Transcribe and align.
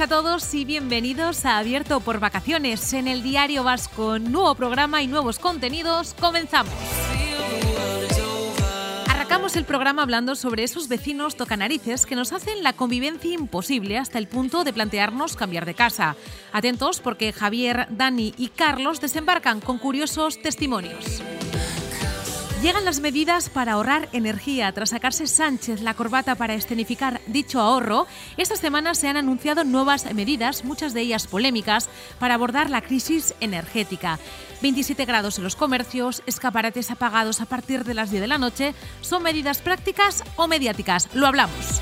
a 0.00 0.06
todos 0.06 0.54
y 0.54 0.64
bienvenidos 0.64 1.44
a 1.44 1.58
Abierto 1.58 2.00
por 2.00 2.20
Vacaciones 2.20 2.94
en 2.94 3.06
el 3.06 3.22
Diario 3.22 3.64
Vasco. 3.64 4.18
Nuevo 4.18 4.54
programa 4.54 5.02
y 5.02 5.06
nuevos 5.06 5.38
contenidos. 5.38 6.14
Comenzamos. 6.18 6.72
Arrancamos 9.06 9.56
el 9.56 9.66
programa 9.66 10.02
hablando 10.02 10.36
sobre 10.36 10.62
esos 10.62 10.88
vecinos 10.88 11.36
tocanarices 11.36 12.06
que 12.06 12.16
nos 12.16 12.32
hacen 12.32 12.62
la 12.62 12.72
convivencia 12.72 13.34
imposible 13.34 13.98
hasta 13.98 14.16
el 14.16 14.26
punto 14.26 14.64
de 14.64 14.72
plantearnos 14.72 15.36
cambiar 15.36 15.66
de 15.66 15.74
casa. 15.74 16.16
Atentos 16.50 17.00
porque 17.00 17.34
Javier, 17.34 17.86
Dani 17.90 18.32
y 18.38 18.48
Carlos 18.48 19.02
desembarcan 19.02 19.60
con 19.60 19.76
curiosos 19.76 20.40
testimonios. 20.40 21.20
Llegan 22.62 22.84
las 22.84 23.00
medidas 23.00 23.48
para 23.48 23.72
ahorrar 23.72 24.10
energía. 24.12 24.70
Tras 24.72 24.90
sacarse 24.90 25.26
Sánchez 25.26 25.80
la 25.80 25.94
corbata 25.94 26.34
para 26.34 26.52
escenificar 26.52 27.22
dicho 27.26 27.58
ahorro, 27.58 28.06
esta 28.36 28.54
semana 28.54 28.94
se 28.94 29.08
han 29.08 29.16
anunciado 29.16 29.64
nuevas 29.64 30.12
medidas, 30.12 30.62
muchas 30.62 30.92
de 30.92 31.00
ellas 31.00 31.26
polémicas, 31.26 31.88
para 32.18 32.34
abordar 32.34 32.68
la 32.68 32.82
crisis 32.82 33.34
energética. 33.40 34.18
27 34.60 35.06
grados 35.06 35.38
en 35.38 35.44
los 35.44 35.56
comercios, 35.56 36.22
escaparates 36.26 36.90
apagados 36.90 37.40
a 37.40 37.46
partir 37.46 37.84
de 37.84 37.94
las 37.94 38.10
10 38.10 38.20
de 38.20 38.28
la 38.28 38.36
noche, 38.36 38.74
¿son 39.00 39.22
medidas 39.22 39.62
prácticas 39.62 40.22
o 40.36 40.46
mediáticas? 40.46 41.08
Lo 41.14 41.26
hablamos. 41.26 41.80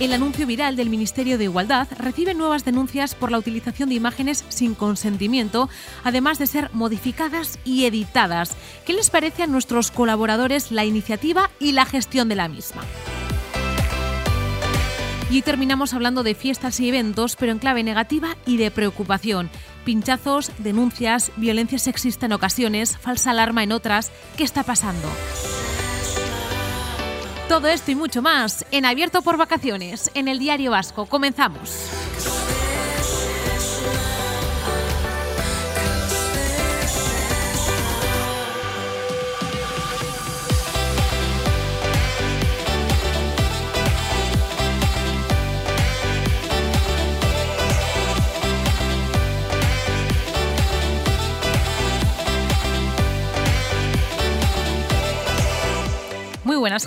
El 0.00 0.12
anuncio 0.12 0.44
viral 0.44 0.74
del 0.74 0.90
Ministerio 0.90 1.38
de 1.38 1.44
Igualdad 1.44 1.86
recibe 1.96 2.34
nuevas 2.34 2.64
denuncias 2.64 3.14
por 3.14 3.30
la 3.30 3.38
utilización 3.38 3.88
de 3.88 3.94
imágenes 3.94 4.44
sin 4.48 4.74
consentimiento, 4.74 5.68
además 6.02 6.40
de 6.40 6.48
ser 6.48 6.70
modificadas 6.72 7.60
y 7.64 7.84
editadas. 7.84 8.56
¿Qué 8.84 8.92
les 8.92 9.10
parece 9.10 9.44
a 9.44 9.46
nuestros 9.46 9.92
colaboradores 9.92 10.72
la 10.72 10.84
iniciativa 10.84 11.48
y 11.60 11.72
la 11.72 11.86
gestión 11.86 12.28
de 12.28 12.34
la 12.34 12.48
misma? 12.48 12.82
Y 15.30 15.42
terminamos 15.42 15.94
hablando 15.94 16.24
de 16.24 16.34
fiestas 16.34 16.80
y 16.80 16.88
eventos, 16.88 17.36
pero 17.36 17.52
en 17.52 17.58
clave 17.58 17.84
negativa 17.84 18.36
y 18.46 18.56
de 18.56 18.72
preocupación. 18.72 19.48
Pinchazos, 19.84 20.50
denuncias, 20.58 21.30
violencia 21.36 21.78
sexista 21.78 22.26
en 22.26 22.32
ocasiones, 22.32 22.96
falsa 22.98 23.30
alarma 23.30 23.62
en 23.62 23.72
otras. 23.72 24.10
¿Qué 24.36 24.42
está 24.42 24.64
pasando? 24.64 25.08
Todo 27.48 27.68
esto 27.68 27.90
y 27.90 27.94
mucho 27.94 28.22
más 28.22 28.64
en 28.70 28.86
Abierto 28.86 29.20
por 29.20 29.36
Vacaciones, 29.36 30.10
en 30.14 30.28
el 30.28 30.38
Diario 30.38 30.70
Vasco. 30.70 31.04
Comenzamos. 31.04 31.90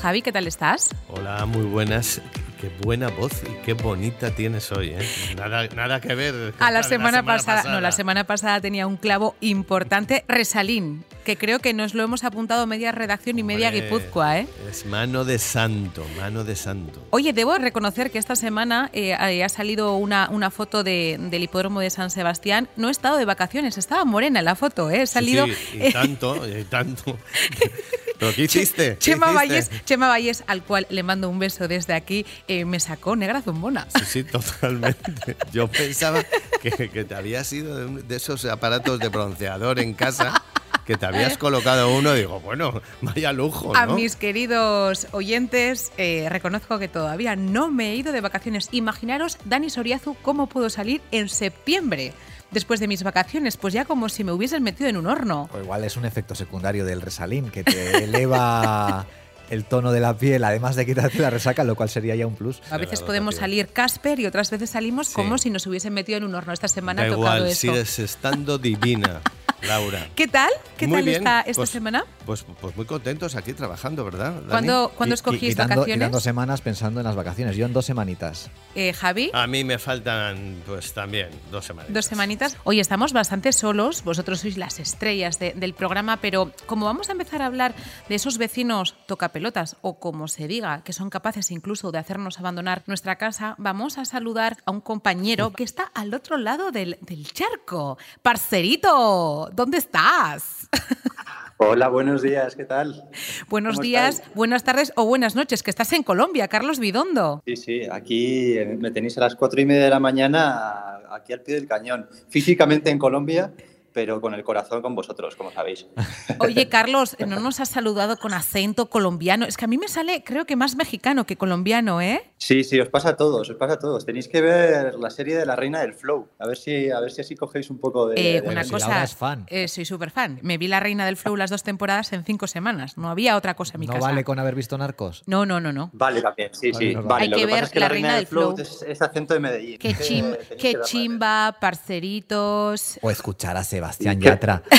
Javi, 0.08 0.22
¿qué 0.22 0.32
tal 0.32 0.48
estás? 0.48 0.96
Hola, 1.10 1.46
muy 1.46 1.66
buenas. 1.66 2.22
Qué 2.62 2.72
buena 2.82 3.10
voz 3.10 3.44
y 3.44 3.62
qué 3.66 3.74
bonita 3.74 4.32
tienes 4.32 4.72
hoy, 4.72 4.92
¿eh? 4.98 5.06
Nada, 5.36 5.68
nada 5.76 6.00
que 6.00 6.16
ver. 6.16 6.54
A 6.60 6.72
la 6.72 6.82
semana, 6.84 7.24
pasada, 7.24 7.70
no, 7.70 7.82
la 7.82 7.92
semana 7.92 8.24
pasada 8.24 8.62
tenía 8.62 8.88
un 8.88 8.96
clavo 8.96 9.36
importante, 9.42 10.24
Resalín, 10.30 11.04
que 11.28 11.36
creo 11.38 11.60
que 11.60 11.74
nos 11.74 11.94
lo 11.94 12.04
hemos 12.04 12.24
apuntado 12.24 12.66
media 12.68 12.94
redacción 12.94 13.38
y 13.38 13.44
media 13.44 13.68
Hombre, 13.68 13.82
Guipúzcoa, 13.82 14.40
¿eh? 14.40 14.48
Es 14.72 14.86
mano 14.86 15.26
de 15.26 15.38
santo, 15.40 16.06
mano 16.16 16.46
de 16.46 16.56
santo. 16.56 17.06
Oye, 17.10 17.34
debo 17.34 17.58
reconocer 17.58 18.12
que 18.12 18.18
esta 18.18 18.38
semana 18.38 18.90
eh, 18.94 19.14
ha 19.14 19.50
salido 19.50 19.98
una, 19.98 20.30
una 20.32 20.52
foto 20.52 20.86
de- 20.86 21.18
del 21.20 21.44
hipódromo 21.44 21.82
de 21.82 21.90
San 21.90 22.12
Sebastián. 22.12 22.70
No 22.78 22.88
he 22.88 22.92
estado 22.92 23.18
de 23.18 23.26
vacaciones, 23.26 23.78
estaba 23.78 24.06
morena 24.06 24.40
en 24.40 24.46
la 24.46 24.56
foto, 24.56 24.90
¿eh? 24.90 25.02
He 25.02 25.08
salido. 25.08 25.48
Sí, 25.48 25.54
sí, 25.74 25.80
y 25.90 25.92
tanto, 25.92 26.48
y 26.48 26.64
tanto. 26.64 27.18
¿Pero 28.20 28.34
qué 28.34 28.44
hiciste? 28.46 28.94
¿Qué 28.94 28.98
Chema 29.00 29.28
hiciste? 29.28 29.48
Valles, 29.48 29.86
Chema 29.86 30.08
Valles, 30.08 30.44
al 30.48 30.64
cual 30.64 30.88
le 30.90 31.04
mando 31.04 31.30
un 31.30 31.40
beso 31.40 31.68
desde 31.68 31.94
aquí, 31.94 32.26
eh, 32.48 32.64
me 32.66 32.80
sacó 32.80 33.16
negra 33.18 33.42
zumbona. 33.42 33.86
Sí, 33.96 34.06
sí, 34.06 34.24
totalmente. 34.24 35.36
Yo 35.52 35.68
pensaba 35.68 36.24
que, 36.62 36.72
que 36.90 37.04
te 37.04 37.14
habías 37.16 37.52
ido 37.54 37.76
de, 37.76 38.02
de 38.02 38.16
esos 38.16 38.46
aparatos 38.46 38.98
de 39.00 39.10
bronceador 39.10 39.80
en 39.80 39.94
casa, 39.94 40.42
que 40.88 40.98
te 40.98 41.06
habías 41.06 41.38
colocado 41.38 41.94
uno. 41.96 42.14
Digo, 42.14 42.40
bueno, 42.40 42.82
vaya 43.02 43.32
lujo, 43.34 43.74
¿no? 43.74 43.80
A 43.80 43.86
mis 43.86 44.16
queridos 44.16 45.08
oyentes, 45.12 45.92
eh, 45.98 46.28
reconozco 46.30 46.80
que 46.80 46.88
todavía 46.88 47.36
no 47.36 47.70
me 47.70 47.92
he 47.92 47.96
ido 47.96 48.12
de 48.12 48.22
vacaciones. 48.22 48.70
Imaginaros, 48.72 49.38
Dani 49.46 49.70
Soriazu, 49.70 50.16
cómo 50.24 50.48
puedo 50.48 50.70
salir 50.72 51.02
en 51.12 51.30
septiembre 51.30 52.14
después 52.50 52.80
de 52.80 52.88
mis 52.88 53.04
vacaciones, 53.04 53.58
pues 53.58 53.74
ya 53.74 53.84
como 53.86 54.08
si 54.10 54.24
me 54.24 54.32
hubiesen 54.32 54.64
metido 54.64 54.90
en 54.90 54.98
un 54.98 55.06
horno. 55.08 55.50
O 55.54 55.60
igual 55.60 55.84
es 55.84 55.98
un 55.98 56.06
efecto 56.06 56.34
secundario 56.34 56.86
del 56.86 57.02
resalín 57.02 57.50
que 57.50 57.64
te 57.66 58.04
eleva 58.06 59.06
el 59.50 59.64
tono 59.66 59.92
de 59.92 60.00
la 60.00 60.18
piel, 60.18 60.44
además 60.44 60.76
de 60.76 60.86
quitarte 60.86 61.20
la 61.20 61.30
resaca, 61.30 61.64
lo 61.64 61.76
cual 61.76 61.90
sería 61.90 62.16
ya 62.16 62.26
un 62.28 62.36
plus. 62.36 62.62
A 62.70 62.78
veces 62.78 63.02
podemos 63.02 63.36
salir 63.36 63.68
Casper 63.68 64.20
y 64.20 64.26
otras 64.26 64.50
veces 64.52 64.70
salimos 64.70 65.08
Sí. 65.08 65.14
como 65.14 65.38
si 65.38 65.50
nos 65.50 65.66
hubiesen 65.68 65.94
metido 65.94 66.18
en 66.18 66.24
un 66.26 66.36
horno. 66.36 66.52
Esta 66.54 66.68
semana 66.68 67.02
Da 67.04 67.08
ha 67.08 67.12
tocado 67.12 67.36
igual, 67.38 67.52
eso. 67.52 67.60
sigues 67.62 68.00
estando 68.00 68.58
divina, 68.58 69.22
Laura. 69.64 70.08
¿Qué 70.16 70.28
tal? 70.28 70.52
¿Qué 70.78 70.86
Muy 70.88 70.98
tal 70.98 71.06
bien, 71.06 71.18
está 71.18 71.42
esta 71.42 71.54
pues- 71.62 71.70
semana? 71.72 72.06
Pues, 72.26 72.46
pues 72.62 72.76
muy 72.76 72.86
contentos 72.86 73.36
aquí 73.36 73.54
trabajando, 73.54 74.04
¿verdad? 74.04 74.34
Dani? 74.34 74.50
¿Cuándo, 74.50 74.92
¿cuándo 74.96 75.16
escogís 75.16 75.50
quitando, 75.52 75.76
vacaciones? 75.76 75.96
quitando 75.96 76.20
semanas 76.20 76.62
pensando 76.62 77.00
en 77.00 77.06
las 77.06 77.16
vacaciones. 77.16 77.56
Yo 77.56 77.66
en 77.66 77.74
dos 77.74 77.86
semanitas. 77.86 78.52
Eh, 78.76 78.94
Javi. 78.94 79.32
A 79.34 79.48
mí 79.48 79.64
me 79.64 79.80
faltan, 79.80 80.62
pues 80.66 80.94
también, 80.94 81.30
dos 81.52 81.66
semanas. 81.66 81.92
Dos 81.92 82.06
semanitas. 82.06 82.58
Hoy 82.66 82.80
estamos 82.82 83.14
bastante 83.14 83.52
solos, 83.54 84.04
vosotros 84.04 84.42
sois 84.42 84.58
las 84.58 84.80
estrellas 84.80 85.40
de- 85.40 85.54
del 85.54 85.74
programa, 85.74 86.18
pero 86.18 86.52
como 86.66 86.86
vamos 86.86 87.08
a 87.10 87.14
empezar 87.14 87.42
a 87.42 87.46
hablar 87.48 87.74
de 88.10 88.16
esos 88.16 88.38
vecinos 88.38 88.96
tocapelotas 89.08 89.78
o 89.82 89.98
como 90.00 90.28
se 90.28 90.48
diga, 90.48 90.84
que 90.84 90.92
son 90.94 91.10
capaces 91.10 91.50
incluso 91.52 91.92
de 91.92 91.98
hacernos 92.00 92.40
abandonar 92.40 92.84
nuestra 92.88 93.16
casa, 93.16 93.56
vamos 93.58 93.98
a 93.98 94.06
saludar 94.06 94.58
a 94.66 94.72
un 94.72 94.82
compañero 94.82 95.52
que 95.54 95.64
está 95.64 95.84
al 95.96 96.14
otro 96.14 96.38
lado 96.38 96.72
del, 96.72 96.98
del 97.02 97.32
charco. 97.32 97.98
Parcerito, 98.22 99.47
¿dónde 99.54 99.78
estás? 99.78 100.68
Hola, 101.60 101.88
buenos 101.88 102.22
días, 102.22 102.56
¿qué 102.56 102.66
tal? 102.66 103.04
Buenos 103.50 103.76
¿Cómo 103.78 103.84
días, 103.84 104.16
estáis? 104.16 104.36
buenas 104.36 104.64
tardes 104.64 104.94
o 104.96 105.06
buenas 105.06 105.36
noches, 105.36 105.64
que 105.64 105.72
estás 105.72 105.92
en 105.94 106.04
Colombia, 106.04 106.48
Carlos 106.48 106.78
Bidondo. 106.78 107.42
Sí, 107.48 107.56
sí, 107.56 107.82
aquí 107.92 108.58
eh, 108.58 108.78
me 108.80 108.92
tenéis 108.92 109.18
a 109.18 109.22
las 109.22 109.36
cuatro 109.36 109.60
y 109.60 109.66
media 109.66 109.86
de 109.86 109.90
la 109.90 110.00
mañana, 110.00 111.00
aquí 111.12 111.34
al 111.34 111.42
pie 111.42 111.56
del 111.56 111.68
cañón. 111.68 112.08
Físicamente 112.30 112.92
en 112.92 113.00
Colombia, 113.00 113.52
pero 113.98 114.22
con 114.22 114.36
el 114.36 114.44
corazón 114.44 114.84
con 114.84 114.94
vosotros, 114.94 115.36
como 115.36 115.52
sabéis. 115.52 115.88
Oye, 116.40 116.70
Carlos, 116.70 117.18
no 117.26 117.40
nos 117.40 117.60
has 117.60 117.70
saludado 117.70 118.18
con 118.18 118.32
acento 118.32 118.92
colombiano. 118.92 119.44
Es 119.48 119.58
que 119.58 119.66
a 119.66 119.68
mí 119.68 119.80
me 119.80 119.88
sale, 119.88 120.24
creo 120.24 120.46
que 120.46 120.56
más 120.56 120.76
mexicano 120.76 121.26
que 121.26 121.36
colombiano, 121.36 122.00
¿eh? 122.00 122.22
Sí, 122.38 122.64
sí, 122.64 122.80
os 122.80 122.90
pasa 122.90 123.10
a 123.10 123.16
todos, 123.16 123.50
os 123.50 123.56
pasa 123.56 123.74
a 123.74 123.80
todos. 123.80 124.06
Tenéis 124.06 124.28
que 124.28 124.40
ver 124.42 124.94
la 125.00 125.10
serie 125.10 125.36
de 125.36 125.48
La 125.48 125.56
Reina 125.56 125.80
del 125.82 125.96
Flow, 125.96 126.28
a 126.38 126.46
ver 126.46 126.58
si, 126.58 126.92
a 126.92 127.00
ver 127.00 127.10
si 127.10 127.22
así 127.22 127.36
cogéis 127.36 127.72
un 127.72 127.80
poco 127.80 128.08
de... 128.10 128.38
Eh, 128.38 128.42
de- 128.42 128.48
una 128.48 128.64
si 128.64 128.70
cosa, 128.70 129.02
es 129.04 129.16
fan. 129.16 129.46
eh, 129.48 129.68
soy 129.68 129.84
súper 129.86 130.12
fan. 130.12 130.38
Me 130.44 130.60
vi 130.60 130.68
La 130.68 130.80
Reina 130.80 131.04
del 131.08 131.18
Flow 131.18 131.36
las 131.36 131.50
dos 131.50 131.64
temporadas 131.64 132.14
en 132.14 132.24
cinco 132.24 132.46
semanas. 132.46 133.00
No 133.00 133.10
había 133.10 133.36
otra 133.36 133.56
cosa 133.56 133.74
en 133.74 133.80
mi 133.80 133.88
¿No 133.88 133.94
casa. 133.94 134.06
vale 134.06 134.24
con 134.24 134.38
haber 134.38 134.54
visto 134.54 134.78
Narcos? 134.78 135.24
No, 135.26 135.48
no, 135.48 135.60
no, 135.60 135.74
no. 135.74 135.90
Vale, 135.94 136.22
también, 136.22 136.52
sí, 136.54 136.72
Vale, 136.72 136.88
sí. 136.90 136.96
Vale, 136.96 137.24
Hay 137.24 137.30
lo 137.30 137.36
que 137.38 137.42
que, 137.42 137.48
pasa 137.48 137.56
ver 137.56 137.64
es 137.64 137.72
que 137.72 137.80
La 137.80 137.86
La 137.88 137.90
Reina 137.90 138.08
del 138.10 138.18
del 138.18 138.28
Flow 138.28 138.56
Flow. 138.56 138.62
es, 138.62 138.86
es 138.88 139.02
acento 139.02 139.34
de 139.34 139.40
Medellín. 139.40 139.80
Qué, 139.80 139.96
chim- 139.96 140.38
qué 140.60 140.76
chimba, 140.84 141.58
parceritos. 141.60 143.00
O 143.02 143.10
escuchar 143.10 143.58
a 143.58 143.64
Sebastián 143.64 143.87
¿Y 144.00 144.04
qué? 144.04 144.16
Yatra. 144.26 144.64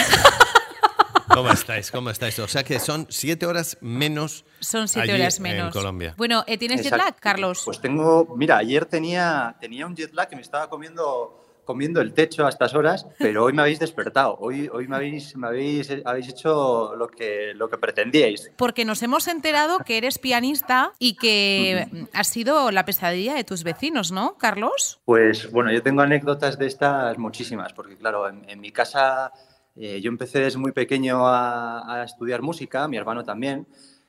¿Cómo 1.35 1.51
estáis? 1.53 1.91
¿Cómo 1.91 2.11
estáis? 2.11 2.39
O 2.39 2.49
sea 2.49 2.65
que 2.65 2.81
son 2.81 3.07
siete 3.11 3.47
horas 3.47 3.77
menos. 3.81 4.45
Son 4.61 4.89
siete 4.89 5.13
allí 5.13 5.21
horas 5.21 5.37
En 5.37 5.43
menos. 5.45 5.73
Colombia. 5.73 6.15
Bueno, 6.17 6.43
eh, 6.47 6.59
¿tienes 6.59 6.79
jet 6.79 6.87
Exacto. 6.93 7.05
lag, 7.05 7.21
Carlos? 7.21 7.63
Pues 7.65 7.81
tengo, 7.81 8.35
mira, 8.37 8.57
ayer 8.59 8.87
tenía, 8.87 9.57
tenía 9.61 9.87
un 9.87 9.95
jet 9.95 10.13
lag 10.15 10.29
que 10.29 10.37
me 10.37 10.43
estaba 10.43 10.69
comiendo, 10.69 11.48
comiendo 11.69 12.01
el 12.01 12.15
techo 12.15 12.47
a 12.47 12.49
estas 12.49 12.75
horas, 12.75 13.07
pero 13.19 13.45
hoy 13.45 13.53
me 13.53 13.61
habéis 13.61 13.79
despertado. 13.79 14.39
Hoy, 14.41 14.71
hoy 14.73 14.89
me, 14.89 14.97
habéis, 14.97 15.37
me 15.37 15.49
habéis, 15.49 15.93
habéis 16.03 16.31
hecho 16.31 16.97
lo 16.97 17.09
que, 17.09 17.53
lo 17.55 17.69
que 17.69 17.77
pretendíais. 17.77 18.51
Porque 18.57 18.87
nos 18.87 19.03
hemos 19.03 19.29
enterado 19.29 19.81
que 19.81 19.99
eres 19.99 20.19
pianista 20.19 20.95
y 20.99 21.17
que 21.17 21.87
has 22.15 22.29
sido 22.29 22.71
la 22.71 22.87
pesadilla 22.87 23.35
de 23.35 23.45
tus 23.45 23.65
vecinos, 23.65 24.13
¿no, 24.13 24.39
Carlos? 24.39 24.99
Pues 25.05 25.53
bueno, 25.53 25.71
yo 25.71 25.83
tengo 25.83 26.01
anécdotas 26.01 26.59
de 26.59 26.69
estas 26.69 27.19
muchísimas, 27.19 27.75
porque 27.75 27.99
claro, 27.99 28.31
en, 28.31 28.49
en 28.49 28.61
mi 28.61 28.73
casa 28.73 29.31
eh, 29.77 30.01
yo 30.01 30.09
empecé 30.09 30.41
desde 30.41 30.59
muy 30.59 30.73
pequeño 30.73 31.29
a, 31.29 32.01
a 32.01 32.05
estudiar 32.05 32.41
música, 32.41 32.89
mi 32.89 32.97
hermano 32.97 33.25
también. 33.25 33.67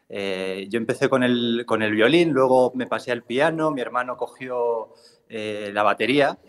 Eh, 0.07 0.67
yo 0.69 0.77
empecé 0.77 1.09
con 1.09 1.23
el, 1.23 1.65
con 1.67 1.81
el 1.81 1.91
violín, 1.91 2.31
luego 2.31 2.71
me 2.73 2.87
pasé 2.87 3.11
al 3.11 3.23
piano, 3.23 3.69
mi 3.69 3.81
hermano 3.81 4.15
cogió 4.15 4.93
eh, 5.29 5.69
la 5.71 5.83
batería, 5.83 6.39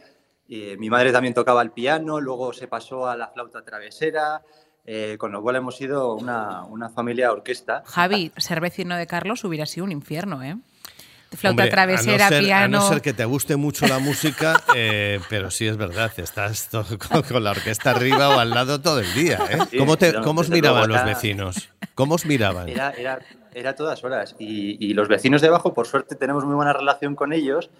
eh, 0.50 0.76
mi 0.79 0.91
madre 0.91 1.12
también 1.12 1.32
tocaba 1.35 1.62
el 1.62 1.70
piano, 1.70 2.20
luego 2.20 2.52
se 2.52 2.67
pasó 2.69 3.08
a 3.08 3.17
la 3.17 3.29
flauta 3.29 3.62
travesera, 3.62 4.43
eh, 4.85 5.17
con 5.19 5.31
lo 5.32 5.41
cual 5.43 5.56
hemos 5.56 5.76
sido 5.76 6.14
una, 6.14 6.64
una 6.64 6.88
familia 6.91 7.31
orquesta. 7.32 7.82
Javi, 7.87 8.32
ser 8.37 8.61
vecino 8.61 8.97
de 8.97 9.06
Carlos 9.06 9.44
hubiera 9.44 9.67
sido 9.67 9.85
un 9.85 9.93
infierno, 9.93 10.43
¿eh? 10.43 10.56
flauta 11.32 11.62
Hombre, 11.62 11.70
travesera, 11.70 12.26
a 12.26 12.31
no 12.31 12.37
ser, 12.37 12.44
piano. 12.44 12.79
A 12.79 12.81
no 12.81 12.88
ser 12.88 13.02
que 13.02 13.12
te 13.12 13.25
guste 13.25 13.55
mucho 13.55 13.87
la 13.87 14.00
música, 14.00 14.61
eh, 14.75 15.20
pero 15.29 15.50
sí 15.52 15.69
es 15.69 15.76
verdad, 15.76 16.11
estás 16.17 16.69
to- 16.70 16.85
con, 17.08 17.23
con 17.23 17.44
la 17.44 17.53
orquesta 17.53 17.93
arriba 17.93 18.31
o 18.31 18.41
al 18.41 18.50
lado 18.50 18.81
todo 18.81 18.99
el 18.99 19.14
día. 19.14 19.38
¿eh? 19.49 19.58
Sí, 19.70 19.79
¿Cómo, 19.79 19.96
te, 19.96 20.12
no, 20.12 20.23
¿Cómo 20.23 20.41
os 20.41 20.50
miraban 20.50 20.88
luego, 20.88 21.05
los 21.05 21.14
vecinos? 21.14 21.69
¿Cómo 21.94 22.17
os 22.17 22.26
miraban? 22.26 22.69
Era, 22.69 22.91
era, 22.91 23.20
era 23.55 23.76
todas 23.76 24.03
horas. 24.03 24.35
Y, 24.41 24.85
y 24.85 24.94
los 24.94 25.06
vecinos 25.06 25.41
de 25.41 25.46
abajo, 25.49 25.73
por 25.73 25.87
suerte, 25.87 26.17
tenemos 26.17 26.44
muy 26.44 26.56
buena 26.56 26.73
relación 26.73 27.14
con 27.14 27.32
ellos. 27.32 27.70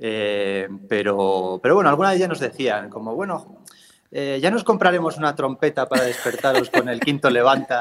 Eh, 0.00 0.66
pero, 0.88 1.60
pero 1.62 1.74
bueno, 1.76 1.90
alguna 1.90 2.10
vez 2.10 2.18
ya 2.18 2.26
nos 2.28 2.40
decían, 2.40 2.88
como, 2.88 3.14
bueno, 3.14 3.62
eh, 4.10 4.40
ya 4.42 4.50
nos 4.50 4.64
compraremos 4.64 5.16
una 5.18 5.36
trompeta 5.36 5.88
para 5.88 6.02
despertaros 6.04 6.70
con 6.70 6.88
el 6.88 6.98
quinto 7.00 7.30
levanta. 7.30 7.80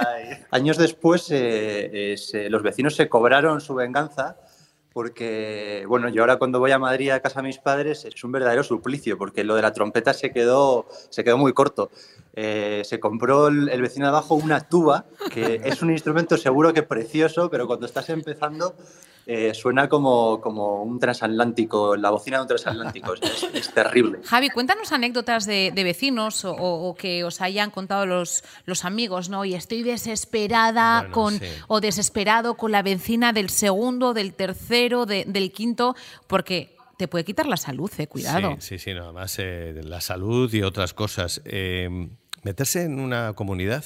Años 0.52 0.78
después, 0.78 1.32
eh, 1.32 2.12
eh, 2.14 2.18
se- 2.18 2.50
los 2.50 2.62
vecinos 2.62 2.96
se 2.96 3.10
cobraron 3.10 3.62
su 3.62 3.74
venganza. 3.74 4.36
Porque, 4.92 5.86
bueno, 5.88 6.10
yo 6.10 6.24
ahora 6.24 6.38
cuando 6.38 6.60
voy 6.60 6.72
a 6.72 6.80
Madrid 6.80 7.12
a 7.12 7.20
casa 7.20 7.42
de 7.42 7.48
mis 7.48 7.60
padres 7.60 8.06
es 8.06 8.24
un 8.24 8.32
verdadero 8.32 8.64
suplicio, 8.64 9.20
porque 9.20 9.44
lo 9.44 9.56
de 9.56 9.62
la 9.62 9.72
trompeta 9.72 10.14
se 10.14 10.32
quedó, 10.32 10.88
se 11.10 11.24
quedó 11.24 11.38
muy 11.38 11.54
corto. 11.54 11.92
Eh, 12.34 12.82
se 12.84 13.00
compró 13.00 13.48
el, 13.50 13.70
el 13.70 13.82
vecino 13.84 14.08
de 14.08 14.10
abajo 14.10 14.34
una 14.34 14.62
tuba, 14.62 15.06
que 15.32 15.62
es 15.64 15.84
un 15.84 15.92
instrumento 15.92 16.38
seguro 16.38 16.74
que 16.74 16.82
precioso, 16.84 17.52
pero 17.52 17.68
cuando 17.68 17.86
estás 17.86 18.10
empezando 18.10 18.74
eh, 19.32 19.54
suena 19.54 19.88
como, 19.88 20.42
como 20.42 20.82
un 20.82 21.00
transatlántico, 21.00 21.96
la 21.96 22.10
bocina 22.10 22.38
de 22.38 22.42
un 22.42 22.48
transatlántico, 22.48 23.14
es, 23.14 23.44
es 23.54 23.72
terrible. 23.74 24.20
Javi, 24.26 24.50
cuéntanos 24.50 24.92
anécdotas 24.92 25.46
de, 25.46 25.72
de 25.74 25.84
vecinos 25.84 26.46
o, 26.46 26.54
o 26.56 26.96
que 26.96 27.24
os 27.24 27.40
hayan 27.42 27.70
contado 27.70 28.08
los, 28.08 28.44
los 28.66 28.86
amigos, 28.86 29.30
¿no? 29.30 29.46
Y 29.46 29.54
estoy 29.54 29.84
desesperada 29.84 31.02
Bueno, 31.02 31.14
con 31.14 31.40
sí. 31.40 31.46
o 31.68 31.80
desesperado 31.80 32.56
con 32.56 32.72
la 32.72 32.82
vecina 32.82 33.32
del 33.34 33.50
segundo, 33.50 34.14
del 34.14 34.34
tercero, 34.34 35.06
de- 35.06 35.26
del 35.28 35.52
quinto, 35.52 35.96
porque 36.28 36.76
te 36.98 37.08
puede 37.08 37.24
quitar 37.24 37.46
la 37.46 37.58
salud, 37.58 37.92
eh, 37.98 38.08
cuidado. 38.08 38.56
Sí, 38.60 38.78
sí, 38.78 38.80
sí, 38.80 38.94
no, 38.94 39.06
además 39.06 39.36
eh, 39.40 39.80
la 39.84 40.02
salud 40.02 40.54
y 40.54 40.64
otras 40.64 40.94
cosas. 40.94 41.42
Eh, 41.46 42.10
meterse 42.44 42.84
en 42.84 43.00
una 43.00 43.34
comunidad, 43.34 43.84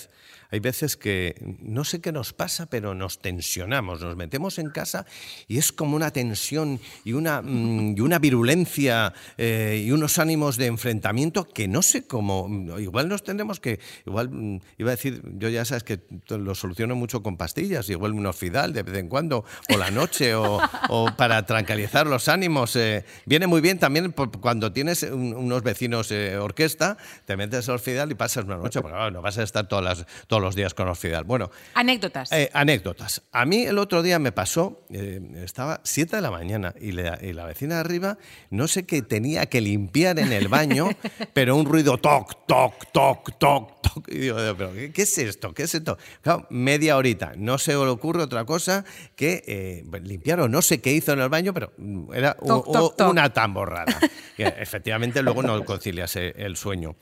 hay 0.53 0.59
veces 0.59 0.97
que 0.97 1.33
no 1.63 1.83
sé 1.83 2.00
qué 2.00 2.11
nos 2.11 2.31
pasa, 2.31 2.67
pero 2.67 2.94
nos 2.94 3.17
tensionamos, 3.17 4.01
nos 4.01 4.15
metemos 4.15 4.59
en 4.59 4.69
casa 4.69 5.03
y 5.47 5.57
es 5.57 5.71
como 5.71 5.95
una 5.95 6.11
tensión 6.11 6.79
y 7.03 7.13
una, 7.13 7.41
mm, 7.41 7.95
virulencia 8.21 9.13
eh, 9.38 9.83
y 9.83 9.91
unos 9.91 10.19
ánimos 10.19 10.57
de 10.57 10.67
enfrentamiento 10.67 11.45
que 11.45 11.67
no 11.67 11.81
sé 11.81 12.05
cómo. 12.05 12.47
Igual 12.77 13.09
nos 13.09 13.23
tendremos 13.23 13.59
que. 13.59 13.79
Igual 14.05 14.29
mm, 14.29 14.59
iba 14.77 14.91
a 14.91 14.95
decir, 14.95 15.23
yo 15.39 15.50
ya 15.50 15.65
sabes 15.65 15.83
que 15.83 16.00
lo 16.29 16.53
soluciono 16.53 16.95
mucho 16.95 17.23
con 17.23 17.35
pastillas, 17.35 17.89
igual 17.89 18.13
un 18.13 18.25
orfidal 18.27 18.73
de 18.73 18.83
vez 18.83 18.97
en 18.97 19.07
cuando, 19.09 19.45
por 19.67 19.79
la 19.79 19.89
noche 19.89 20.35
o, 20.35 20.59
o 20.89 21.07
para 21.17 21.45
tranquilizar 21.47 22.06
los 22.06 22.27
ánimos. 22.29 22.75
eh, 22.75 23.06
viene 23.25 23.47
muy 23.47 23.59
bien 23.61 23.79
también 23.79 24.13
cuando 24.39 24.71
tienes 24.71 25.01
un- 25.03 25.33
unos 25.33 25.63
vecinos 25.63 26.11
eh, 26.11 26.38
orquesta, 26.38 26.97
te 27.25 27.35
metes 27.38 27.67
orfidal 27.69 28.11
y 28.11 28.15
pasas 28.15 28.45
una 28.45 28.57
noche, 28.57 28.81
porque 28.81 28.95
claro, 28.95 29.09
no 29.11 29.21
vas 29.23 29.38
a 29.39 29.44
estar 29.44 29.67
todas 29.67 29.83
las, 29.83 30.06
los 30.44 30.56
días 30.56 30.74
con 30.74 30.88
orfidal. 30.88 31.24
Bueno, 31.24 31.50
Anécdotas. 31.74 32.31
eh, 32.31 32.50
anécdotas. 32.54 33.24
A 33.31 33.45
mí 33.45 33.63
el 33.63 33.80
otro 33.80 34.04
día 34.04 34.19
me 34.19 34.31
pasó, 34.31 34.86
eh, 34.92 35.19
estaba 35.44 35.81
7 35.84 36.18
de 36.18 36.22
la 36.22 36.30
mañana 36.31 36.74
y 36.80 36.92
la, 36.92 37.18
y 37.22 37.34
la 37.34 37.45
vecina 37.45 37.75
de 37.75 37.81
arriba, 37.81 38.18
no 38.51 38.68
sé 38.68 38.86
qué 38.86 39.01
tenía 39.01 39.45
que 39.48 39.62
limpiar 39.62 40.19
en 40.19 40.31
el 40.31 40.48
baño, 40.50 40.90
pero 41.34 41.56
un 41.56 41.66
ruido 41.66 41.98
toc, 41.98 42.45
toc, 42.45 42.92
toc, 42.92 43.38
toc, 43.40 43.81
toc. 43.81 44.07
Y 44.10 44.18
digo, 44.19 44.38
¿pero 44.57 44.74
qué, 44.74 44.92
qué 44.92 45.01
es 45.04 45.18
esto? 45.18 45.54
¿Qué 45.54 45.63
es 45.63 45.74
esto? 45.75 45.98
Claro, 46.22 46.45
media 46.50 46.98
horita. 46.98 47.34
No 47.38 47.57
se 47.57 47.72
le 47.72 47.78
ocurre 47.78 48.22
otra 48.24 48.45
cosa 48.45 48.84
que 49.16 49.44
eh, 49.48 49.84
limpiar 50.04 50.40
o 50.42 50.50
no 50.50 50.62
sé 50.62 50.81
qué 50.81 50.92
hizo 50.94 51.13
en 51.13 51.19
el 51.19 51.30
baño, 51.30 51.54
pero 51.54 51.72
mm, 51.78 52.13
era 52.13 52.34
Toc, 52.36 52.68
u- 52.68 52.72
toc, 52.72 52.95
toc. 52.98 53.10
una 53.12 53.31
tamborrada. 53.31 53.98
que 54.36 54.44
efectivamente 54.60 55.22
luego 55.22 55.44
no 55.44 55.63
concilias 55.66 56.16
el 56.16 56.56
sueño. 56.57 56.95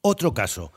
Otro 0.00 0.34
caso. 0.34 0.72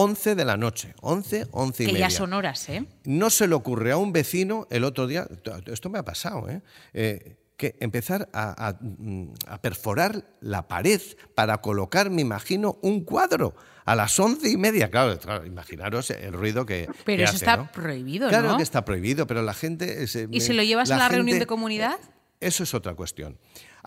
11 0.00 0.34
de 0.36 0.44
la 0.44 0.56
noche, 0.56 0.94
11, 1.00 1.48
11 1.50 1.82
y 1.82 1.86
que 1.86 1.92
media. 1.94 2.08
ya 2.08 2.16
son 2.16 2.32
horas, 2.32 2.68
¿eh? 2.68 2.84
No 3.04 3.30
se 3.30 3.48
le 3.48 3.54
ocurre 3.56 3.90
a 3.90 3.96
un 3.96 4.12
vecino 4.12 4.66
el 4.70 4.84
otro 4.84 5.06
día, 5.08 5.26
esto 5.66 5.90
me 5.90 5.98
ha 5.98 6.04
pasado, 6.04 6.48
¿eh? 6.48 6.62
Eh, 6.92 7.36
que 7.56 7.74
empezar 7.80 8.28
a, 8.32 8.68
a, 8.68 8.76
mm, 8.80 9.32
a 9.48 9.60
perforar 9.60 10.22
la 10.40 10.68
pared 10.68 11.00
para 11.34 11.60
colocar, 11.60 12.08
me 12.10 12.22
imagino, 12.22 12.78
un 12.82 13.02
cuadro 13.04 13.56
a 13.84 13.96
las 13.96 14.16
once 14.20 14.48
y 14.48 14.56
media. 14.56 14.88
Claro, 14.92 15.18
claro, 15.18 15.44
imaginaros 15.44 16.10
el 16.10 16.32
ruido 16.32 16.64
que. 16.64 16.88
Pero 17.04 17.16
que 17.18 17.24
eso 17.24 17.30
hace, 17.34 17.44
está 17.44 17.56
¿no? 17.56 17.72
prohibido, 17.72 18.28
Claro 18.28 18.50
¿no? 18.50 18.56
que 18.58 18.62
está 18.62 18.84
prohibido, 18.84 19.26
pero 19.26 19.42
la 19.42 19.54
gente. 19.54 20.06
se- 20.06 20.28
¿Y 20.30 20.40
si 20.40 20.52
lo 20.52 20.62
llevas 20.62 20.88
a 20.92 20.98
la 20.98 21.08
reunión 21.08 21.40
de 21.40 21.46
comunidad? 21.46 21.98
Eso 22.40 22.62
es 22.62 22.72
otra 22.74 22.94
cuestión. 22.94 23.36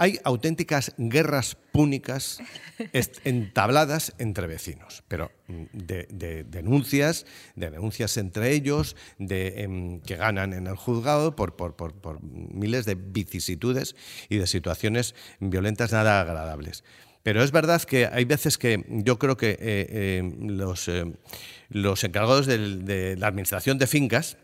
Hay 0.01 0.17
auténticas 0.23 0.93
guerras 0.97 1.55
púnicas 1.71 2.39
entabladas 3.23 4.15
entre 4.17 4.47
vecinos, 4.47 5.03
pero 5.07 5.31
mm, 5.45 5.63
de, 5.73 6.07
de 6.09 6.43
denuncias, 6.43 7.27
de 7.55 7.69
denuncias 7.69 8.17
entre 8.17 8.51
ellos, 8.51 8.95
de 9.19 9.61
em, 9.61 10.01
que 10.01 10.15
ganan 10.15 10.53
en 10.53 10.65
el 10.65 10.75
juzgado 10.75 11.35
por, 11.35 11.53
miles 12.23 12.87
de 12.87 12.95
vicisitudes 12.95 13.95
y 14.27 14.37
de 14.37 14.47
situaciones 14.47 15.13
violentas 15.39 15.91
nada 15.91 16.21
agradables. 16.21 16.83
Pero 17.21 17.43
es 17.43 17.51
verdad 17.51 17.83
que 17.83 18.07
hay 18.07 18.25
veces 18.25 18.57
que 18.57 18.83
yo 18.89 19.19
creo 19.19 19.37
que 19.37 19.55
eh, 19.59 20.33
los, 20.39 20.87
eh, 20.87 21.13
los 21.69 22.03
encargados 22.03 22.47
de 22.47 23.17
la 23.19 23.27
administración 23.27 23.77
de 23.77 23.85
fincas, 23.85 24.37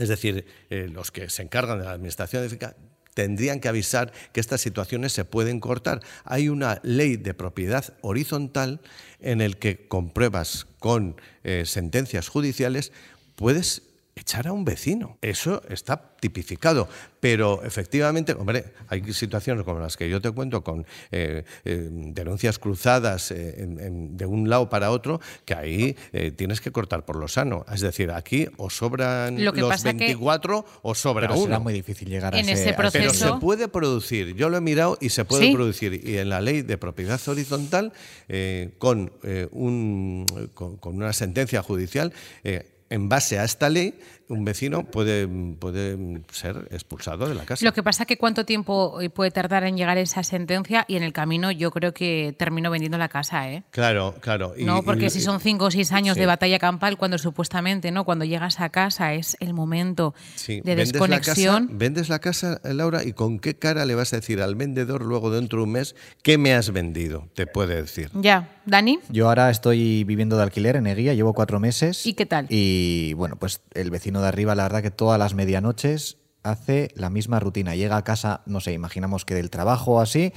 es 0.00 0.08
decir, 0.08 0.46
eh, 0.68 0.88
los 0.90 1.12
que 1.12 1.30
se 1.30 1.42
encargan 1.42 1.78
de 1.78 1.84
la 1.84 1.92
administración 1.92 2.42
de 2.42 2.48
finca 2.48 2.74
tendrían 3.14 3.60
que 3.60 3.68
avisar 3.68 4.12
que 4.32 4.40
estas 4.40 4.60
situaciones 4.60 5.12
se 5.12 5.24
pueden 5.24 5.60
cortar. 5.60 6.00
Hay 6.24 6.48
una 6.48 6.80
ley 6.82 7.16
de 7.16 7.34
propiedad 7.34 7.94
horizontal 8.00 8.80
en 9.20 9.40
el 9.40 9.56
que 9.58 9.88
con 9.88 10.10
pruebas, 10.10 10.66
con 10.78 11.16
eh, 11.44 11.64
sentencias 11.66 12.28
judiciales, 12.28 12.92
puedes 13.36 13.89
echar 14.16 14.46
a 14.48 14.52
un 14.52 14.64
vecino. 14.64 15.16
Eso 15.22 15.62
está 15.68 16.14
tipificado. 16.20 16.88
Pero 17.20 17.62
efectivamente, 17.64 18.32
hombre, 18.32 18.64
hay 18.88 19.12
situaciones 19.12 19.64
como 19.64 19.78
las 19.80 19.96
que 19.96 20.08
yo 20.08 20.20
te 20.20 20.30
cuento 20.30 20.62
con 20.64 20.86
eh, 21.10 21.44
eh, 21.64 21.88
denuncias 21.90 22.58
cruzadas 22.58 23.30
eh, 23.30 23.62
en- 23.62 23.78
en- 23.80 24.16
de 24.16 24.26
un 24.26 24.48
lado 24.48 24.68
para 24.70 24.90
otro, 24.90 25.20
que 25.44 25.54
ahí 25.54 25.96
eh, 26.12 26.30
tienes 26.30 26.60
que 26.60 26.70
cortar 26.72 27.04
por 27.04 27.16
lo 27.16 27.28
sano. 27.28 27.64
Es 27.72 27.80
decir, 27.80 28.10
aquí 28.10 28.46
o 28.56 28.68
sobran 28.70 29.42
Lo 29.44 29.52
que 29.52 29.60
los 29.60 29.70
pasa 29.70 29.92
que- 29.92 29.98
24 29.98 30.64
o 30.82 30.94
sobra 30.94 31.28
Pero 31.28 31.40
será 31.42 31.58
muy 31.58 31.72
difícil 31.74 32.08
llegar 32.08 32.34
a 32.34 32.38
ese, 32.40 32.52
ese 32.52 32.70
a 32.70 32.76
Pero 32.76 32.90
proceso- 32.90 33.34
se 33.34 33.40
puede 33.40 33.68
producir, 33.68 34.34
yo 34.34 34.48
lo 34.48 34.56
he 34.56 34.60
mirado 34.62 34.96
y 35.00 35.10
se 35.10 35.24
puede 35.24 35.46
¿Sí? 35.46 35.54
producir. 35.54 36.00
Y 36.06 36.18
en 36.18 36.28
la 36.30 36.40
ley 36.40 36.62
de 36.62 36.78
propiedad 36.78 37.20
horizontal, 37.28 37.92
eh, 38.28 38.70
con, 38.78 39.12
eh, 39.24 39.48
un, 39.52 40.26
con, 40.54 40.76
con 40.78 40.96
una 40.96 41.12
sentencia 41.12 41.62
judicial, 41.62 42.12
eh, 42.44 42.66
en 42.90 43.08
base 43.08 43.38
a 43.38 43.44
esta 43.44 43.68
ley, 43.70 43.98
un 44.28 44.44
vecino 44.44 44.84
puede, 44.84 45.26
puede 45.58 46.22
ser 46.32 46.68
expulsado 46.70 47.28
de 47.28 47.34
la 47.34 47.44
casa. 47.44 47.64
Lo 47.64 47.72
que 47.72 47.82
pasa 47.82 48.04
que 48.04 48.16
cuánto 48.16 48.44
tiempo 48.44 49.00
eh, 49.00 49.10
puede 49.10 49.30
tardar 49.30 49.64
en 49.64 49.76
llegar 49.76 49.98
esa 49.98 50.22
sentencia 50.22 50.84
y 50.86 50.96
en 50.96 51.02
el 51.02 51.12
camino 51.12 51.50
yo 51.50 51.70
creo 51.70 51.92
que 51.94 52.34
termino 52.38 52.70
vendiendo 52.70 52.98
la 52.98 53.08
casa, 53.08 53.50
¿eh? 53.50 53.64
Claro, 53.70 54.14
claro. 54.20 54.54
Y- 54.56 54.64
no, 54.64 54.82
porque 54.82 55.06
y- 55.06 55.10
si 55.10 55.20
son 55.20 55.40
cinco 55.40 55.64
o 55.66 55.70
seis 55.70 55.90
años 55.92 56.14
Sí. 56.14 56.20
de 56.20 56.26
batalla 56.26 56.58
campal, 56.58 56.96
cuando 56.96 57.18
supuestamente, 57.18 57.90
¿no? 57.90 58.04
Cuando 58.04 58.24
llegas 58.24 58.60
a 58.60 58.68
casa 58.68 59.14
es 59.14 59.36
el 59.40 59.52
momento 59.54 60.14
Sí, 60.36 60.56
de 60.60 60.74
vendes 60.74 60.92
desconexión. 60.92 61.54
La 61.54 61.60
casa, 61.68 61.76
vendes 61.78 62.08
la 62.08 62.18
casa, 62.20 62.60
Laura, 62.64 63.02
y 63.04 63.12
con 63.12 63.38
qué 63.40 63.54
cara 63.58 63.84
le 63.84 63.94
vas 63.96 64.12
a 64.12 64.16
decir 64.16 64.40
al 64.42 64.54
vendedor 64.54 65.02
luego 65.04 65.30
dentro 65.30 65.58
de 65.60 65.64
un 65.64 65.72
mes 65.72 65.96
qué 66.22 66.38
me 66.38 66.54
has 66.54 66.70
vendido, 66.72 67.28
te 67.34 67.46
puede 67.46 67.76
decir. 67.82 68.10
Ya, 68.14 68.59
Dani. 68.66 68.98
Yo 69.08 69.28
ahora 69.28 69.50
estoy 69.50 70.04
viviendo 70.04 70.36
de 70.36 70.42
alquiler 70.42 70.76
en 70.76 70.86
Eguía, 70.86 71.14
llevo 71.14 71.32
cuatro 71.34 71.60
meses. 71.60 72.06
¿Y 72.06 72.14
qué 72.14 72.26
tal? 72.26 72.46
Y 72.48 73.14
bueno, 73.14 73.36
pues 73.36 73.60
el 73.74 73.90
vecino 73.90 74.20
de 74.20 74.28
arriba, 74.28 74.54
la 74.54 74.64
verdad 74.64 74.82
que 74.82 74.90
todas 74.90 75.18
las 75.18 75.34
medianoches 75.34 76.18
hace 76.42 76.90
la 76.94 77.10
misma 77.10 77.40
rutina. 77.40 77.74
Llega 77.74 77.96
a 77.96 78.04
casa, 78.04 78.42
no 78.46 78.60
sé, 78.60 78.72
imaginamos 78.72 79.24
que 79.24 79.34
del 79.34 79.50
trabajo 79.50 79.92
o 79.96 80.00
así. 80.00 80.32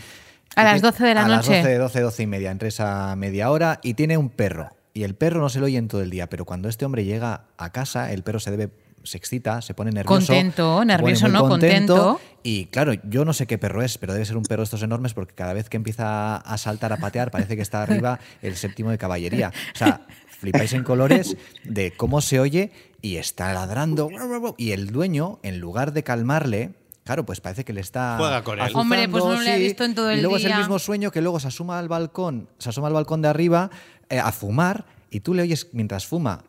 A 0.55 0.63
las 0.63 0.73
tiene- 0.73 0.87
12 0.91 1.03
de 1.05 1.13
la 1.15 1.25
a 1.25 1.27
noche. 1.27 1.51
las 1.51 1.63
12, 1.63 1.77
12, 1.77 2.01
12 2.01 2.23
y 2.23 2.27
media, 2.27 2.51
entre 2.51 2.67
esa 2.69 3.15
media 3.15 3.49
hora, 3.51 3.79
y 3.83 3.93
tiene 3.95 4.17
un 4.17 4.29
perro. 4.29 4.69
Y 4.93 5.03
el 5.03 5.15
perro 5.15 5.39
no 5.41 5.49
se 5.49 5.59
lo 5.59 5.65
oye 5.65 5.77
en 5.77 5.87
todo 5.87 6.01
el 6.01 6.09
día, 6.11 6.29
pero 6.29 6.45
cuando 6.45 6.69
este 6.69 6.85
hombre 6.85 7.03
llega 7.05 7.45
a 7.57 7.71
casa, 7.71 8.11
el 8.13 8.21
perro 8.23 8.39
se 8.39 8.51
debe 8.51 8.69
se 9.03 9.17
excita, 9.17 9.61
se 9.61 9.73
pone 9.73 9.91
nervioso. 9.91 10.27
Contento, 10.27 10.85
nervioso, 10.85 11.27
¿no? 11.27 11.47
Contento. 11.47 12.19
Y 12.41 12.65
claro, 12.65 12.93
yo 13.09 13.25
no 13.25 13.33
sé 13.33 13.47
qué 13.47 13.57
perro 13.57 13.81
es, 13.81 13.97
pero 13.97 14.13
debe 14.13 14.25
ser 14.25 14.37
un 14.37 14.43
perro 14.43 14.61
de 14.61 14.65
estos 14.65 14.83
enormes 14.83 15.13
porque 15.13 15.33
cada 15.33 15.53
vez 15.53 15.69
que 15.69 15.77
empieza 15.77 16.37
a 16.37 16.57
saltar, 16.57 16.91
a 16.93 16.97
patear, 16.97 17.31
parece 17.31 17.55
que 17.55 17.61
está 17.61 17.83
arriba 17.83 18.19
el 18.41 18.55
séptimo 18.55 18.91
de 18.91 18.97
caballería. 18.97 19.51
O 19.73 19.77
sea, 19.77 20.01
flipáis 20.39 20.73
en 20.73 20.83
colores 20.83 21.37
de 21.63 21.91
cómo 21.91 22.21
se 22.21 22.39
oye 22.39 22.71
y 23.01 23.17
está 23.17 23.53
ladrando. 23.53 24.09
Y 24.57 24.71
el 24.71 24.91
dueño, 24.91 25.39
en 25.43 25.59
lugar 25.59 25.93
de 25.93 26.03
calmarle, 26.03 26.71
claro, 27.05 27.25
pues 27.25 27.39
parece 27.39 27.63
que 27.63 27.73
le 27.73 27.81
está. 27.81 28.15
Juega 28.17 28.43
con 28.43 28.55
él. 28.55 28.61
azuzando, 28.61 28.81
Hombre, 28.81 29.09
pues 29.09 29.23
no 29.23 29.41
le 29.41 29.51
ha 29.51 29.57
visto 29.57 29.83
en 29.83 29.95
todo 29.95 30.09
el 30.09 30.19
Y 30.19 30.21
luego 30.21 30.37
es 30.37 30.43
día. 30.43 30.53
el 30.53 30.59
mismo 30.59 30.79
sueño 30.79 31.11
que 31.11 31.21
luego 31.21 31.39
se 31.39 31.47
asoma 31.47 31.79
al 31.79 31.87
balcón, 31.87 32.49
se 32.57 32.69
asoma 32.69 32.87
al 32.87 32.93
balcón 32.93 33.21
de 33.21 33.29
arriba 33.29 33.69
eh, 34.09 34.19
a 34.19 34.31
fumar 34.31 34.85
y 35.09 35.21
tú 35.21 35.33
le 35.33 35.43
oyes 35.43 35.69
mientras 35.71 36.05
fuma 36.07 36.43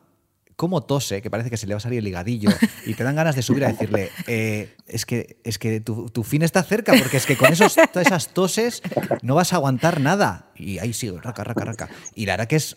cómo 0.56 0.82
tose, 0.82 1.23
que 1.23 1.30
parece 1.30 1.50
que 1.50 1.56
se 1.56 1.66
le 1.66 1.75
va 1.75 1.78
a 1.78 1.80
salir 1.80 1.99
el 1.99 2.04
ligadillo, 2.04 2.50
y 2.87 2.94
te 2.94 3.04
dan 3.04 3.16
ganas 3.16 3.37
de 3.37 3.42
subir 3.42 3.64
a 3.64 3.68
decirle, 3.68 4.11
eh, 4.26 4.75
es 4.87 5.06
que, 5.06 5.38
es 5.44 5.58
que 5.58 5.80
tu, 5.80 6.08
tu, 6.11 6.23
fin 6.23 6.42
está 6.42 6.62
cerca, 6.62 6.92
porque 6.99 7.16
es 7.16 7.26
que 7.26 7.37
con 7.37 7.52
esos, 7.52 7.75
todas 7.92 8.06
esas 8.06 8.28
toses 8.28 8.82
no 9.23 9.34
vas 9.34 9.52
a 9.52 9.56
aguantar 9.56 10.00
nada. 10.00 10.50
Y 10.56 10.78
ahí 10.78 10.92
sigue, 10.92 11.18
raca, 11.20 11.44
raca, 11.44 11.64
raca. 11.64 11.88
Y 12.14 12.26
la 12.26 12.34
verdad 12.34 12.49
que 12.49 12.56
es 12.56 12.76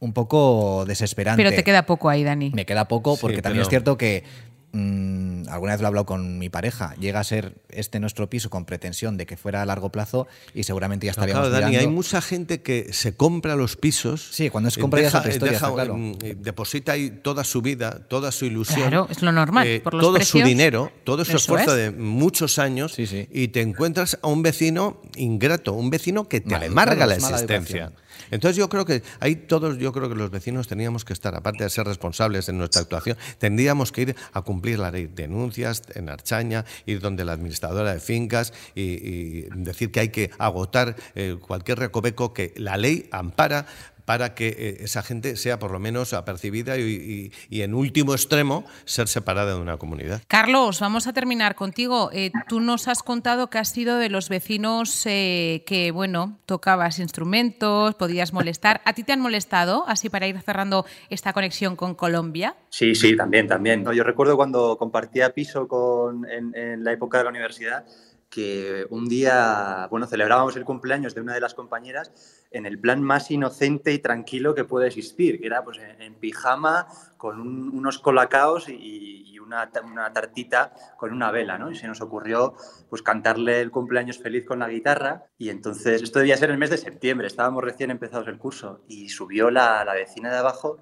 un 0.00 0.12
poco 0.12 0.84
desesperante. 0.86 1.42
Pero 1.42 1.54
te 1.54 1.64
queda 1.64 1.86
poco 1.86 2.08
ahí, 2.08 2.22
Dani. 2.24 2.50
Me 2.54 2.66
queda 2.66 2.86
poco, 2.86 3.16
porque 3.16 3.36
sí, 3.36 3.42
también 3.42 3.60
pero... 3.60 3.66
es 3.66 3.70
cierto 3.70 3.98
que 3.98 4.24
mmm, 4.72 5.48
alguna 5.48 5.72
vez 5.72 5.80
lo 5.80 5.86
he 5.86 5.88
hablado 5.88 6.06
con 6.06 6.38
mi 6.38 6.48
pareja, 6.48 6.94
llega 7.00 7.20
a 7.20 7.24
ser 7.24 7.54
este 7.70 8.00
nuestro 8.00 8.28
piso 8.28 8.50
con 8.50 8.64
pretensión 8.64 9.16
de 9.16 9.26
que 9.26 9.36
fuera 9.36 9.62
a 9.62 9.66
largo 9.66 9.90
plazo 9.90 10.26
y 10.54 10.64
seguramente 10.64 11.06
ya 11.06 11.12
estaríamos 11.12 11.48
claro, 11.48 11.52
Dani, 11.60 11.70
mirando. 11.72 11.88
hay 11.88 11.94
mucha 11.94 12.20
gente 12.20 12.60
que 12.62 12.92
se 12.92 13.14
compra 13.14 13.56
los 13.56 13.76
pisos. 13.76 14.28
Sí, 14.30 14.50
cuando 14.50 14.70
se 14.70 14.80
compra 14.80 15.00
deja, 15.00 15.10
ya 15.12 15.18
es 15.18 15.20
otra 15.20 15.32
historia, 15.32 15.52
deja, 15.52 15.66
está 15.68 15.74
claro. 15.74 15.96
eh, 16.22 16.36
deposita 16.38 16.92
ahí 16.92 17.10
toda 17.10 17.44
su 17.44 17.62
vida, 17.62 18.06
toda 18.08 18.30
su 18.32 18.44
ilusión. 18.44 18.80
Claro, 18.88 19.08
es 19.10 19.22
lo 19.22 19.32
normal. 19.32 19.66
eh, 19.66 19.80
por 19.80 19.94
los 19.94 20.02
todo 20.02 20.14
precios, 20.14 20.42
su 20.42 20.46
dinero, 20.46 20.92
todo 21.04 21.24
su 21.24 21.36
esfuerzo 21.36 21.76
es. 21.76 21.82
de 21.84 21.90
muchos 21.98 22.58
años 22.58 22.92
Sí, 22.92 23.06
sí. 23.06 23.28
y 23.32 23.48
te 23.48 23.60
encuentras 23.62 24.18
a 24.22 24.28
un 24.28 24.42
vecino 24.42 25.00
ingrato, 25.16 25.72
un 25.72 25.90
vecino 25.90 26.28
que 26.28 26.40
te 26.40 26.54
amarga 26.54 27.06
la 27.06 27.14
existencia. 27.14 27.84
educación. 27.84 28.07
Entonces 28.30 28.56
yo 28.56 28.68
creo 28.68 28.84
que 28.84 29.02
ahí 29.20 29.36
todos, 29.36 29.78
yo 29.78 29.92
creo 29.92 30.08
que 30.08 30.14
los 30.14 30.30
vecinos 30.30 30.66
teníamos 30.66 31.04
que 31.04 31.12
estar, 31.12 31.34
aparte 31.34 31.64
de 31.64 31.70
ser 31.70 31.86
responsables 31.86 32.48
en 32.48 32.58
nuestra 32.58 32.82
actuación, 32.82 33.16
tendríamos 33.38 33.92
que 33.92 34.02
ir 34.02 34.16
a 34.32 34.42
cumplir 34.42 34.78
la 34.78 34.90
ley. 34.90 35.06
De 35.06 35.28
denuncias 35.28 35.82
en 35.94 36.08
Archaña, 36.08 36.64
ir 36.86 37.00
donde 37.00 37.24
la 37.24 37.32
administradora 37.32 37.92
de 37.92 38.00
fincas 38.00 38.52
y, 38.74 38.82
y 38.82 39.48
decir 39.56 39.92
que 39.92 40.00
hay 40.00 40.08
que 40.08 40.30
agotar 40.38 40.96
eh, 41.14 41.36
cualquier 41.40 41.78
recoveco 41.78 42.32
que 42.32 42.54
la 42.56 42.76
ley 42.76 43.08
ampara 43.12 43.66
para 44.08 44.34
que 44.34 44.48
eh, 44.48 44.76
esa 44.84 45.02
gente 45.02 45.36
sea 45.36 45.58
por 45.58 45.70
lo 45.70 45.78
menos 45.78 46.14
apercibida 46.14 46.78
y, 46.78 46.80
y- 46.80 47.32
y, 47.50 47.60
en 47.60 47.74
último 47.74 48.14
extremo 48.14 48.64
ser 48.86 49.06
separada 49.06 49.54
de 49.54 49.60
una 49.60 49.76
comunidad. 49.76 50.22
Carlos, 50.28 50.80
vamos 50.80 51.06
a 51.06 51.12
terminar 51.12 51.54
contigo. 51.54 52.08
Eh, 52.14 52.32
tú 52.48 52.60
nos 52.60 52.88
has 52.88 53.02
contado 53.02 53.50
que 53.50 53.58
has 53.58 53.68
sido 53.68 53.98
de 53.98 54.08
los 54.08 54.30
vecinos 54.30 55.02
eh, 55.04 55.62
que, 55.66 55.90
bueno, 55.90 56.38
tocabas 56.46 57.00
instrumentos, 57.00 57.96
podías 57.96 58.32
molestar. 58.32 58.80
¿A 58.86 58.94
ti 58.94 59.02
te 59.02 59.12
han 59.12 59.20
molestado, 59.20 59.84
así 59.86 60.08
para 60.08 60.26
ir 60.26 60.40
cerrando 60.40 60.86
esta 61.10 61.34
conexión 61.34 61.76
con 61.76 61.94
Colombia? 61.94 62.56
Sí, 62.70 62.94
sí, 62.94 63.14
también, 63.14 63.46
también. 63.46 63.82
No, 63.82 63.92
Yo 63.92 64.04
recuerdo 64.04 64.36
cuando 64.36 64.78
compartía 64.78 65.34
piso 65.34 65.68
con, 65.68 66.24
en, 66.30 66.54
en 66.56 66.82
la 66.82 66.92
época 66.94 67.18
de 67.18 67.24
la 67.24 67.30
universidad 67.30 67.84
que 68.30 68.86
un 68.90 69.08
día, 69.08 69.86
bueno, 69.90 70.06
celebrábamos 70.06 70.54
el 70.56 70.64
cumpleaños 70.64 71.14
de 71.14 71.20
una 71.22 71.32
de 71.34 71.40
las 71.40 71.54
compañeras 71.54 72.12
en 72.50 72.66
el 72.66 72.78
plan 72.78 73.02
más 73.02 73.30
inocente 73.30 73.92
y 73.92 73.98
tranquilo 74.00 74.54
que 74.54 74.64
puede 74.64 74.86
existir, 74.86 75.40
que 75.40 75.46
era 75.46 75.64
pues 75.64 75.78
en, 75.98 76.14
pijama 76.16 76.86
con 77.16 77.40
un- 77.40 77.70
unos 77.70 77.98
colacaos 77.98 78.68
y, 78.68 79.24
una, 79.38 79.70
una 79.90 80.12
tartita 80.12 80.74
con 80.98 81.10
una 81.10 81.30
vela, 81.30 81.56
¿no? 81.56 81.70
Y 81.70 81.74
se 81.74 81.86
nos 81.86 82.02
ocurrió 82.02 82.54
pues 82.90 83.00
cantarle 83.00 83.62
el 83.62 83.70
cumpleaños 83.70 84.18
feliz 84.18 84.44
con 84.44 84.58
la 84.58 84.68
guitarra 84.68 85.24
y 85.38 85.48
entonces 85.48 86.02
esto 86.02 86.18
debía 86.18 86.36
ser 86.36 86.50
el 86.50 86.58
mes 86.58 86.68
de 86.68 86.76
septiembre, 86.76 87.26
estábamos 87.28 87.64
recién 87.64 87.90
empezados 87.90 88.28
el 88.28 88.36
curso 88.36 88.82
y 88.88 89.08
subió 89.08 89.50
la, 89.50 89.86
la 89.86 89.94
vecina 89.94 90.30
de 90.30 90.36
abajo 90.36 90.76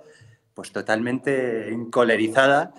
pues 0.52 0.72
totalmente 0.72 1.68
encolerizada 1.68 2.74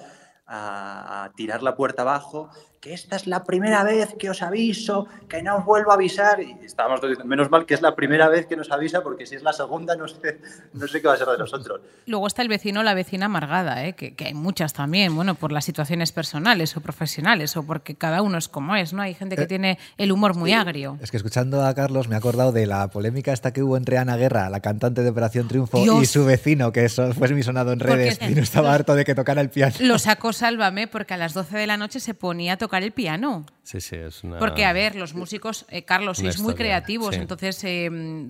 a 0.46 1.32
tirar 1.36 1.62
la 1.64 1.76
puerta 1.76 2.02
abajo, 2.04 2.50
que 2.80 2.94
esta 2.94 3.16
es 3.16 3.26
la 3.28 3.44
primera 3.44 3.84
vez 3.84 4.14
que 4.20 4.30
os 4.30 4.42
aviso, 4.42 5.08
que 5.28 5.42
no 5.42 5.58
os 5.58 5.66
vuelvo 5.66 5.92
a 5.92 5.96
avisar. 5.96 6.40
Y 6.42 6.52
estábamos 6.64 7.00
todos 7.02 7.12
diciendo, 7.12 7.28
menos 7.30 7.50
mal 7.50 7.66
que 7.66 7.74
es 7.74 7.82
la 7.82 7.96
primera 7.96 8.30
vez 8.30 8.46
que 8.46 8.56
nos 8.56 8.72
avisa, 8.72 9.02
porque 9.02 9.26
si 9.26 9.36
es 9.36 9.42
la 9.44 9.52
segunda 9.52 9.96
no 9.96 10.08
sé, 10.08 10.40
no 10.74 10.88
sé 10.88 11.02
qué 11.02 11.08
va 11.08 11.16
a 11.16 11.18
ser 11.18 11.28
de 11.28 11.38
nosotros. 11.40 11.82
Luego 12.06 12.28
está 12.28 12.44
el 12.44 12.50
vecino 12.50 12.82
o 12.82 12.84
la 12.84 12.94
vecina 12.94 13.26
amargada, 13.26 13.84
¿eh? 13.86 13.94
que, 13.94 14.14
que 14.16 14.26
hay 14.26 14.34
muchas 14.36 14.74
también, 14.74 15.16
bueno, 15.16 15.34
por 15.36 15.52
las 15.52 15.66
situaciones 15.66 16.12
personales 16.12 16.78
o 16.78 16.82
profesionales 16.82 17.58
o 17.58 17.64
porque 17.64 17.96
cada 17.96 18.22
uno 18.22 18.38
es 18.38 18.48
como 18.48 18.76
es, 18.76 18.94
¿no? 18.94 19.02
Hay 19.02 19.16
gente 19.16 19.36
que 19.36 19.44
Eh, 19.44 19.48
tiene 19.48 19.80
el 19.98 20.12
humor 20.12 20.36
muy 20.36 20.54
agrio. 20.54 20.98
Es 21.02 21.10
que 21.10 21.18
escuchando 21.18 21.66
a 21.66 21.74
Carlos 21.74 22.08
me 22.08 22.16
he 22.16 22.18
acordado 22.18 22.52
de 22.52 22.68
la 22.68 22.88
polémica 22.90 23.34
esta 23.34 23.52
que 23.54 23.64
hubo 23.64 23.76
entre 23.78 23.98
Ana 23.98 24.18
Guerra, 24.18 24.50
la 24.50 24.60
cantante 24.60 25.02
de 25.02 25.10
Operación 25.10 25.48
Triunfo, 25.48 25.82
Dios. 25.82 26.04
y 26.04 26.06
su 26.06 26.26
vecino, 26.26 26.72
que 26.72 26.86
eso 26.86 27.12
fue 27.14 27.28
mi 27.34 27.42
sonado 27.42 27.72
en 27.72 27.80
Porque- 27.80 27.96
redes, 27.96 28.20
y 28.22 28.36
no 28.36 28.42
estaba 28.42 28.74
harto 28.74 28.94
de 28.94 29.04
que 29.04 29.16
tocara 29.16 29.42
el 29.42 29.50
piano. 29.50 29.74
Lo 29.80 29.98
sacó 29.98 30.32
Sálvame 30.32 30.88
porque 30.88 31.16
a 31.16 31.18
las 31.18 31.34
12 31.34 31.58
de 31.58 31.66
la 31.66 31.78
noche 31.78 32.00
se 32.00 32.14
ponía 32.14 32.54
a 32.54 32.58
tocar 32.58 32.67
el 32.76 32.92
piano. 32.92 33.46
Sí, 33.64 33.80
sí, 33.80 33.96
es 33.96 34.24
una... 34.24 34.40
Porque, 34.40 34.66
a 34.66 34.74
ver, 34.74 34.96
los 34.96 35.14
músicos, 35.14 35.66
eh, 35.70 35.84
Carlos, 35.84 36.18
sois 36.18 36.40
muy 36.40 36.56
creativos, 36.56 37.16
sí. 37.16 37.22
entonces 37.22 37.64
eh, 37.64 37.90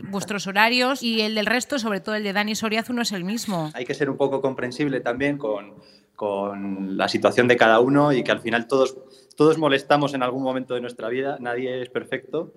vuestros 0.09 0.47
horarios 0.47 1.01
y 1.01 1.21
el 1.21 1.35
del 1.35 1.45
resto, 1.45 1.79
sobre 1.79 1.99
todo 1.99 2.15
el 2.15 2.23
de 2.23 2.33
Dani 2.33 2.55
Soriazu, 2.55 2.93
no 2.93 3.01
es 3.01 3.11
el 3.11 3.23
mismo. 3.23 3.71
Hay 3.73 3.85
que 3.85 3.93
ser 3.93 4.09
un 4.09 4.17
poco 4.17 4.41
comprensible 4.41 4.99
también 4.99 5.37
con, 5.37 5.75
con 6.15 6.97
la 6.97 7.07
situación 7.07 7.47
de 7.47 7.57
cada 7.57 7.79
uno 7.79 8.13
y 8.13 8.23
que 8.23 8.31
al 8.31 8.41
final 8.41 8.67
todos, 8.67 8.97
todos 9.35 9.57
molestamos 9.57 10.13
en 10.13 10.23
algún 10.23 10.43
momento 10.43 10.73
de 10.73 10.81
nuestra 10.81 11.09
vida, 11.09 11.37
nadie 11.39 11.81
es 11.81 11.89
perfecto. 11.89 12.53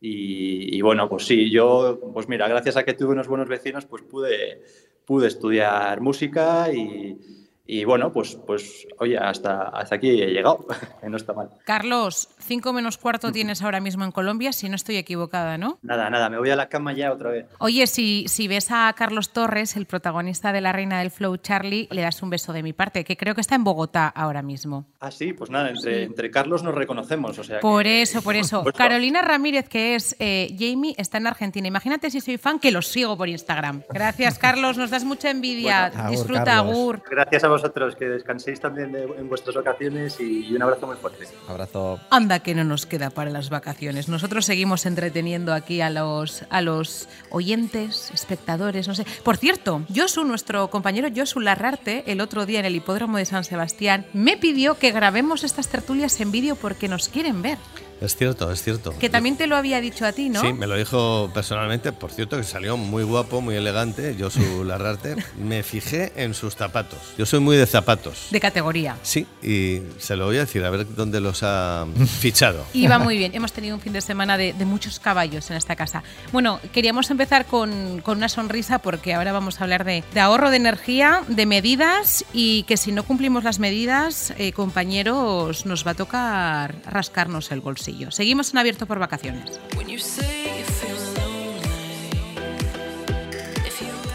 Y, 0.00 0.76
y 0.76 0.80
bueno, 0.80 1.08
pues 1.08 1.26
sí, 1.26 1.50
yo, 1.50 2.00
pues 2.12 2.28
mira, 2.28 2.48
gracias 2.48 2.76
a 2.76 2.84
que 2.84 2.94
tuve 2.94 3.12
unos 3.12 3.28
buenos 3.28 3.48
vecinos, 3.48 3.86
pues 3.86 4.02
pude, 4.02 4.62
pude 5.04 5.28
estudiar 5.28 6.00
música 6.00 6.72
y, 6.72 7.41
y 7.66 7.84
bueno, 7.84 8.12
pues, 8.12 8.36
pues 8.46 8.86
oye, 8.98 9.16
hasta, 9.18 9.68
hasta 9.68 9.94
aquí 9.94 10.10
he 10.22 10.26
llegado, 10.30 10.66
no 11.08 11.16
está 11.16 11.32
mal. 11.32 11.50
Carlos, 11.64 12.28
5 12.40 12.72
menos 12.72 12.98
cuarto 12.98 13.32
tienes 13.32 13.62
ahora 13.62 13.80
mismo 13.80 14.04
en 14.04 14.10
Colombia, 14.12 14.52
si 14.52 14.68
no 14.68 14.76
estoy 14.76 14.96
equivocada, 14.96 15.58
¿no? 15.58 15.78
Nada, 15.82 16.10
nada, 16.10 16.28
me 16.28 16.38
voy 16.38 16.50
a 16.50 16.56
la 16.56 16.68
cama 16.68 16.92
ya 16.92 17.12
otra 17.12 17.30
vez. 17.30 17.46
Oye, 17.58 17.86
si, 17.86 18.26
si 18.28 18.48
ves 18.48 18.68
a 18.70 18.92
Carlos 18.96 19.32
Torres, 19.32 19.76
el 19.76 19.86
protagonista 19.86 20.52
de 20.52 20.60
La 20.60 20.72
Reina 20.72 20.98
del 20.98 21.10
Flow, 21.10 21.36
Charlie, 21.36 21.88
le 21.90 22.02
das 22.02 22.22
un 22.22 22.30
beso 22.30 22.52
de 22.52 22.62
mi 22.62 22.72
parte, 22.72 23.04
que 23.04 23.16
creo 23.16 23.34
que 23.34 23.40
está 23.40 23.54
en 23.54 23.64
Bogotá 23.64 24.08
ahora 24.08 24.42
mismo. 24.42 24.86
Ah, 25.00 25.10
sí, 25.10 25.32
pues 25.32 25.50
nada, 25.50 25.70
entre, 25.70 26.02
entre 26.04 26.30
Carlos 26.30 26.62
nos 26.62 26.74
reconocemos, 26.74 27.38
o 27.38 27.44
sea 27.44 27.60
Por 27.60 27.84
que- 27.84 28.02
eso, 28.02 28.22
por 28.22 28.36
eso. 28.36 28.58
supuesto. 28.58 28.76
Carolina 28.78 29.22
Ramírez, 29.22 29.68
que 29.68 29.94
es 29.94 30.16
eh, 30.18 30.54
Jamie, 30.58 30.94
está 30.98 31.18
en 31.18 31.26
Argentina. 31.28 31.68
Imagínate 31.68 32.10
si 32.10 32.20
soy 32.20 32.38
fan, 32.38 32.58
que 32.58 32.70
los 32.70 32.88
sigo 32.88 33.16
por 33.16 33.28
Instagram. 33.28 33.82
Gracias, 33.90 34.38
Carlos. 34.38 34.76
Nos 34.76 34.90
das 34.90 35.04
mucha 35.04 35.30
envidia. 35.30 35.88
Bueno, 35.88 36.02
agur, 36.04 36.10
Disfruta, 36.16 36.44
Carlos. 36.44 36.72
Agur. 36.74 37.02
Gracias 37.10 37.44
a 37.44 37.48
vosotros, 37.48 37.61
que 37.98 38.08
descanséis 38.08 38.60
también 38.60 38.92
de- 38.92 39.02
en 39.04 39.28
vuestras 39.28 39.54
vacaciones 39.56 40.18
y, 40.20 40.46
y 40.46 40.54
un 40.54 40.62
abrazo 40.62 40.86
muy 40.86 40.96
fuerte. 40.96 41.26
Abrazo. 41.48 42.00
Anda 42.10 42.40
que 42.40 42.54
no 42.54 42.64
nos 42.64 42.86
queda 42.86 43.10
para 43.10 43.30
las 43.30 43.50
vacaciones. 43.50 44.08
Nosotros 44.08 44.44
seguimos 44.44 44.86
entreteniendo 44.86 45.52
aquí 45.52 45.80
a 45.80 45.90
los, 45.90 46.44
a 46.50 46.60
los 46.60 47.08
oyentes, 47.30 48.10
espectadores, 48.12 48.88
no 48.88 48.94
sé. 48.94 49.04
Por 49.24 49.36
cierto, 49.36 49.82
Josu, 49.94 50.24
nuestro 50.24 50.68
compañero 50.70 51.08
Josu 51.14 51.40
Larrarte, 51.40 52.04
el 52.06 52.20
otro 52.20 52.46
día 52.46 52.60
en 52.60 52.66
el 52.66 52.76
hipódromo 52.76 53.18
de 53.18 53.24
San 53.24 53.44
Sebastián, 53.44 54.06
me 54.12 54.36
pidió 54.36 54.78
que 54.78 54.92
grabemos 54.92 55.44
estas 55.44 55.68
tertulias 55.68 56.20
en 56.20 56.30
vídeo 56.32 56.56
porque 56.56 56.88
nos 56.88 57.08
quieren 57.08 57.42
ver. 57.42 57.58
Es 58.02 58.16
cierto, 58.16 58.50
es 58.50 58.62
cierto. 58.62 58.92
Que 58.98 59.08
también 59.08 59.36
te 59.36 59.46
lo 59.46 59.56
había 59.56 59.80
dicho 59.80 60.04
a 60.04 60.12
ti, 60.12 60.28
¿no? 60.28 60.40
Sí, 60.40 60.52
me 60.52 60.66
lo 60.66 60.76
dijo 60.76 61.30
personalmente. 61.32 61.92
Por 61.92 62.10
cierto, 62.10 62.36
que 62.36 62.42
salió 62.42 62.76
muy 62.76 63.04
guapo, 63.04 63.40
muy 63.40 63.54
elegante. 63.54 64.16
Yo, 64.16 64.28
su 64.28 64.64
Larrarte, 64.72 65.14
me 65.38 65.62
fijé 65.62 66.12
en 66.16 66.34
sus 66.34 66.56
zapatos. 66.56 66.98
Yo 67.16 67.26
soy 67.26 67.38
muy 67.38 67.56
de 67.56 67.66
zapatos. 67.66 68.26
De 68.30 68.40
categoría. 68.40 68.96
Sí, 69.02 69.24
y 69.40 69.82
se 69.98 70.16
lo 70.16 70.26
voy 70.26 70.38
a 70.38 70.40
decir, 70.40 70.64
a 70.64 70.70
ver 70.70 70.84
dónde 70.96 71.20
los 71.20 71.44
ha 71.44 71.86
fichado. 72.20 72.66
Iba 72.72 72.98
muy 72.98 73.16
bien. 73.18 73.34
Hemos 73.36 73.52
tenido 73.52 73.76
un 73.76 73.80
fin 73.80 73.92
de 73.92 74.00
semana 74.00 74.36
de, 74.36 74.52
de 74.52 74.64
muchos 74.64 74.98
caballos 74.98 75.48
en 75.52 75.56
esta 75.56 75.76
casa. 75.76 76.02
Bueno, 76.32 76.58
queríamos 76.72 77.08
empezar 77.10 77.46
con, 77.46 78.00
con 78.00 78.18
una 78.18 78.28
sonrisa 78.28 78.80
porque 78.80 79.14
ahora 79.14 79.32
vamos 79.32 79.60
a 79.60 79.64
hablar 79.64 79.84
de, 79.84 80.02
de 80.12 80.20
ahorro 80.20 80.50
de 80.50 80.56
energía, 80.56 81.22
de 81.28 81.46
medidas 81.46 82.24
y 82.32 82.64
que 82.64 82.76
si 82.76 82.90
no 82.90 83.04
cumplimos 83.04 83.44
las 83.44 83.60
medidas, 83.60 84.34
eh, 84.38 84.52
compañeros, 84.52 85.66
nos 85.66 85.86
va 85.86 85.92
a 85.92 85.94
tocar 85.94 86.74
rascarnos 86.86 87.52
el 87.52 87.60
bolsillo. 87.60 87.91
Seguimos 88.10 88.52
en 88.52 88.58
abierto 88.58 88.86
por 88.86 88.98
vacaciones. 88.98 89.60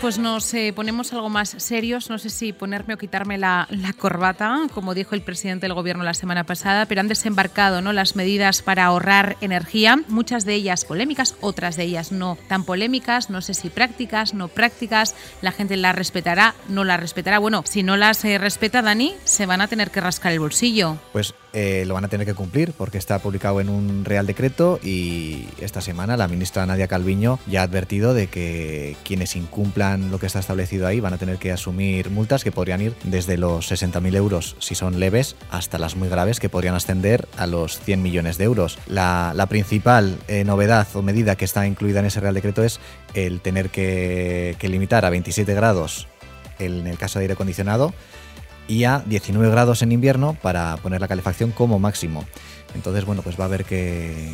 Pues 0.02 0.20
nos 0.20 0.54
eh, 0.54 0.74
ponemos 0.76 1.12
algo 1.12 1.28
más 1.28 1.50
serios. 1.58 2.12
No 2.12 2.20
sé 2.20 2.30
si 2.30 2.54
ponerme 2.54 2.94
o 2.94 2.98
quitarme 2.98 3.40
la, 3.40 3.68
la 3.72 3.94
corbata, 3.94 4.68
como 4.74 4.94
dijo 4.94 5.16
el 5.16 5.24
presidente 5.24 5.66
del 5.66 5.74
gobierno 5.74 6.04
la 6.04 6.14
semana 6.14 6.44
pasada, 6.44 6.86
pero 6.86 7.02
han 7.02 7.08
desembarcado 7.08 7.82
¿no? 7.82 7.94
las 7.94 8.16
medidas 8.16 8.62
para 8.62 8.86
ahorrar 8.86 9.38
energía, 9.42 9.98
muchas 10.08 10.46
de 10.46 10.54
ellas 10.54 10.86
polémicas, 10.86 11.36
otras 11.42 11.78
de 11.78 11.84
ellas 11.84 12.12
no 12.12 12.38
tan 12.48 12.64
polémicas, 12.64 13.32
no 13.32 13.42
sé 13.42 13.56
si 13.56 13.70
prácticas, 13.70 14.36
no 14.36 14.50
prácticas, 14.50 15.16
la 15.42 15.52
gente 15.52 15.76
las 15.78 15.96
respetará, 15.96 16.54
no 16.70 16.84
las 16.84 17.00
respetará. 17.00 17.40
Bueno, 17.40 17.64
si 17.66 17.82
no 17.82 17.98
las 17.98 18.24
eh, 18.24 18.38
respeta, 18.38 18.84
Dani, 18.84 19.16
se 19.24 19.48
van 19.48 19.62
a 19.62 19.68
tener 19.68 19.90
que 19.90 20.00
rascar 20.00 20.32
el 20.32 20.40
bolsillo. 20.40 20.98
Pues 21.12 21.34
eh, 21.54 21.86
lo 21.88 21.94
van 21.94 22.06
a 22.06 22.08
tener 22.08 22.26
que 22.26 22.34
cumplir 22.34 22.74
porque 22.74 22.98
está 22.98 23.20
publicado 23.20 23.62
en 23.62 23.70
un 23.70 24.06
Real 24.06 24.28
Decreto 24.28 24.80
y 24.84 25.48
esta 25.60 25.82
semana 25.82 26.18
la 26.18 26.28
ministra 26.28 26.66
Nadia 26.66 26.88
Calviño 26.88 27.40
ya 27.48 27.62
ha 27.62 27.64
advertido 27.64 28.14
de 28.14 28.28
que 28.28 28.96
quienes 29.04 29.36
incumplan 29.36 30.12
lo 30.12 30.20
que 30.20 30.26
está 30.26 30.40
establecido 30.40 30.88
ahí 30.88 31.00
van 31.00 31.14
a 31.14 31.18
tener 31.18 31.38
que 31.38 31.52
asumir 31.52 32.10
multas 32.10 32.44
que 32.44 32.52
podrían 32.52 32.82
ir 32.82 32.96
desde 33.04 33.38
los 33.38 33.72
60.000 33.72 34.16
euros 34.16 34.56
si 34.60 34.76
son 34.76 35.00
leves 35.00 35.36
hasta 35.50 35.78
las 35.78 35.96
muy 35.96 36.10
graves 36.10 36.40
que 36.40 36.50
podrían 36.50 36.76
ascender 36.76 37.28
a 37.38 37.48
los 37.48 37.80
100 37.80 38.02
millones 38.02 38.38
de 38.38 38.44
euros. 38.44 38.78
La, 38.88 39.34
principal 39.48 40.18
eh, 40.28 40.44
novedad 40.44 40.88
o 40.94 41.02
medida 41.02 41.38
que 41.38 41.46
está 41.46 41.66
incluida 41.66 42.02
en 42.02 42.08
ese 42.08 42.20
Real 42.20 42.34
Decreto 42.34 42.64
es 42.64 42.82
el 43.14 43.40
tener 43.40 43.70
que, 43.70 44.58
que 44.60 44.68
limitar 44.68 45.06
a 45.06 45.10
27 45.10 45.54
grados 45.54 46.08
en 46.60 46.88
el 46.88 46.98
caso 46.98 47.20
de 47.20 47.24
aire 47.24 47.34
acondicionado 47.34 47.94
y 48.68 48.84
a 48.84 49.00
19 49.06 49.50
grados 49.50 49.82
en 49.82 49.92
invierno 49.92 50.38
para 50.42 50.78
poner 50.78 51.02
la 51.02 51.08
calefacción 51.08 51.52
como 51.52 51.80
máximo. 51.80 52.26
Entonces, 52.76 53.06
bueno, 53.06 53.22
pues 53.22 53.40
va 53.40 53.44
a 53.44 53.48
haber 53.48 53.66
que, 53.66 54.30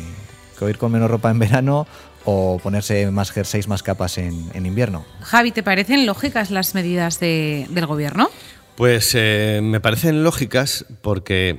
que 0.58 0.68
ir 0.70 0.78
con 0.78 0.92
menos 0.92 1.10
ropa 1.10 1.30
en 1.30 1.38
verano 1.38 1.86
o 2.24 2.58
ponerse 2.62 3.10
más 3.10 3.30
jerseys, 3.30 3.68
más 3.68 3.82
capas 3.82 4.18
en, 4.18 4.50
en 4.54 4.66
invierno. 4.66 5.04
Javi, 5.20 5.52
¿te 5.52 5.62
parecen 5.62 6.06
lógicas 6.06 6.50
las 6.50 6.74
medidas 6.74 7.20
de- 7.20 7.66
del 7.70 7.86
gobierno? 7.86 8.30
Pues 8.76 9.12
eh, 9.14 9.60
me 9.62 9.78
parecen 9.78 10.24
lógicas 10.24 10.84
porque 11.00 11.56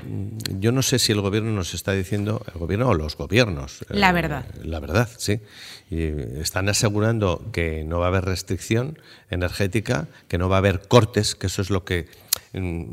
yo 0.59 0.73
no 0.73 0.81
sé 0.81 0.99
si 0.99 1.13
el 1.13 1.21
gobierno 1.21 1.51
nos 1.51 1.73
está 1.73 1.93
diciendo, 1.93 2.43
el 2.53 2.59
gobierno 2.59 2.89
o 2.89 2.93
los 2.93 3.15
gobiernos. 3.15 3.85
La 3.87 4.09
eh, 4.09 4.13
verdad. 4.13 4.45
La 4.63 4.81
verdad, 4.81 5.07
sí. 5.17 5.39
Y 5.89 6.07
están 6.41 6.67
asegurando 6.67 7.41
que 7.53 7.85
no 7.85 7.99
va 7.99 8.05
a 8.05 8.09
haber 8.09 8.25
restricción 8.25 8.99
energética, 9.29 10.07
que 10.27 10.37
no 10.37 10.49
va 10.49 10.57
a 10.57 10.59
haber 10.59 10.87
cortes, 10.89 11.35
que 11.35 11.47
eso 11.47 11.61
es 11.61 11.69
lo 11.69 11.85
que 11.85 12.07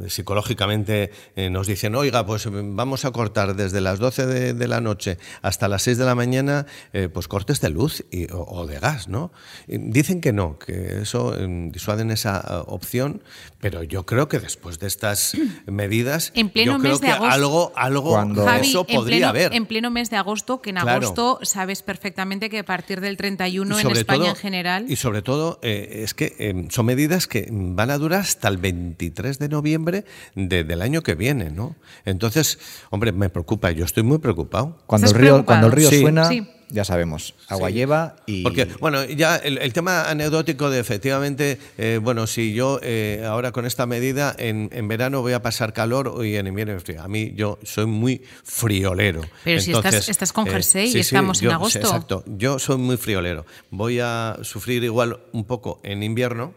psicológicamente 0.09 1.11
eh, 1.37 1.51
nos 1.51 1.67
dicen, 1.67 1.95
oiga, 1.95 2.25
pues 2.27 2.47
mm, 2.47 2.77
vamos 2.77 3.05
a 3.05 3.11
cortar 3.11 3.55
desde 3.57 3.81
las 3.81 3.99
12 3.99 4.27
de, 4.27 4.55
de 4.55 4.69
la 4.69 4.81
noche 4.81 5.19
hasta 5.43 5.69
las 5.69 5.83
6 5.83 5.99
de 5.99 6.05
la 6.05 6.15
mañana, 6.15 6.67
eh, 6.93 7.09
pues 7.13 7.29
cortes 7.29 7.61
de 7.61 7.71
luz 7.71 8.05
y- 8.11 8.31
o, 8.33 8.43
o 8.43 8.67
de 8.67 8.79
gas, 8.79 9.09
¿no? 9.09 9.33
Y 9.69 9.79
Dicen 9.93 10.21
que 10.21 10.33
no, 10.33 10.59
que 10.59 11.03
eso 11.03 11.37
eh, 11.39 11.47
disuaden 11.71 12.11
esa 12.11 12.39
eh, 12.41 12.63
opción, 12.67 13.23
pero 13.61 13.83
yo 13.83 14.07
creo 14.07 14.29
que 14.29 14.39
después 14.39 14.79
de 14.79 14.87
estas 14.87 15.37
medidas, 15.67 16.33
En 16.35 16.49
pleno 16.51 16.73
yo 16.73 16.79
creo 16.79 16.93
mes 16.93 17.01
de 17.01 17.07
que 17.09 17.13
agosto. 17.13 17.35
algo, 17.35 17.73
algo 17.77 18.11
Cuando- 18.13 18.45
Javi, 18.45 18.69
eso 18.69 18.85
en 18.89 18.97
podría 18.97 19.17
pleno, 19.19 19.29
haber. 19.29 19.55
en 19.55 19.67
pleno 19.67 19.91
mes 19.91 20.11
de 20.11 20.17
agosto, 20.17 20.61
que 20.63 20.71
en 20.71 20.77
Claro. 20.77 20.91
agosto 21.07 21.39
sabes 21.43 21.83
perfectamente 21.83 22.49
que 22.51 22.61
a 22.61 22.65
partir 22.65 23.01
del 23.01 23.17
31 23.17 23.79
Y 23.79 23.83
en 23.83 23.91
España 23.93 24.19
todo- 24.21 24.29
en 24.31 24.37
general. 24.37 24.85
Y 24.89 24.97
sobre 24.97 25.23
todo, 25.23 25.59
eh, 25.63 26.01
es 26.05 26.15
que 26.15 26.35
eh, 26.39 26.67
son 26.71 26.87
medidas 26.87 27.27
que 27.27 27.49
van 27.51 27.91
a 27.91 27.99
durar 27.99 28.21
hasta 28.21 28.49
el 28.49 28.57
23 28.57 29.32
de 29.39 29.49
noviembre 29.49 30.05
de- 30.35 30.65
del 30.65 30.83
año 30.83 31.03
que 31.03 31.15
viene, 31.15 31.51
¿no? 31.51 31.77
Entonces, 32.05 32.59
hombre, 32.91 33.13
me 33.13 33.29
preocupa, 33.29 33.71
yo 33.71 33.85
estoy 33.85 34.03
muy 34.03 34.19
preocupado. 34.19 34.79
Cuando 34.87 35.07
el 35.07 35.11
¿Estás 35.11 35.21
río, 35.23 35.45
cuando 35.45 35.67
el 35.67 35.73
río? 35.73 35.89
Sí. 35.91 36.01
suena, 36.01 36.25
Sí. 36.29 36.47
ya 36.71 36.85
sabemos, 36.85 37.35
agua 37.49 37.69
Sí. 37.69 37.75
lleva 37.75 38.17
y... 38.27 38.43
Porque, 38.43 38.67
bueno, 38.81 39.05
ya 39.05 39.37
el, 39.37 39.59
el 39.59 39.73
tema 39.73 40.09
anecdótico 40.11 40.71
de 40.71 40.81
efectivamente, 40.81 41.59
eh, 41.79 42.01
bueno, 42.03 42.27
si 42.27 42.55
yo 42.55 42.81
eh, 42.83 43.25
ahora 43.29 43.53
con 43.53 43.67
esta 43.67 43.85
medida 43.87 44.35
en, 44.39 44.71
en 44.73 44.89
verano 44.89 45.21
voy 45.23 45.33
a 45.35 45.43
pasar 45.43 45.73
calor 45.73 46.25
y 46.25 46.37
en 46.37 46.47
invierno 46.47 46.79
frío. 46.81 47.03
A 47.03 47.09
mí 47.09 47.33
yo 47.37 47.59
soy 47.63 47.87
muy 47.87 48.23
friolero. 48.45 49.21
Pero 49.45 49.61
si 49.61 49.73
estás- 49.73 50.09
estás 50.09 50.33
con 50.33 50.47
jersey 50.47 50.91
y 50.95 51.01
estamos 51.01 51.41
en 51.43 51.49
yo- 51.49 51.53
agosto. 51.55 51.79
Exacto, 51.79 52.25
yo 52.27 52.59
soy 52.59 52.79
muy 52.79 52.97
friolero. 52.97 53.45
Voy 53.71 53.99
a 54.01 54.39
sufrir 54.43 54.83
igual 54.85 55.19
un 55.33 55.45
poco 55.45 55.81
en 55.83 56.03
invierno. 56.03 56.55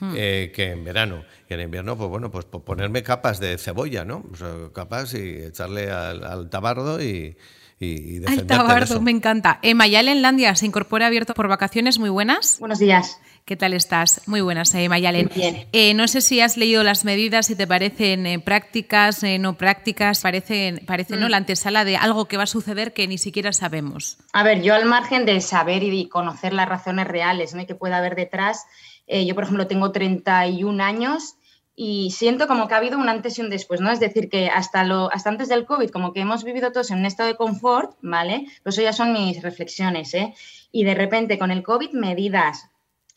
Hmm. 0.00 0.14
eh, 0.16 0.52
que 0.54 0.72
en 0.72 0.84
verano. 0.84 1.24
Y 1.48 1.54
en 1.54 1.60
invierno, 1.60 1.96
pues 1.96 2.10
bueno, 2.10 2.30
pues 2.30 2.44
po- 2.44 2.64
ponerme 2.64 3.02
capas 3.02 3.40
de 3.40 3.56
cebolla, 3.58 4.04
¿no? 4.04 4.24
O 4.32 4.36
sea, 4.36 4.48
capas 4.74 5.14
y 5.14 5.18
echarle 5.42 5.90
al, 5.90 6.22
al 6.24 6.50
tabardo 6.50 7.02
y, 7.02 7.36
y, 7.80 8.18
y 8.18 8.26
Al 8.26 8.46
tabardo, 8.46 9.00
me 9.00 9.10
encanta. 9.10 9.58
Eh, 9.62 9.74
Mayalen 9.74 10.22
Landia 10.22 10.54
se 10.54 10.66
incorpora 10.66 11.06
abierto 11.06 11.34
por 11.34 11.48
vacaciones. 11.48 11.98
Muy 11.98 12.10
buenas. 12.10 12.58
Buenos 12.58 12.78
días. 12.78 13.18
¿Qué 13.46 13.56
tal 13.56 13.74
estás? 13.74 14.22
Muy 14.26 14.40
buenas, 14.40 14.74
eh, 14.74 14.88
Mayalen. 14.88 15.30
Bien. 15.32 15.68
Eh, 15.72 15.94
no 15.94 16.08
sé 16.08 16.20
si 16.20 16.40
has 16.40 16.56
leído 16.56 16.82
las 16.82 17.04
medidas, 17.04 17.46
si 17.46 17.54
te 17.54 17.64
parecen 17.68 18.26
eh, 18.26 18.40
prácticas, 18.40 19.22
eh, 19.22 19.38
no 19.38 19.56
prácticas, 19.56 20.20
parecen, 20.20 20.82
parece 20.84 21.14
Mm. 21.16 21.20
¿no? 21.20 21.28
la 21.28 21.36
antesala 21.36 21.84
de 21.84 21.96
algo 21.96 22.24
que 22.26 22.36
va 22.36 22.42
a 22.42 22.46
suceder 22.48 22.92
que 22.92 23.06
ni 23.06 23.18
siquiera 23.18 23.52
sabemos. 23.52 24.18
A 24.32 24.42
ver, 24.42 24.62
yo 24.62 24.74
al 24.74 24.84
margen 24.86 25.24
de 25.26 25.40
saber 25.40 25.84
y 25.84 26.08
conocer 26.08 26.52
las 26.52 26.68
razones 26.68 27.06
reales 27.06 27.54
¿no? 27.54 27.60
y 27.62 27.66
que 27.66 27.76
pueda 27.76 27.98
haber 27.98 28.16
detrás, 28.16 28.64
eh, 29.06 29.26
yo 29.26 29.34
por 29.34 29.44
ejemplo 29.44 29.66
tengo 29.66 29.92
31 29.92 30.82
años 30.82 31.36
y 31.74 32.10
siento 32.10 32.46
como 32.46 32.68
que 32.68 32.74
ha 32.74 32.78
habido 32.78 32.98
un 32.98 33.08
antes 33.08 33.38
y 33.38 33.42
un 33.42 33.50
después, 33.50 33.80
¿no? 33.80 33.90
Es 33.90 34.00
decir, 34.00 34.30
que 34.30 34.48
hasta, 34.48 34.84
lo, 34.84 35.12
hasta 35.12 35.28
antes 35.28 35.48
del 35.48 35.66
COVID 35.66 35.90
como 35.90 36.12
que 36.12 36.20
hemos 36.20 36.42
vivido 36.42 36.72
todos 36.72 36.90
en 36.90 36.98
un 37.00 37.06
estado 37.06 37.28
de 37.28 37.36
confort, 37.36 37.96
¿vale? 38.00 38.46
Pues 38.62 38.76
eso 38.76 38.82
ya 38.82 38.92
son 38.92 39.12
mis 39.12 39.42
reflexiones, 39.42 40.14
¿eh? 40.14 40.34
Y 40.72 40.84
de 40.84 40.94
repente 40.94 41.38
con 41.38 41.50
el 41.50 41.62
COVID 41.62 41.92
medidas, 41.92 42.70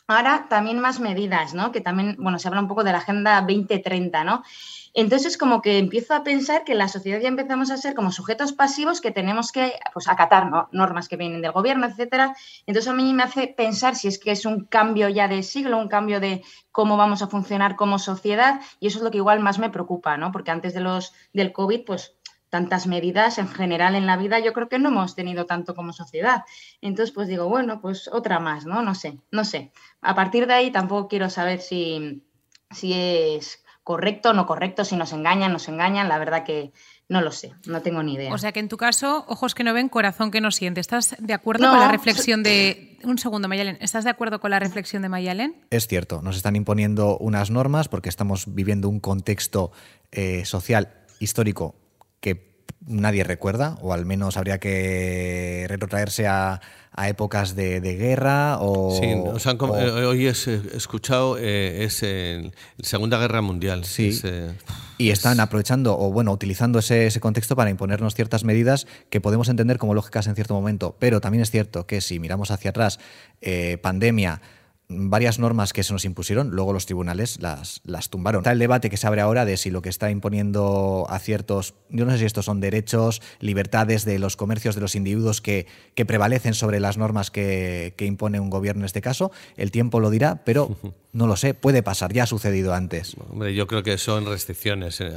Ahora 0.10 0.48
también 0.50 0.80
más 0.80 1.00
medidas, 1.00 1.54
¿no? 1.54 1.72
Que 1.72 1.82
también, 1.82 2.16
bueno, 2.18 2.40
se 2.40 2.48
habla 2.48 2.62
un 2.62 2.68
poco 2.68 2.84
de 2.84 2.92
la 2.92 2.98
Agenda 2.98 3.42
2030, 3.42 4.24
¿no? 4.24 4.44
Entonces, 4.94 5.38
como 5.38 5.62
que 5.62 5.78
empiezo 5.78 6.14
a 6.14 6.24
pensar 6.24 6.64
que 6.64 6.74
en 6.74 6.80
la 6.80 6.88
sociedad 6.88 7.20
ya 7.20 7.28
empezamos 7.28 7.72
a 7.72 7.78
ser 7.78 7.94
como 7.94 8.12
sujetos 8.12 8.54
pasivos 8.54 9.02
que 9.02 9.12
tenemos 9.12 9.52
que 9.52 9.74
pues, 9.94 10.08
acatar 10.08 10.50
¿no? 10.50 10.70
normas 10.72 11.08
que 11.08 11.18
vienen 11.18 11.42
del 11.42 11.52
gobierno, 11.52 11.88
etcétera. 11.88 12.36
Entonces, 12.66 12.90
a 12.90 12.94
mí 12.94 13.14
me 13.14 13.24
hace 13.24 13.48
pensar 13.48 13.96
si 13.96 14.08
es 14.08 14.20
que 14.20 14.32
es 14.32 14.46
un 14.46 14.66
cambio 14.66 15.10
ya 15.10 15.28
de 15.28 15.44
siglo, 15.44 15.78
un 15.78 15.88
cambio 15.88 16.20
de 16.20 16.44
cómo 16.72 16.98
vamos 16.98 17.22
a 17.22 17.28
funcionar 17.28 17.76
como 17.76 18.00
sociedad, 18.00 18.62
y 18.80 18.88
eso 18.88 19.00
es 19.00 19.04
lo 19.04 19.12
que 19.12 19.18
igual 19.18 19.40
más 19.40 19.60
me 19.60 19.70
preocupa, 19.70 20.18
¿no? 20.18 20.32
Porque 20.32 20.52
antes 20.52 20.74
de 20.74 20.82
los, 20.82 21.14
del 21.34 21.52
COVID, 21.52 21.86
pues 21.86 22.16
tantas 22.50 22.88
medidas 22.88 23.38
en 23.38 23.48
general 23.48 23.96
en 23.96 24.06
la 24.06 24.18
vida 24.18 24.40
yo 24.40 24.54
creo 24.54 24.70
que 24.70 24.80
no 24.80 24.90
hemos 24.90 25.16
tenido 25.16 25.46
tanto 25.46 25.76
como 25.76 25.94
sociedad. 25.94 26.44
Entonces, 26.82 27.14
pues 27.14 27.28
digo, 27.28 27.48
bueno, 27.48 27.80
pues 27.80 28.08
otra 28.08 28.40
más, 28.40 28.66
¿no? 28.66 28.82
No 28.82 28.96
sé, 28.96 29.20
no 29.32 29.46
sé. 29.46 29.72
A 30.02 30.16
partir 30.16 30.48
de 30.48 30.54
ahí 30.54 30.72
tampoco 30.72 31.08
quiero 31.08 31.30
saber 31.30 31.62
si, 31.62 32.24
si 32.72 32.94
es 32.94 33.64
correcto 33.90 34.30
o 34.30 34.34
no 34.34 34.46
correcto, 34.46 34.86
si 34.86 34.96
nos 34.96 35.14
engañan, 35.14 35.52
nos 35.52 35.68
engañan, 35.68 36.10
la 36.10 36.20
verdad 36.20 36.44
que 36.44 36.72
no 37.08 37.22
lo 37.22 37.32
sé, 37.32 37.56
no 37.66 37.82
tengo 37.82 38.04
ni 38.04 38.14
idea. 38.14 38.32
O 38.32 38.38
sea 38.38 38.52
que 38.52 38.60
en 38.60 38.70
tu 38.70 38.78
caso, 38.78 39.26
ojos 39.28 39.56
que 39.56 39.64
no 39.64 39.74
ven, 39.74 39.90
corazón 39.90 40.30
que 40.30 40.42
no 40.42 40.52
siente. 40.52 40.80
¿Estás 40.80 41.16
de 41.18 41.34
acuerdo 41.34 41.66
No, 41.66 41.72
con 41.72 41.80
la 41.80 41.88
reflexión 41.88 42.44
de... 42.44 43.00
Un 43.04 43.18
segundo, 43.18 43.48
Mayalen. 43.48 43.80
¿Estás 43.82 44.04
de 44.04 44.12
acuerdo 44.12 44.40
con 44.40 44.52
la 44.52 44.60
reflexión 44.60 45.02
de 45.02 45.10
Mayalen? 45.10 45.66
Es 45.72 45.88
cierto, 45.88 46.22
nos 46.22 46.38
están 46.38 46.56
imponiendo 46.56 47.18
unas 47.18 47.50
normas 47.50 47.88
porque 47.88 48.10
estamos 48.10 48.54
viviendo 48.54 48.90
un 48.90 49.00
contexto 49.00 49.72
eh, 50.12 50.46
social, 50.46 50.94
histórico, 51.20 51.74
que 52.20 52.49
nadie 52.86 53.24
recuerda, 53.24 53.78
o 53.82 53.94
al 53.94 54.06
menos 54.06 54.38
habría 54.38 54.60
que 54.60 55.66
retrotraerse 55.70 56.28
a, 56.28 56.60
a 56.92 57.10
épocas 57.10 57.56
de, 57.56 57.82
de 57.82 57.96
guerra 57.96 58.58
o... 58.60 58.98
Sí, 59.00 59.14
o- 59.14 59.78
eh, 59.80 60.06
hoy 60.06 60.28
he 60.28 60.30
escuchado, 60.32 61.38
eh, 61.40 61.84
es 61.84 62.02
eh, 62.04 62.52
Segunda 62.82 63.18
Guerra 63.20 63.42
Mundial. 63.42 63.86
Sí. 63.86 64.10
Es, 64.10 64.24
eh, 64.24 64.52
Y 64.98 65.12
están 65.12 65.40
aprovechando 65.40 65.98
o 66.00 66.12
bueno, 66.12 66.32
utilizando 66.32 66.80
ese, 66.80 67.06
ese 67.08 67.20
contexto 67.20 67.56
para 67.56 67.70
imponernos 67.70 68.16
ciertas 68.16 68.44
medidas 68.44 68.88
que 69.10 69.22
podemos 69.22 69.50
entender 69.50 69.78
como 69.78 69.94
lógicas 69.94 70.28
en 70.28 70.36
cierto 70.36 70.54
momento. 70.54 70.96
Pero 71.00 71.22
también 71.22 71.42
es 71.44 71.52
cierto 71.52 71.86
que 71.86 72.02
si 72.02 72.20
miramos 72.20 72.52
hacia 72.52 72.72
atrás, 72.72 73.00
eh, 73.42 73.78
pandemia, 73.82 74.42
varias 74.90 75.38
normas 75.38 75.72
que 75.72 75.84
se 75.84 75.94
nos 75.94 76.04
impusieron, 76.04 76.50
luego 76.50 76.74
los 76.74 76.88
tribunales 76.88 77.40
las, 77.40 77.82
las 77.86 78.10
tumbaron. 78.10 78.40
Está 78.42 78.52
el 78.52 78.60
debate 78.60 78.90
que 78.90 78.98
se 78.98 79.06
abre 79.06 79.22
ahora 79.22 79.46
de 79.46 79.56
si 79.56 79.70
lo 79.70 79.84
que 79.84 79.90
está 79.90 80.10
imponiendo 80.10 81.06
a 81.10 81.20
ciertos, 81.20 81.76
yo 81.90 82.06
no 82.06 82.12
sé 82.12 82.18
si 82.18 82.26
estos 82.26 82.46
son 82.46 82.60
derechos, 82.60 83.22
libertades 83.40 84.04
de 84.04 84.18
los 84.18 84.36
comercios 84.36 84.74
de 84.74 84.82
los 84.82 84.96
individuos 84.96 85.42
que, 85.42 85.68
que 85.94 86.06
prevalecen 86.06 86.56
sobre 86.56 86.80
las 86.80 86.98
normas 86.98 87.30
que, 87.30 87.94
que 87.98 88.06
impone 88.06 88.40
un 88.40 88.50
gobierno 88.50 88.82
en 88.82 88.86
este 88.86 89.02
caso. 89.02 89.32
El 89.58 89.70
tiempo 89.70 90.00
lo 90.00 90.10
dirá, 90.10 90.42
pero 90.44 90.76
no 91.14 91.28
lo 91.28 91.36
sé, 91.36 91.54
puede 91.54 91.84
pasar, 91.84 92.12
ya 92.12 92.24
ha 92.24 92.28
sucedido 92.28 92.74
antes. 92.74 93.16
Hombre, 93.30 93.54
yo 93.54 93.68
creo 93.68 93.84
que 93.84 93.98
son 94.00 94.26
restricciones. 94.26 95.02
eh, 95.02 95.12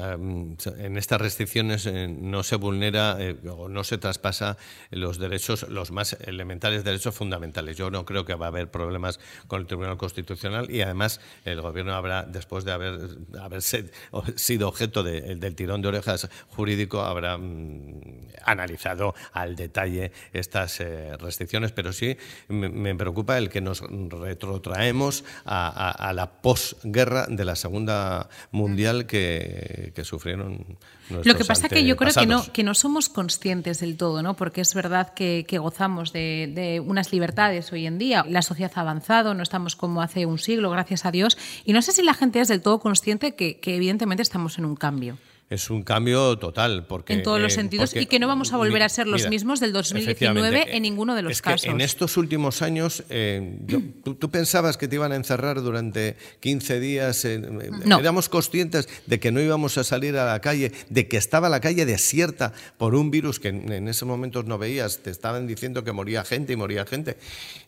En 0.78 0.98
estas 0.98 1.20
restricciones 1.20 1.86
eh, 1.86 2.08
no 2.08 2.42
se 2.42 2.56
vulnera 2.56 3.16
eh, 3.18 3.36
o 3.48 3.70
no 3.70 3.84
se 3.84 3.96
traspasa 3.96 4.58
los 4.90 5.18
derechos, 5.18 5.66
los 5.70 5.92
más 5.92 6.16
elementales 6.26 6.84
derechos 6.84 7.14
fundamentales. 7.14 7.78
Yo 7.78 7.90
no 7.90 8.04
creo 8.04 8.26
que 8.26 8.34
va 8.34 8.46
a 8.46 8.48
haber 8.48 8.70
problemas 8.70 9.18
con 9.46 9.61
el 9.62 9.66
Tribunal 9.66 9.96
Constitucional 9.96 10.70
y 10.70 10.82
además 10.82 11.20
el 11.44 11.60
Gobierno 11.60 11.94
habrá, 11.94 12.24
después 12.24 12.64
de 12.64 12.72
haber 12.72 12.98
haberse 13.40 13.90
sido 14.36 14.68
objeto 14.68 15.02
de- 15.02 15.36
del 15.36 15.54
tirón 15.54 15.82
de 15.82 15.88
orejas 15.88 16.28
jurídico, 16.48 17.00
habrá 17.02 17.38
mm, 17.38 18.00
analizado 18.44 19.14
al 19.32 19.56
detalle 19.56 20.12
estas 20.32 20.80
eh, 20.80 21.16
restricciones, 21.18 21.72
pero 21.72 21.92
sí 21.92 22.16
me, 22.48 22.94
preocupa 22.94 23.38
el 23.38 23.48
que 23.48 23.60
nos 23.60 23.80
retrotraemos 23.80 25.24
a, 25.44 26.12
la 26.14 26.30
posguerra 26.42 27.26
de 27.28 27.44
la 27.44 27.56
Segunda 27.56 28.28
Mundial 28.50 29.06
que, 29.06 29.92
sufrieron 30.02 30.78
Lo 31.24 31.34
que 31.36 31.44
pasa 31.44 31.68
que 31.68 31.84
yo 31.84 31.96
creo 31.96 32.12
que 32.12 32.26
no, 32.26 32.44
que 32.52 32.62
no 32.62 32.74
somos 32.74 33.08
conscientes 33.08 33.80
del 33.80 33.96
todo, 33.96 34.22
¿no? 34.22 34.34
Porque 34.34 34.60
es 34.60 34.74
verdad 34.74 35.12
que, 35.14 35.44
que 35.46 35.58
gozamos 35.58 36.12
de, 36.12 36.50
de 36.54 36.80
unas 36.80 37.12
libertades 37.12 37.72
hoy 37.72 37.86
en 37.86 37.98
día. 37.98 38.24
La 38.28 38.42
sociedad 38.42 38.72
ha 38.74 38.80
avanzado, 38.80 39.34
no 39.34 39.42
estamos 39.42 39.76
como 39.76 40.02
hace 40.02 40.26
un 40.26 40.38
siglo, 40.38 40.70
gracias 40.70 41.04
a 41.04 41.10
Dios. 41.10 41.36
Y 41.64 41.72
no 41.72 41.82
sé 41.82 41.92
si 41.92 42.02
la 42.02 42.14
gente 42.14 42.40
es 42.40 42.48
del 42.48 42.62
todo 42.62 42.80
consciente 42.80 43.34
que, 43.34 43.58
que 43.60 43.76
evidentemente 43.76 44.22
estamos 44.22 44.58
en 44.58 44.64
un 44.64 44.76
cambio. 44.76 45.18
Es 45.52 45.68
un 45.70 45.82
cambio 45.82 46.38
total. 46.38 46.86
Porque, 46.86 47.12
En 47.12 47.22
todos 47.22 47.40
los 47.40 47.52
eh, 47.52 47.56
sentidos, 47.56 47.90
porque- 47.90 48.02
y 48.02 48.06
que 48.06 48.18
no 48.18 48.26
vamos 48.28 48.52
a 48.52 48.56
volver 48.56 48.82
a 48.82 48.88
ser 48.88 49.06
los 49.06 49.28
mismos 49.28 49.60
del 49.60 49.72
2019 49.72 50.12
efectivamente, 50.12 50.76
en 50.76 50.82
ninguno 50.82 51.14
de 51.14 51.22
los 51.22 51.32
es 51.32 51.42
que 51.42 51.50
casos. 51.50 51.66
en 51.66 51.80
estos 51.80 52.16
últimos 52.16 52.62
años, 52.62 53.04
eh, 53.10 53.58
yo- 53.66 53.80
tú, 54.02 54.14
tú 54.14 54.30
pensabas 54.30 54.76
que 54.76 54.88
te 54.88 54.94
iban 54.96 55.12
a 55.12 55.16
encerrar 55.16 55.60
durante 55.60 56.16
15 56.40 56.80
días. 56.80 57.24
eh, 57.24 57.34
eh, 57.34 57.70
No. 57.84 57.98
Éramos 57.98 58.28
conscientes 58.28 58.88
de 59.06 59.20
que 59.20 59.30
no 59.30 59.40
íbamos 59.40 59.76
a 59.78 59.84
salir 59.84 60.16
a 60.16 60.24
la 60.24 60.40
calle, 60.40 60.72
de 60.88 61.08
que 61.08 61.16
estaba 61.18 61.48
la 61.48 61.60
calle 61.60 61.84
desierta 61.86 62.52
por 62.78 62.94
un 62.94 63.10
virus 63.10 63.38
que 63.38 63.48
en, 63.48 63.70
en 63.72 63.88
ese 63.88 64.04
momento 64.04 64.42
no 64.42 64.58
veías. 64.58 64.98
Te 64.98 65.10
estaban 65.10 65.46
diciendo 65.46 65.84
que 65.84 65.92
moría 65.92 66.24
gente 66.24 66.52
y 66.54 66.56
moría 66.56 66.86
gente. 66.86 67.16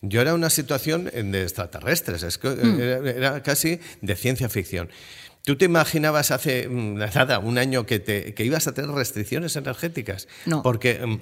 Yo 0.02 0.20
era 0.20 0.34
una 0.34 0.50
situación 0.50 1.10
eh, 1.12 1.22
de 1.22 1.42
extraterrestres, 1.42 2.22
es 2.22 2.38
que, 2.38 2.48
eh, 2.48 2.98
era, 3.02 3.10
era 3.10 3.42
casi 3.42 3.78
de 4.00 4.16
ciencia 4.16 4.48
ficción. 4.48 4.88
¿Tú 5.44 5.56
te 5.56 5.66
imaginabas 5.66 6.30
hace 6.30 6.68
mm, 6.68 6.94
nada, 6.96 7.38
un 7.38 7.58
año, 7.58 7.84
que, 7.86 7.98
te- 8.00 8.34
que 8.34 8.44
ibas 8.44 8.66
a 8.66 8.72
tener 8.72 8.90
restricciones 8.90 9.56
energéticas? 9.56 10.26
No. 10.46 10.62
Porque 10.62 11.04
mm, 11.04 11.20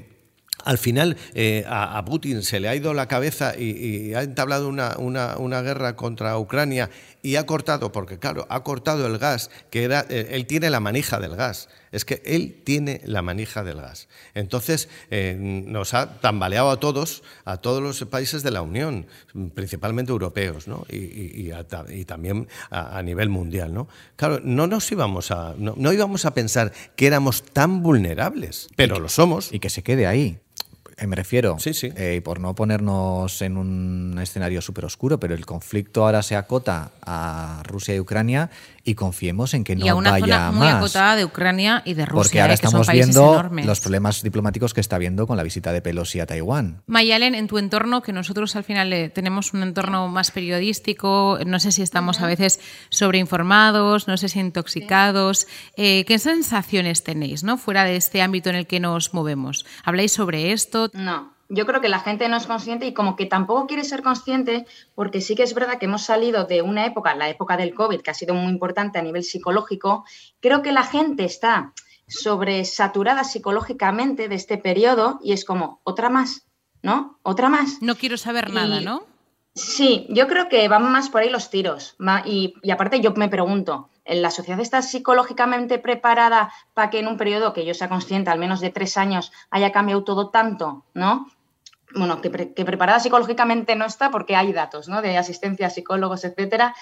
al 0.64 0.78
final 0.78 1.16
eh, 1.34 1.64
a, 1.66 1.98
a 1.98 2.04
Putin 2.04 2.42
se 2.42 2.60
le 2.60 2.68
ha 2.68 2.76
ido 2.76 2.94
la 2.94 3.08
cabeza 3.08 3.54
y, 3.58 3.70
y 4.10 4.14
ha 4.14 4.22
entablado 4.22 4.68
una, 4.68 4.96
una- 4.98 5.36
una 5.38 5.60
guerra 5.62 5.96
contra 5.96 6.38
Ucrania 6.38 6.88
y 7.20 7.34
ha 7.36 7.46
cortado, 7.46 7.90
porque 7.90 8.18
claro, 8.18 8.46
ha 8.48 8.62
cortado 8.62 9.06
el 9.06 9.18
gas, 9.18 9.50
que 9.70 9.82
era, 9.82 10.06
eh, 10.08 10.28
él 10.30 10.46
tiene 10.46 10.70
la 10.70 10.78
manija 10.80 11.18
del 11.18 11.34
gas. 11.34 11.68
Es 11.92 12.04
que 12.04 12.22
él 12.24 12.56
tiene 12.64 13.00
la 13.04 13.22
manija 13.22 13.62
del 13.62 13.76
gas. 13.80 14.08
Entonces 14.34 14.88
eh, 15.10 15.36
nos 15.38 15.94
ha 15.94 16.20
tambaleado 16.20 16.70
a 16.70 16.80
todos, 16.80 17.22
a 17.44 17.58
todos 17.58 17.82
los 17.82 18.02
países 18.08 18.42
de 18.42 18.50
la 18.50 18.62
Unión, 18.62 19.06
principalmente 19.54 20.10
europeos, 20.12 20.66
¿no? 20.68 20.84
y, 20.88 20.96
y- 20.96 21.32
y 21.46 21.50
a 21.52 21.64
ta- 21.64 21.84
y 21.88 22.04
también 22.04 22.48
a, 22.70 22.98
a 22.98 23.02
nivel 23.02 23.28
mundial. 23.28 23.72
¿no? 23.74 23.88
Claro, 24.16 24.40
no 24.42 24.66
nos 24.66 24.90
íbamos 24.90 25.30
a, 25.30 25.54
no, 25.58 25.74
no 25.76 25.92
íbamos 25.92 26.24
a 26.24 26.34
pensar 26.34 26.72
que 26.96 27.06
éramos 27.06 27.42
tan 27.42 27.82
vulnerables, 27.82 28.68
pero 28.76 28.98
lo 28.98 29.08
somos. 29.08 29.52
Y 29.52 29.58
que 29.60 29.70
se 29.70 29.82
quede 29.82 30.06
ahí. 30.06 30.38
Eh, 31.02 31.06
Me 31.06 31.16
refiero, 31.16 31.56
Sí, 31.58 31.74
sí. 31.74 31.90
eh, 31.96 32.20
por 32.24 32.38
no 32.40 32.54
ponernos 32.54 33.42
en 33.42 33.56
un 33.56 34.18
escenario 34.22 34.60
súper 34.62 34.84
oscuro, 34.84 35.18
pero 35.18 35.34
el 35.34 35.44
conflicto 35.44 36.04
ahora 36.04 36.22
se 36.22 36.36
acota 36.36 36.92
a 37.04 37.62
Rusia 37.64 37.94
y 37.94 38.00
Ucrania 38.00 38.50
y 38.84 38.94
confiemos 38.94 39.54
en 39.54 39.62
que 39.64 39.76
no 39.76 39.84
y 39.86 39.88
a 39.88 39.94
una 39.94 40.10
vaya 40.12 40.26
zona 40.26 40.50
muy 40.52 40.66
más. 40.66 40.74
acotada 40.76 41.16
de 41.16 41.24
Ucrania 41.24 41.82
y 41.84 41.94
de 41.94 42.04
Rusia, 42.04 42.22
porque 42.22 42.40
ahora 42.40 42.54
eh, 42.54 42.56
que 42.56 42.62
son 42.62 42.68
estamos 42.68 42.86
países 42.88 43.06
viendo 43.06 43.32
enormes. 43.34 43.66
los 43.66 43.80
problemas 43.80 44.22
diplomáticos 44.22 44.74
que 44.74 44.80
está 44.80 44.98
viendo 44.98 45.26
con 45.26 45.36
la 45.36 45.42
visita 45.44 45.72
de 45.72 45.80
Pelosi 45.82 46.18
a 46.20 46.26
Taiwán. 46.26 46.82
Mayalen, 46.86 47.34
en 47.34 47.46
tu 47.46 47.58
entorno, 47.58 48.02
que 48.02 48.12
nosotros 48.12 48.56
al 48.56 48.64
final 48.64 48.92
eh, 48.92 49.08
tenemos 49.08 49.52
un 49.54 49.62
entorno 49.62 50.08
más 50.08 50.30
periodístico, 50.32 51.38
no 51.46 51.60
sé 51.60 51.70
si 51.72 51.82
estamos 51.82 52.20
a 52.20 52.26
veces 52.26 52.58
sobreinformados, 52.90 54.08
no 54.08 54.16
sé 54.16 54.28
si 54.28 54.40
intoxicados, 54.40 55.46
eh, 55.76 56.04
¿qué 56.06 56.18
sensaciones 56.18 57.04
tenéis, 57.04 57.44
no? 57.44 57.58
Fuera 57.58 57.84
de 57.84 57.96
este 57.96 58.22
ámbito 58.22 58.50
en 58.50 58.56
el 58.56 58.66
que 58.66 58.80
nos 58.80 59.14
movemos. 59.14 59.64
¿Habláis 59.84 60.12
sobre 60.12 60.52
esto? 60.52 60.90
No, 60.92 61.32
yo 61.48 61.66
creo 61.66 61.80
que 61.80 61.88
la 61.88 62.00
gente 62.00 62.28
no 62.28 62.36
es 62.36 62.46
consciente 62.46 62.86
y 62.86 62.94
como 62.94 63.14
que 63.16 63.26
tampoco 63.26 63.66
quiere 63.66 63.84
ser 63.84 64.02
consciente 64.02 64.66
porque 64.94 65.20
sí 65.20 65.34
que 65.34 65.42
es 65.42 65.54
verdad 65.54 65.78
que 65.78 65.86
hemos 65.86 66.02
salido 66.02 66.44
de 66.44 66.62
una 66.62 66.86
época, 66.86 67.14
la 67.14 67.28
época 67.28 67.56
del 67.56 67.74
COVID, 67.74 68.00
que 68.00 68.10
ha 68.10 68.14
sido 68.14 68.34
muy 68.34 68.50
importante 68.50 68.98
a 68.98 69.02
nivel 69.02 69.24
psicológico. 69.24 70.04
Creo 70.40 70.62
que 70.62 70.72
la 70.72 70.84
gente 70.84 71.24
está 71.24 71.72
sobresaturada 72.06 73.24
psicológicamente 73.24 74.28
de 74.28 74.34
este 74.34 74.58
periodo 74.58 75.20
y 75.22 75.32
es 75.32 75.44
como 75.44 75.80
otra 75.84 76.10
más, 76.10 76.46
¿no? 76.82 77.18
Otra 77.22 77.48
más. 77.48 77.80
No 77.80 77.96
quiero 77.96 78.16
saber 78.16 78.50
nada, 78.50 78.80
¿no? 78.80 79.04
Sí, 79.54 80.06
yo 80.08 80.28
creo 80.28 80.48
que 80.48 80.66
van 80.68 80.90
más 80.90 81.10
por 81.10 81.20
ahí 81.20 81.28
los 81.28 81.50
tiros. 81.50 81.96
Y 82.24 82.70
aparte 82.70 83.00
yo 83.00 83.12
me 83.12 83.28
pregunto, 83.28 83.90
¿la 84.04 84.30
sociedad 84.30 84.60
está 84.60 84.82
psicológicamente 84.82 85.78
preparada 85.78 86.52
para 86.74 86.90
que 86.90 86.98
en 86.98 87.08
un 87.08 87.16
periodo 87.16 87.52
que 87.52 87.64
yo 87.64 87.74
sea 87.74 87.88
consciente, 87.88 88.30
al 88.30 88.38
menos 88.38 88.60
de 88.60 88.70
tres 88.70 88.96
años, 88.96 89.32
haya 89.50 89.72
cambiado 89.72 90.04
todo 90.04 90.30
tanto, 90.30 90.84
¿no? 90.94 91.28
Bueno, 91.94 92.20
que, 92.20 92.30
que 92.54 92.64
preparada 92.64 93.00
psicológicamente 93.00 93.76
no 93.76 93.84
está 93.84 94.10
porque 94.10 94.34
hay 94.34 94.52
datos, 94.52 94.88
¿no? 94.88 95.02
De 95.02 95.18
asistencia 95.18 95.66
a 95.66 95.70
psicólogos, 95.70 96.24
etcétera. 96.24 96.74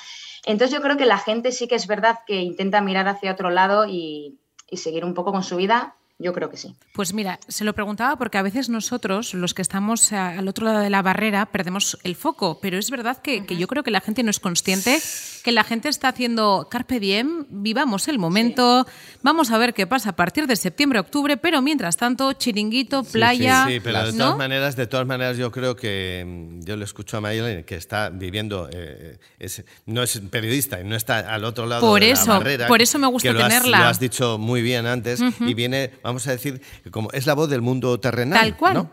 Entonces 0.45 0.75
yo 0.75 0.83
creo 0.83 0.97
que 0.97 1.07
la 1.07 1.19
gente 1.19 1.53
sí 1.53 1.69
que 1.69 1.75
es 1.75 1.87
verdad 1.87 2.21
que 2.27 2.37
intenta 2.37 2.81
mirar 2.81 3.09
hacia 3.09 3.33
otro 3.33 3.51
lado 3.51 3.87
y 3.87 4.39
seguir 4.73 5.05
un 5.05 5.15
poco 5.15 5.33
con 5.33 5.43
su 5.43 5.57
vida. 5.57 5.97
Yo 6.23 6.35
creo 6.35 6.51
que 6.51 6.59
sí. 6.59 6.75
Pues 6.93 7.15
mira, 7.15 7.41
se 7.49 7.65
lo 7.65 7.73
preguntaba 7.75 8.17
porque 8.17 8.37
a 8.37 8.43
veces 8.43 8.69
nosotros, 8.69 9.33
los 9.33 9.55
que 9.55 9.63
estamos 9.63 10.13
a- 10.13 10.39
al 10.39 10.49
otro 10.49 10.67
lado 10.67 10.81
de 10.81 10.91
la 10.91 11.01
barrera, 11.01 11.47
perdemos 11.47 11.97
el 12.05 12.15
foco, 12.15 12.59
pero 12.61 12.77
es 12.77 12.91
verdad 12.91 13.17
que, 13.23 13.47
que 13.47 13.57
yo 13.57 13.67
creo 13.67 13.83
que 13.83 13.91
la 13.91 14.03
gente 14.03 14.23
no 14.23 14.31
es 14.31 14.39
consciente, 14.39 15.01
que 15.43 15.51
la 15.51 15.65
gente 15.65 15.89
está 15.89 16.09
haciendo 16.09 16.69
carpe 16.71 17.01
diem, 17.01 17.47
vivamos 17.49 18.07
el 18.09 18.19
momento, 18.19 18.87
vamos 19.23 19.51
a 19.51 19.57
ver 19.57 19.73
qué 19.73 19.87
pasa 19.87 20.11
a 20.11 20.17
partir 20.17 20.47
de 20.47 20.57
septiembre, 20.57 20.99
octubre, 20.99 21.39
pero 21.39 21.63
mientras 21.63 21.97
tanto, 21.97 22.35
chiringuito, 22.35 23.03
playa, 23.05 23.65
Sí, 23.67 23.81
pero 23.81 24.05
de 24.05 24.13
¿no? 24.13 24.19
todas 24.25 24.37
maneras, 24.37 24.77
de 24.77 24.87
todas 24.87 25.07
maneras, 25.07 25.39
yo 25.39 25.51
creo 25.51 25.75
que 25.75 26.23
mm, 26.61 26.65
yo 26.67 26.77
le 26.77 26.85
escucho 26.85 27.17
a 27.17 27.23
Mayelen 27.23 27.65
que 27.65 27.77
está 27.77 28.11
viviendo, 28.11 28.69
eh, 28.71 29.19
es- 29.39 29.65
no 29.87 30.03
es 30.03 30.21
periodista 30.31 30.79
y 30.81 30.85
no 30.85 30.97
está 30.97 31.21
al 31.21 31.45
otro 31.47 31.65
lado 31.65 31.81
Por 31.81 32.03
de 32.03 32.11
eso, 32.11 32.27
la 32.33 32.39
barrera. 32.41 32.67
por 32.67 32.83
eso 32.83 32.99
me 32.99 33.07
gusta 33.07 33.27
que 33.27 33.33
lo 33.33 33.41
has- 33.43 33.49
tenerla. 33.49 33.79
Lo 33.79 33.85
has 33.87 33.99
dicho 34.01 34.37
muy 34.37 34.61
bien 34.61 34.85
antes 34.87 35.21
y 35.41 35.55
viene, 35.55 35.93
vamos 36.11 36.27
a 36.27 36.33
decir, 36.33 36.61
como 36.91 37.11
es 37.13 37.27
la 37.27 37.35
voz 37.35 37.49
del 37.49 37.63
mundo 37.63 37.99
terrenal. 38.01 38.39
Tal 38.41 38.57
cual. 38.57 38.75
¿no? 38.75 38.91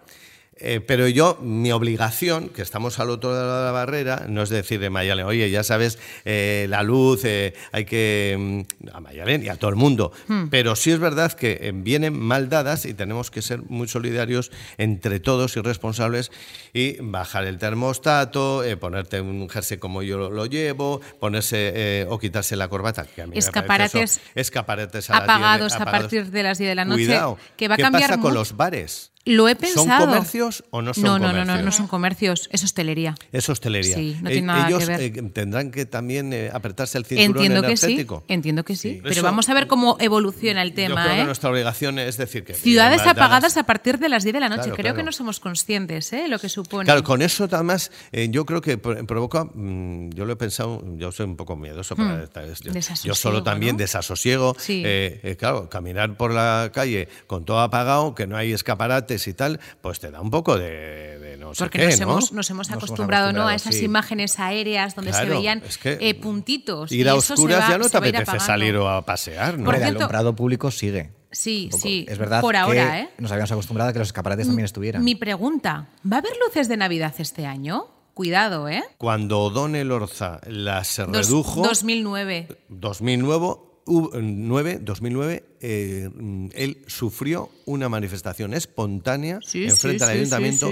Eh, 0.59 0.81
pero 0.85 1.07
yo, 1.07 1.37
mi 1.41 1.71
obligación, 1.71 2.49
que 2.49 2.61
estamos 2.61 2.99
al 2.99 3.09
otro 3.09 3.31
lado 3.31 3.59
de 3.59 3.65
la 3.65 3.71
barrera, 3.71 4.25
no 4.27 4.41
es 4.43 4.49
decirle 4.49 4.87
a 4.87 4.89
Mayalen, 4.89 5.25
oye, 5.25 5.49
ya 5.49 5.63
sabes, 5.63 5.99
eh, 6.25 6.65
la 6.69 6.83
luz, 6.83 7.21
eh, 7.25 7.53
hay 7.71 7.85
que. 7.85 8.35
mm, 8.37 8.87
a 8.93 8.99
Mayalen 8.99 9.43
y 9.43 9.49
a 9.49 9.55
todo 9.55 9.69
el 9.69 9.75
mundo. 9.75 10.11
Hmm. 10.27 10.47
Pero 10.49 10.75
sí 10.75 10.91
es 10.91 10.99
verdad 10.99 11.33
que 11.33 11.59
eh, 11.61 11.71
vienen 11.73 12.17
mal 12.19 12.49
dadas 12.49 12.85
y 12.85 12.93
tenemos 12.93 13.31
que 13.31 13.41
ser 13.41 13.61
muy 13.69 13.87
solidarios 13.87 14.51
entre 14.77 15.19
todos 15.19 15.55
y 15.57 15.61
responsables 15.61 16.31
y 16.73 16.97
bajar 17.01 17.45
el 17.45 17.57
termostato, 17.57 18.63
eh, 18.63 18.77
ponerte 18.77 19.21
un 19.21 19.49
jersey 19.49 19.77
como 19.77 20.01
yo 20.03 20.29
lo, 20.29 20.45
llevo, 20.45 21.01
ponerse 21.19 21.71
eh, 21.75 22.05
o 22.09 22.19
quitarse 22.19 22.55
la 22.55 22.67
corbata. 22.67 23.05
Que 23.05 23.21
a 23.21 23.25
mí 23.27 23.33
me 23.33 23.39
Escaparates 23.39 24.17
eso, 24.17 24.21
escaparates 24.35 25.09
a 25.09 25.17
apagados 25.17 25.73
10 25.73 25.77
de- 25.79 25.89
a 25.89 25.91
partir 25.91 26.31
de 26.31 26.43
las 26.43 26.57
10 26.57 26.69
de 26.69 26.75
la 26.75 26.85
noche, 26.85 27.05
Cuidado. 27.05 27.37
que 27.55 27.67
va 27.67 27.75
a 27.75 27.77
¿Qué 27.77 27.83
cambiar 27.83 28.09
pasa 28.09 28.21
con 28.21 28.33
los 28.33 28.55
bares? 28.55 29.11
Lo 29.27 29.47
he 29.47 29.55
pensado. 29.55 29.85
¿Son 29.87 29.99
comercios 29.99 30.63
o 30.71 30.81
no 30.81 30.93
son 30.93 31.03
no, 31.03 31.19
no, 31.19 31.27
comercios? 31.27 31.47
No, 31.47 31.55
no, 31.57 31.61
no 31.63 31.71
son 31.71 31.87
comercios, 31.87 32.49
es 32.51 32.63
hostelería. 32.63 33.15
Es 33.31 33.49
hostelería. 33.49 33.95
Sí, 33.95 34.17
no 34.21 34.29
Eh, 34.29 34.33
tiene 34.33 34.47
nada 34.47 34.67
Ellos 34.67 34.79
que 34.79 34.85
ver. 34.85 35.01
eh, 35.01 35.11
tendrán 35.33 35.71
que 35.71 35.85
también 35.85 36.33
eh, 36.33 36.49
apretarse 36.53 36.97
el 36.97 37.05
cinturón 37.05 37.43
Entiendo 37.43 37.67
que 37.67 37.77
sí, 37.77 38.05
entiendo 38.27 38.63
que 38.63 38.75
sí, 38.75 38.89
Sí. 38.93 38.99
pero 39.01 39.13
Eso- 39.13 39.23
vamos 39.23 39.49
a 39.49 39.53
ver 39.53 39.67
cómo 39.67 39.97
evoluciona 39.99 40.61
el 40.61 40.69
Yo 40.69 40.75
tema, 40.75 41.03
creo 41.03 41.13
¿eh? 41.15 41.17
que 41.19 41.25
nuestra 41.25 41.49
obligación 41.49 41.99
es 41.99 42.17
decir 42.17 42.43
que 42.43 42.53
Ciudades 42.53 42.99
dadas. 42.99 43.11
apagadas 43.17 43.57
a 43.57 43.63
partir 43.63 43.99
de 43.99 44.09
las 44.09 44.23
10 44.23 44.33
de 44.33 44.39
la 44.39 44.49
noche. 44.49 44.61
Claro, 44.63 44.75
Creo 44.75 44.83
claro. 44.93 44.97
que 44.97 45.03
no 45.03 45.11
somos 45.11 45.39
conscientes, 45.39 46.13
¿eh? 46.13 46.27
Lo 46.27 46.39
que 46.39 46.49
supone. 46.49 46.85
Claro, 46.85 47.03
con 47.03 47.21
eso 47.21 47.45
además 47.51 47.91
eh, 48.11 48.27
yo 48.31 48.45
creo 48.45 48.61
que 48.61 48.77
pro- 48.77 49.05
provoca, 49.05 49.45
mm, 49.45 50.09
yo 50.11 50.25
lo 50.25 50.33
he 50.33 50.35
pensado, 50.35 50.83
yo 50.97 51.11
soy 51.11 51.25
un 51.25 51.35
poco 51.35 51.55
miedoso, 51.55 51.95
para 51.95 52.23
esta- 52.23 52.45
yo, 52.45 52.71
yo 53.03 53.11
Hmm. 53.13 53.15
Solo 53.15 53.43
también 53.43 53.75
¿no? 53.75 53.79
desasosiego, 53.79 54.55
Sí. 54.59 54.83
eh, 54.85 55.19
eh, 55.23 55.35
claro, 55.37 55.69
caminar 55.69 56.15
por 56.15 56.31
la 56.33 56.71
calle 56.73 57.07
con 57.25 57.45
todo 57.45 57.59
apagado, 57.61 58.13
que 58.15 58.27
no 58.27 58.37
hay 58.37 58.53
escaparates 58.53 59.16
y 59.25 59.34
tal, 59.34 59.60
pues 59.82 59.99
te 59.99 60.12
da 60.12 60.21
un 60.21 60.30
poco 60.30 60.58
de, 60.58 61.17
de 61.17 61.38
no 61.38 61.56
sé 61.56 61.63
Porque 61.63 61.80
qué, 61.80 61.86
nos, 61.88 61.99
¿no? 61.99 62.03
hemos, 62.03 62.32
nos 62.34 62.49
hemos 62.51 62.69
Nos 62.69 62.69
hemos 62.69 62.71
acostumbrado 62.84 63.32
¿no? 63.34 63.47
a 63.47 63.56
esas 63.56 63.73
sí. 63.75 63.86
imágenes 63.86 64.38
aéreas 64.39 64.93
donde 64.95 65.13
se 65.13 65.25
veían 65.25 65.63
es 65.65 65.77
que 65.77 65.97
eh, 66.01 66.13
puntitos. 66.13 66.91
Ir 66.91 67.06
y 67.06 67.10
a 67.10 67.13
eso 67.13 67.21
se 67.21 67.34
oscuras 67.34 67.62
va- 67.63 67.69
ya 67.69 67.77
no 67.77 67.89
te 67.89 67.97
apetece 67.97 68.39
salir 68.41 68.75
o 68.75 68.89
a 68.89 69.03
pasear, 69.06 69.58
¿no? 69.58 69.65
Por 69.65 69.75
el 69.75 69.82
cierto- 69.82 69.99
alumbrado 69.99 70.36
público 70.36 70.69
sigue. 70.69 71.12
Sí, 71.32 71.69
sí. 71.77 72.06
Es 72.08 72.17
verdad 72.17 72.41
Por 72.41 72.53
que 72.53 72.58
ahora, 72.58 72.99
¿eh? 73.01 73.10
nos 73.17 73.32
habíamos 73.32 73.51
acostumbrado 73.51 73.89
a 73.89 73.93
que 73.93 73.99
los 73.99 74.08
escaparates 74.10 74.47
también 74.47 74.65
estuvieran. 74.65 75.03
Mi 75.03 75.15
pregunta, 75.15 75.88
¿va 76.10 76.17
a 76.17 76.19
haber 76.19 76.32
luces 76.45 76.67
de 76.67 76.77
Navidad 76.77 77.13
este 77.17 77.45
año? 77.45 77.88
Cuidado, 78.13 78.67
¿eh? 78.67 78.84
Cuando 78.97 79.41
O'Donnell 79.41 79.91
Orza 79.91 80.39
las 80.47 80.95
Dos- 80.97 81.08
redujo, 81.27 81.62
2009. 81.62 82.47
2009, 82.69 83.45
hu- 83.45 83.60
9, 83.88 84.80
2009, 84.82 85.43
eh, 85.62 86.10
mm, 86.13 86.47
él 86.54 86.78
sufrió 86.88 87.50
una 87.65 87.89
manifestación 87.89 88.54
espontánea 88.54 89.39
Sí, 89.41 89.63
en 89.63 89.71
sí, 89.71 89.78
frente 89.78 90.04
al 90.04 90.10
ayuntamiento. 90.12 90.71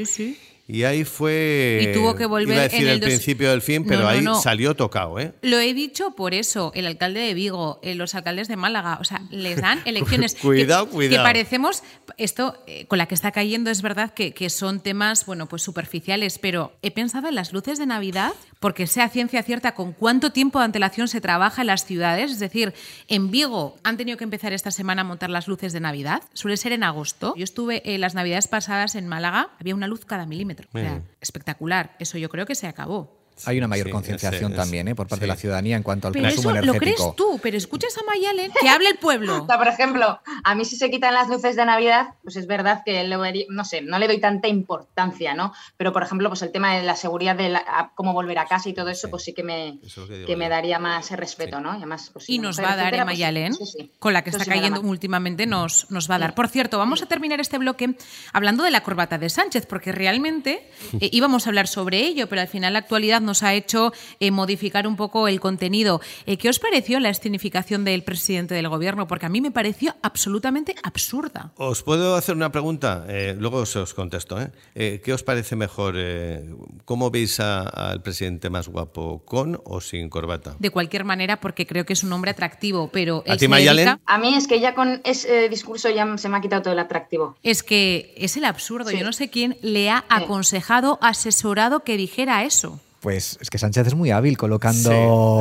Y 0.67 0.83
ahí 0.83 1.03
fue. 1.05 1.79
Y 1.91 1.93
tuvo 1.93 2.15
que 2.15 2.25
volver 2.25 2.55
Iba 2.55 2.59
a 2.61 2.63
decir 2.63 2.81
en 2.81 2.87
el 2.87 2.93
el, 2.95 2.99
dos- 3.01 3.07
principio 3.09 3.51
del 3.51 3.61
fin, 3.61 3.85
pero 3.85 4.01
no, 4.01 4.07
ahí 4.07 4.21
no. 4.21 4.41
salió 4.41 4.73
tocado, 4.75 5.19
¿eh? 5.19 5.33
Lo 5.43 5.59
he 5.59 5.73
dicho 5.75 6.11
por 6.15 6.33
eso, 6.33 6.71
el 6.73 6.87
alcalde 6.87 7.19
de 7.19 7.33
Vigo, 7.35 7.79
eh, 7.83 7.93
los 7.93 8.15
alcaldes 8.15 8.47
de 8.47 8.55
Málaga, 8.55 8.97
o 8.99 9.03
sea, 9.03 9.21
les 9.29 9.61
dan 9.61 9.81
elecciones. 9.85 10.35
Cuidado, 10.35 10.85
que, 10.87 10.91
cuidado. 10.91 11.17
Que 11.17 11.23
parecemos, 11.23 11.83
esto 12.17 12.57
eh, 12.65 12.85
con 12.87 12.97
la 12.97 13.05
que 13.07 13.13
está 13.13 13.31
cayendo 13.31 13.69
es 13.69 13.81
verdad 13.83 14.13
que, 14.13 14.33
que 14.33 14.49
son 14.49 14.79
temas, 14.79 15.25
bueno, 15.27 15.47
pues 15.47 15.61
superficiales, 15.61 16.39
pero 16.39 16.73
he 16.81 16.89
pensado 16.89 17.27
en 17.27 17.35
las 17.35 17.53
luces 17.53 17.77
de 17.77 17.85
Navidad, 17.85 18.33
porque 18.59 18.87
sea 18.87 19.09
ciencia 19.09 19.43
cierta 19.43 19.73
con 19.75 19.93
cuánto 19.93 20.31
tiempo 20.31 20.57
de 20.59 20.65
antelación 20.65 21.07
se 21.07 21.21
trabaja 21.21 21.61
en 21.61 21.67
las 21.67 21.85
ciudades, 21.85 22.31
es 22.31 22.39
decir, 22.39 22.73
en 23.07 23.29
Vigo 23.29 23.75
han 23.83 23.97
tenido 23.97 24.17
que 24.17 24.23
empezar 24.23 24.51
esta 24.53 24.71
semana 24.71 25.01
a 25.01 25.05
montar 25.05 25.29
las 25.29 25.47
luces 25.47 25.73
de 25.73 25.79
Navidad, 25.79 26.23
suele 26.33 26.57
ser 26.57 26.71
en 26.71 26.83
agosto. 26.83 27.35
Yo 27.37 27.43
estuve 27.43 27.83
eh, 27.85 27.99
las 27.99 28.15
Navidades 28.15 28.47
pasadas 28.47 28.95
en 28.95 29.07
Málaga, 29.07 29.49
había 29.59 29.75
una 29.75 29.85
luz 29.87 30.05
cada 30.05 30.25
milímetro, 30.25 30.54
o 30.61 30.71
sea, 30.71 30.81
Bien. 30.81 31.07
espectacular, 31.21 31.95
eso 31.99 32.17
yo 32.17 32.29
creo 32.29 32.45
que 32.45 32.55
se 32.55 32.67
acabó. 32.67 33.24
Hay 33.45 33.57
una 33.57 33.67
mayor 33.67 33.87
Sí, 33.87 33.91
concienciación 33.91 34.51
es- 34.51 34.57
también 34.57 34.87
¿eh? 34.87 34.95
por 34.95 35.07
parte 35.07 35.21
de 35.23 35.27
la 35.27 35.35
ciudadanía 35.35 35.75
en 35.75 35.83
cuanto 35.83 36.07
al 36.07 36.13
Pero 36.13 36.25
consumo 36.29 36.55
eso 36.55 36.65
lo 36.65 36.73
crees 36.75 36.99
energético. 36.99 37.13
tú, 37.15 37.39
pero 37.43 37.57
escuchas 37.57 37.97
a 37.97 38.01
Mayalen 38.05 38.51
que 38.59 38.69
hable 38.69 38.89
el 38.89 38.97
pueblo. 38.97 39.35
O 39.43 39.45
sea, 39.45 39.57
por 39.57 39.67
ejemplo, 39.67 40.19
a 40.43 40.55
mí 40.55 40.65
si 40.65 40.75
se 40.77 40.89
quitan 40.89 41.13
las 41.13 41.27
luces 41.27 41.55
de 41.55 41.65
Navidad, 41.65 42.09
pues 42.23 42.35
es 42.37 42.47
verdad 42.47 42.81
que 42.85 43.03
no 43.49 43.65
sé, 43.65 43.81
no 43.81 43.99
le 43.99 44.07
doy 44.07 44.19
tanta 44.19 44.47
importancia, 44.47 45.33
¿no? 45.33 45.53
Pero 45.77 45.91
por 45.93 46.03
ejemplo, 46.03 46.29
pues 46.29 46.41
el 46.41 46.51
tema 46.51 46.75
de 46.75 46.83
la 46.83 46.95
seguridad 46.95 47.35
de 47.35 47.49
la- 47.49 47.91
cómo 47.95 48.13
volver 48.13 48.39
a 48.39 48.45
casa 48.45 48.69
y 48.69 48.73
todo 48.73 48.89
eso, 48.89 49.09
pues 49.09 49.23
sí 49.23 49.33
que 49.33 49.43
me, 49.43 49.77
es 49.85 49.93
que 49.95 50.01
digo 50.13 50.27
que 50.27 50.35
me 50.35 50.49
daría 50.49 50.79
más 50.79 51.11
respeto, 51.11 51.57
Sí. 51.57 51.63
¿no? 51.63 51.73
Y, 51.73 51.77
además, 51.77 52.09
pues, 52.13 52.29
Y 52.29 52.39
nos 52.39 52.59
va 52.59 52.73
a 52.73 52.75
dar, 52.75 52.79
etcétera, 52.93 53.03
¿eh, 53.03 53.05
pues, 53.05 53.17
Mayalen? 53.17 53.53
sí. 53.53 53.91
Con 53.99 54.13
la 54.13 54.23
que 54.23 54.29
está 54.29 54.45
cayendo 54.45 54.81
últimamente 54.81 55.45
nos, 55.45 55.91
nos 55.91 56.09
va 56.09 56.15
a 56.15 56.19
dar. 56.19 56.35
Por 56.35 56.47
cierto, 56.47 56.77
vamos 56.77 57.01
a 57.01 57.05
terminar 57.05 57.39
este 57.41 57.57
bloque 57.57 57.95
hablando 58.33 58.63
de 58.63 58.71
la 58.71 58.81
corbata 58.83 59.17
de 59.17 59.29
Sánchez, 59.29 59.65
porque 59.65 59.91
realmente 59.91 60.69
eh, 61.01 61.09
íbamos 61.11 61.45
a 61.45 61.49
hablar 61.49 61.67
sobre 61.67 61.99
ello, 61.99 62.27
pero 62.29 62.41
al 62.41 62.47
final 62.47 62.73
la 62.73 62.79
actualidad 62.79 63.21
nos 63.25 63.43
ha 63.43 63.53
hecho 63.53 63.91
eh, 64.19 64.31
modificar 64.31 64.87
un 64.87 64.95
poco 64.95 65.27
el 65.27 65.39
contenido. 65.39 65.99
Eh, 66.25 66.37
¿Qué 66.37 66.47
os 66.49 66.59
pareció 66.59 66.99
la 66.99 67.09
escenificación 67.09 67.83
del 67.83 68.03
presidente 68.03 68.53
del 68.55 68.69
gobierno? 68.69 69.07
Porque 69.07 69.25
a 69.25 69.29
mí 69.29 69.41
me 69.41 69.51
pareció 69.51 69.95
absolutamente 70.01 70.75
absurda. 70.83 71.51
¿Os 71.57 71.83
puedo 71.83 72.15
hacer 72.15 72.35
una 72.35 72.51
pregunta? 72.51 73.05
Eh, 73.09 73.35
luego 73.37 73.57
os, 73.57 73.75
os 73.75 73.93
contesto. 73.93 74.39
¿eh? 74.41 74.51
Eh, 74.75 75.01
¿Qué 75.03 75.11
os 75.13 75.23
parece 75.23 75.55
mejor? 75.55 75.95
eh, 75.97 76.45
¿Cómo 76.85 77.11
veis 77.11 77.39
al 77.39 78.01
presidente 78.01 78.49
más 78.49 78.67
guapo, 78.67 79.23
con 79.25 79.59
o 79.65 79.81
sin 79.81 80.09
corbata? 80.09 80.55
De 80.59 80.69
cualquier 80.69 81.03
manera, 81.03 81.39
porque 81.41 81.65
creo 81.65 81.85
que 81.85 81.93
es 81.93 82.03
un 82.03 82.13
hombre 82.13 82.31
atractivo, 82.31 82.89
pero 82.91 83.23
¿A 83.27 83.33
ti, 83.33 83.39
se 83.39 83.47
Mayalen? 83.47 83.85
dedica- 83.85 84.01
A 84.05 84.17
mí 84.19 84.35
es 84.35 84.47
que 84.47 84.59
ya 84.59 84.75
con 84.75 85.01
ese 85.03 85.49
discurso 85.49 85.89
ya 85.89 86.05
se 86.17 86.29
me 86.29 86.37
ha 86.37 86.41
quitado 86.41 86.61
todo 86.63 86.73
el 86.73 86.79
atractivo. 86.79 87.35
Es 87.43 87.63
que 87.63 88.13
es 88.17 88.37
el 88.37 88.45
absurdo. 88.45 88.89
Sí. 88.91 88.97
Yo 88.99 89.05
no 89.05 89.13
sé 89.13 89.29
quién 89.29 89.57
le 89.61 89.89
ha 89.89 90.05
aconsejado, 90.09 90.99
asesorado 91.01 91.81
que 91.81 91.97
dijera 91.97 92.43
eso. 92.43 92.79
Pues 93.05 93.37
es 93.39 93.51
que 93.51 93.59
Sánchez 93.59 93.85
es 93.85 93.93
muy 93.93 94.09
hábil 94.09 94.35
colocando 94.35 94.89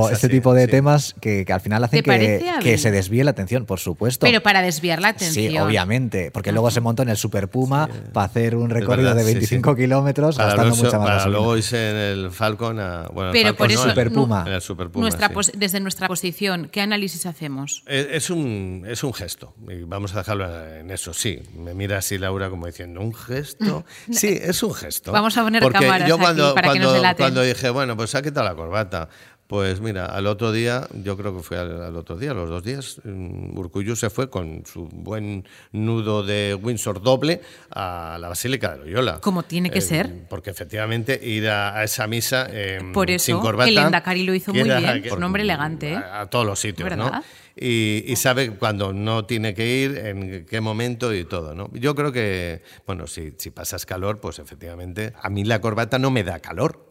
Sí, 0.03 0.07
es 0.09 0.12
este 0.12 0.27
así, 0.27 0.37
tipo 0.37 0.53
de 0.53 0.66
sí. 0.66 0.70
temas 0.70 1.14
que, 1.18 1.46
que 1.46 1.53
al 1.55 1.62
final 1.62 1.83
hacen 1.83 2.00
¿Te 2.03 2.07
parece 2.07 2.44
que, 2.62 2.77
se 2.77 2.90
desvíe 2.90 3.24
la 3.24 3.31
atención, 3.31 3.64
por 3.64 3.81
supuesto. 3.81 4.27
Pero 4.27 4.42
para 4.42 4.61
desviar 4.61 5.00
la 5.00 5.09
atención. 5.09 5.50
Sí, 5.50 5.59
obviamente, 5.59 6.31
porque 6.31 6.53
luego 6.53 6.70
se 6.70 6.83
montó 6.83 7.03
en 7.05 7.09
el 7.09 7.16
Super 7.16 7.48
Puma 7.48 7.88
para 8.12 8.27
hacer 8.27 8.55
un 8.55 8.68
recorrido 8.68 9.09
verdad, 9.14 9.16
de 9.24 9.29
sí, 9.29 9.35
25 9.37 9.70
sí. 9.70 9.77
kilómetros 9.81 10.37
Para, 10.37 10.48
gastando 10.50 10.70
luego- 10.77 10.85
mucha 10.85 10.98
más 10.98 11.09
para 11.22 11.31
luego 11.31 11.57
irse 11.57 11.90
en 11.90 11.96
el 11.96 12.31
Falcon 12.31 12.79
a. 12.81 13.09
Bueno, 13.14 13.31
el 13.31 13.33
Pero 13.33 13.48
Falcon 13.48 13.57
por 13.57 13.68
no, 13.68 13.72
eso, 13.74 13.83
en- 13.85 13.88
Super 13.90 14.12
Puma. 14.12 14.44
En 14.46 14.53
el 14.53 14.61
Super 14.61 14.88
Puma, 14.90 15.03
nuestra 15.03 15.29
sí. 15.29 15.35
pos- 15.35 15.53
desde 15.57 15.81
nuestra 15.81 16.07
posición, 16.07 16.68
¿qué 16.70 16.83
análisis 16.83 17.24
hacemos? 17.24 17.83
Es 17.87 18.07
es 18.11 18.29
un, 18.31 18.85
es 18.87 19.03
un 19.03 19.14
gesto, 19.14 19.55
y 19.70 19.85
vamos 19.85 20.14
a 20.14 20.18
dejarlo 20.18 20.46
en 20.77 20.90
eso, 20.90 21.14
sí. 21.14 21.40
Me 21.57 21.72
mira 21.72 21.96
así 21.96 22.18
Laura 22.18 22.50
como 22.50 22.66
diciendo, 22.66 23.00
¿un 23.00 23.14
gesto? 23.14 23.85
Sí, 24.12 24.38
es 24.40 24.62
un 24.62 24.74
gesto. 24.74 25.12
Vamos 25.12 25.37
a 25.38 25.42
poner 25.44 25.62
Porque 25.62 25.79
cámaras 25.79 26.07
yo 26.09 26.16
aquí 26.16 26.24
cuando, 26.24 26.55
para 26.55 26.72
que 26.74 26.79
nos 26.79 26.92
delaten. 26.92 27.24
cuando 27.24 27.42
dije, 27.55 27.71
bueno, 27.71 27.97
pues 27.97 28.11
se 28.11 28.19
ha 28.19 28.23
quitado 28.23 28.47
la 28.47 28.55
corbata, 28.55 29.09
pues 29.47 29.81
mira, 29.81 30.07
al 30.07 30.27
otro 30.27 30.53
día, 30.53 30.88
yo 31.03 31.17
creo 31.19 31.37
que 31.37 31.43
fue 31.43 31.59
al, 31.59 31.83
al 31.83 31.97
otro 31.97 32.17
día, 32.17 32.33
los 32.33 32.49
dos 32.49 32.62
días, 32.64 33.01
mm, 33.05 33.57
Urcullu 33.59 33.95
se 33.95 34.09
fue 34.09 34.31
con 34.31 34.64
su 34.64 34.88
buen 34.88 35.47
nudo 35.71 36.23
de 36.23 36.55
Windsor 36.55 37.03
doble 37.03 37.43
a 37.71 38.17
la 38.19 38.29
Basílica 38.29 38.73
de 38.73 38.79
Loyola. 38.85 39.21
Como 39.21 39.43
tiene 39.43 39.71
que 39.71 39.79
Eh, 39.79 39.83
ser. 39.83 40.27
Porque 40.31 40.49
efectivamente 40.51 41.21
ir 41.23 41.49
a, 41.49 41.77
a 41.79 41.85
esa 41.85 42.07
misa 42.07 42.47
eh, 42.51 42.79
Por 42.95 43.11
eso, 43.11 43.27
sin 43.27 43.38
corbata... 43.38 43.69
el 43.69 43.77
Endacari 43.79 44.25
lo 44.25 44.35
hizo 44.35 44.53
muy 44.53 44.62
era- 44.62 44.79
bien, 44.81 45.05
es 45.05 45.12
un 45.12 45.23
hombre 45.23 45.43
elegante, 45.43 45.93
¿eh? 45.93 45.97
A, 45.97 46.23
a 46.23 46.27
todos 46.31 46.47
los 46.47 46.59
sitios, 46.59 46.88
¿Verdad? 46.88 47.12
¿no? 47.12 47.23
y, 47.57 48.03
y 48.07 48.17
sabe 48.17 48.51
cuando 48.51 48.93
no 48.95 49.27
tiene 49.27 49.55
que 49.55 49.77
ir, 49.77 49.99
en 49.99 50.47
qué 50.47 50.61
momento 50.61 51.14
y 51.14 51.25
todo, 51.25 51.55
¿no? 51.55 51.71
Yo 51.75 51.95
creo 51.95 52.11
que, 52.12 52.62
bueno, 52.87 53.07
si, 53.07 53.35
si 53.38 53.51
pasas 53.51 53.85
calor, 53.87 54.21
pues 54.21 54.38
efectivamente, 54.40 55.12
a 55.23 55.29
mí 55.29 55.45
la 55.45 55.61
corbata 55.61 55.99
no 55.99 56.11
me 56.11 56.25
da 56.25 56.40
calor. 56.40 56.84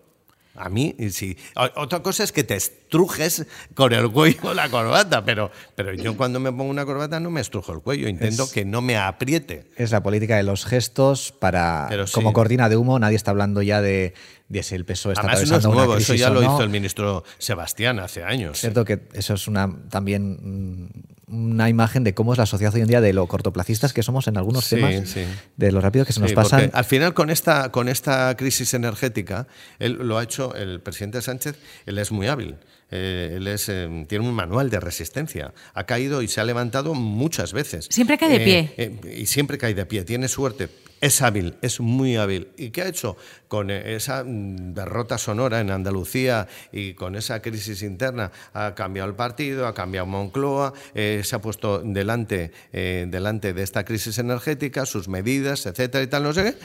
A 0.55 0.69
mí, 0.69 0.95
y 0.99 1.09
sí. 1.09 1.35
Otra 1.75 2.01
cosa 2.03 2.23
es 2.23 2.31
que 2.31 2.43
te 2.43 2.55
estrujes 2.55 3.47
con 3.73 3.91
el 3.91 4.11
cuello 4.11 4.53
la 4.53 4.69
corbata, 4.69 5.25
pero, 5.25 5.49
pero 5.75 5.93
yo 5.95 6.15
cuando 6.15 6.39
me 6.39 6.51
pongo 6.51 6.65
una 6.69 6.85
corbata 6.85 7.19
no 7.19 7.31
me 7.31 7.41
estrujo 7.41 7.73
el 7.73 7.79
cuello, 7.81 8.07
intento 8.07 8.43
Es- 8.43 8.51
que 8.51 8.63
no 8.63 8.81
me 8.81 8.95
apriete. 8.97 9.65
Es 9.77 9.89
la 9.91 10.03
política 10.03 10.37
de 10.37 10.43
los 10.43 10.65
gestos 10.65 11.31
para 11.31 11.87
Pero 11.89 12.05
sí. 12.05 12.13
como 12.13 12.33
cortina 12.33 12.69
de 12.69 12.77
humo. 12.77 12.99
Nadie 12.99 13.15
está 13.15 13.31
hablando 13.31 13.63
ya 13.63 13.81
de, 13.81 14.13
el 14.49 14.85
PSOE 14.85 15.13
está 15.13 15.21
Además, 15.21 15.39
no 15.39 15.43
es 15.43 15.51
atravesando 15.65 15.75
nuevo, 15.75 15.91
una 15.93 16.01
eso 16.01 16.13
ya 16.15 16.29
o 16.29 16.33
lo 16.33 16.41
no. 16.41 16.53
hizo 16.53 16.63
el 16.63 16.69
ministro 16.69 17.23
Sebastián 17.39 17.99
hace 17.99 18.23
años. 18.23 18.53
Es 18.55 18.61
cierto 18.61 18.85
que 18.85 19.01
eso 19.13 19.33
es 19.33 19.47
una 19.47 19.69
también 19.89 20.91
una 21.27 21.69
imagen 21.69 22.03
de 22.03 22.13
cómo 22.13 22.33
es 22.33 22.37
la 22.37 22.45
sociedad 22.45 22.73
hoy 22.75 22.81
en 22.81 22.87
día, 22.87 23.01
de 23.01 23.11
lo 23.13 23.25
cortoplacistas 23.27 23.93
que 23.93 24.03
somos 24.03 24.27
en 24.27 24.37
algunos 24.37 24.65
Sí, 24.65 24.75
temas, 24.75 25.09
sí. 25.09 25.23
de 25.57 25.71
lo 25.71 25.81
rápido 25.81 26.05
que 26.05 26.13
se 26.13 26.19
nos 26.19 26.29
Sí, 26.29 26.35
pasan. 26.35 26.69
al 26.73 26.85
final 26.85 27.15
con 27.15 27.31
esta, 27.31 27.71
con 27.71 27.89
esta 27.89 28.35
crisis 28.37 28.73
energética, 28.75 29.47
él 29.79 29.93
lo 29.93 30.19
ha 30.19 30.23
hecho, 30.23 30.53
el 30.53 30.79
presidente 30.81 31.21
Sánchez, 31.23 31.55
él 31.87 31.97
es 31.97 32.11
muy 32.11 32.27
hábil. 32.27 32.57
Eh, 32.91 33.35
él 33.37 33.47
es, 33.47 33.69
eh, 33.69 34.05
tiene 34.07 34.27
un 34.27 34.35
manual 34.35 34.69
de 34.69 34.79
resistencia. 34.79 35.53
Ha 35.73 35.85
caído 35.85 36.21
y 36.21 36.27
se 36.27 36.39
ha 36.41 36.43
levantado 36.43 36.93
muchas 36.93 37.51
veces. 37.53 37.87
Siempre 37.89 38.19
cae 38.19 38.29
de 38.29 38.35
Eh, 38.35 38.45
pie. 38.45 38.73
eh, 38.77 39.19
y 39.21 39.25
siempre 39.25 39.57
cae 39.57 39.73
de 39.73 39.85
pie. 39.87 40.03
Tiene 40.03 40.27
suerte. 40.27 40.69
Es 41.03 41.21
hábil, 41.21 41.55
es 41.61 41.81
muy 41.81 42.15
hábil. 42.15 42.47
¿Y 42.55 42.69
qué 42.69 42.83
ha 42.83 42.87
hecho? 42.87 43.17
Con 43.49 43.69
eh, 43.69 43.93
esa 43.95 44.23
mm, 44.23 44.73
derrota 44.73 45.17
sonora 45.17 45.59
en 45.59 45.69
Andalucía 45.69 46.47
y 46.71 46.93
con 46.93 47.17
esa 47.17 47.41
crisis 47.41 47.83
interna, 47.83 48.31
ha 48.53 48.73
cambiado 48.73 49.09
el 49.09 49.15
partido, 49.15 49.67
ha 49.67 49.73
cambiado 49.73 50.07
Moncloa, 50.07 50.71
eh, 50.95 51.19
se 51.25 51.35
ha 51.35 51.41
puesto 51.41 51.79
delante, 51.79 52.53
eh, 52.71 53.05
delante 53.09 53.53
de 53.53 53.63
esta 53.63 53.83
crisis 53.83 54.17
energética, 54.17 54.85
sus 54.85 55.09
medidas, 55.09 55.65
etcétera 55.65 56.05
y 56.05 56.07
tal, 56.07 56.23
no 56.23 56.31
sé 56.31 56.43
qué. 56.45 56.57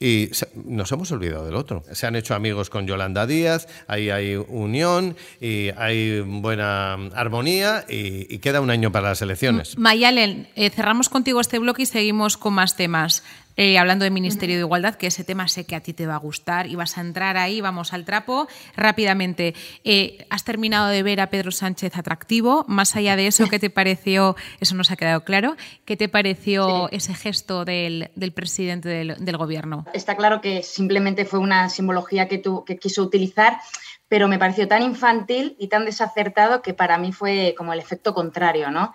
Y 0.00 0.30
nos 0.64 0.90
hemos 0.90 1.12
olvidado 1.12 1.46
del 1.46 1.54
otro. 1.54 1.84
Se 1.92 2.08
han 2.08 2.16
hecho 2.16 2.34
amigos 2.34 2.68
con 2.68 2.88
Yolanda 2.88 3.28
Díaz, 3.28 3.68
ahí 3.86 4.10
hay 4.10 4.34
unión 4.34 5.16
y 5.40 5.70
hay 5.76 6.18
buena 6.20 6.94
armonía 7.14 7.84
y, 7.88 8.38
queda 8.38 8.60
un 8.60 8.70
año 8.70 8.90
para 8.90 9.10
las 9.10 9.22
elecciones. 9.22 9.78
Mayalen, 9.78 10.48
cerramos 10.74 11.08
contigo 11.08 11.40
este 11.40 11.60
bloque 11.60 11.82
y 11.82 11.86
seguimos 11.86 12.36
con 12.36 12.54
más 12.54 12.76
temas. 12.76 13.22
Eh, 13.56 13.78
hablando 13.78 14.04
del 14.04 14.12
Ministerio 14.12 14.56
de 14.56 14.60
Igualdad, 14.62 14.96
que 14.96 15.06
ese 15.06 15.22
tema 15.24 15.46
sé 15.48 15.64
que 15.64 15.76
a 15.76 15.80
ti 15.80 15.92
te 15.92 16.06
va 16.06 16.14
a 16.16 16.18
gustar 16.18 16.66
y 16.66 16.74
vas 16.74 16.98
a 16.98 17.00
entrar 17.00 17.36
ahí, 17.36 17.60
vamos 17.60 17.92
al 17.92 18.04
trapo 18.04 18.48
rápidamente. 18.76 19.54
Eh, 19.84 20.26
¿Has 20.30 20.44
terminado 20.44 20.88
de 20.88 21.02
ver 21.02 21.20
a 21.20 21.28
Pedro 21.30 21.50
Sánchez 21.50 21.96
atractivo? 21.96 22.64
Más 22.68 22.96
allá 22.96 23.16
de 23.16 23.26
eso, 23.26 23.48
¿qué 23.48 23.58
te 23.58 23.70
pareció? 23.80 24.36
Eso 24.60 24.74
nos 24.74 24.90
ha 24.90 24.96
quedado 24.96 25.24
claro. 25.24 25.56
¿Qué 25.84 25.96
te 25.96 26.08
pareció 26.08 26.88
ese 26.90 27.14
gesto 27.14 27.64
del, 27.64 28.10
del 28.14 28.32
presidente 28.32 28.88
del, 28.88 29.16
del 29.24 29.36
gobierno? 29.36 29.84
Está 29.94 30.16
claro 30.16 30.40
que 30.40 30.62
simplemente 30.62 31.24
fue 31.24 31.38
una 31.38 31.68
simbología 31.68 32.28
que, 32.28 32.38
tu- 32.38 32.64
que 32.64 32.76
quiso 32.78 33.02
utilizar, 33.02 33.58
pero 34.08 34.28
me 34.28 34.38
pareció 34.38 34.68
tan 34.68 34.82
infantil 34.82 35.56
y 35.58 35.68
tan 35.68 35.84
desacertado 35.84 36.60
que 36.62 36.74
para 36.74 36.98
mí 36.98 37.12
fue 37.12 37.54
como 37.56 37.72
el 37.72 37.78
efecto 37.78 38.14
contrario, 38.14 38.70
¿no? 38.70 38.92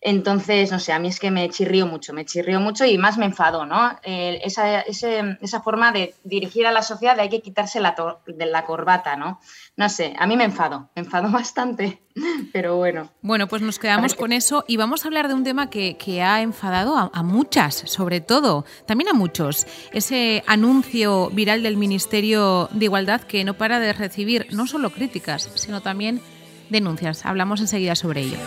Entonces, 0.00 0.70
no 0.70 0.78
sé, 0.78 0.92
a 0.92 1.00
mí 1.00 1.08
es 1.08 1.18
que 1.18 1.30
me 1.32 1.48
chirrió 1.50 1.84
mucho, 1.86 2.12
me 2.12 2.24
chirrió 2.24 2.60
mucho 2.60 2.84
y 2.84 2.96
más 2.98 3.18
me 3.18 3.24
enfadó, 3.26 3.66
¿no? 3.66 3.98
Eh, 4.04 4.40
esa, 4.44 4.80
ese- 4.82 5.36
esa 5.40 5.60
forma 5.60 5.90
de 5.90 6.14
dirigir 6.22 6.66
a 6.68 6.72
la 6.72 6.82
sociedad 6.82 7.16
de 7.16 7.22
hay 7.22 7.28
que 7.28 7.40
quitarse 7.42 7.80
la, 7.80 7.96
de 8.26 8.46
la 8.46 8.64
corbata, 8.64 9.16
¿no? 9.16 9.40
No 9.76 9.88
sé, 9.88 10.14
a 10.16 10.26
mí 10.28 10.36
me 10.36 10.44
enfadó, 10.44 10.88
me 10.94 11.02
enfadó 11.02 11.28
bastante, 11.32 12.00
pero 12.52 12.76
bueno. 12.76 13.10
Bueno, 13.22 13.48
pues 13.48 13.60
nos 13.60 13.80
quedamos 13.80 14.14
con 14.14 14.30
eso 14.32 14.64
y 14.68 14.76
vamos 14.76 15.04
a 15.04 15.08
hablar 15.08 15.26
de 15.26 15.34
un 15.34 15.42
tema 15.42 15.68
que, 15.68 15.96
que 15.96 16.22
ha 16.22 16.42
enfadado 16.42 16.96
a, 16.96 17.10
a 17.12 17.22
muchas, 17.24 17.74
sobre 17.86 18.20
todo, 18.20 18.64
también 18.86 19.08
a 19.08 19.14
muchos. 19.14 19.66
Ese 19.92 20.44
anuncio 20.46 21.28
viral 21.30 21.64
del 21.64 21.76
Ministerio 21.76 22.68
de 22.70 22.84
Igualdad 22.84 23.22
que 23.22 23.42
no 23.44 23.54
para 23.54 23.80
de 23.80 23.92
recibir 23.92 24.46
no 24.52 24.68
solo 24.68 24.90
críticas, 24.90 25.50
sino 25.56 25.80
también 25.80 26.20
denuncias. 26.70 27.26
Hablamos 27.26 27.60
enseguida 27.60 27.96
sobre 27.96 28.20
ello. 28.20 28.38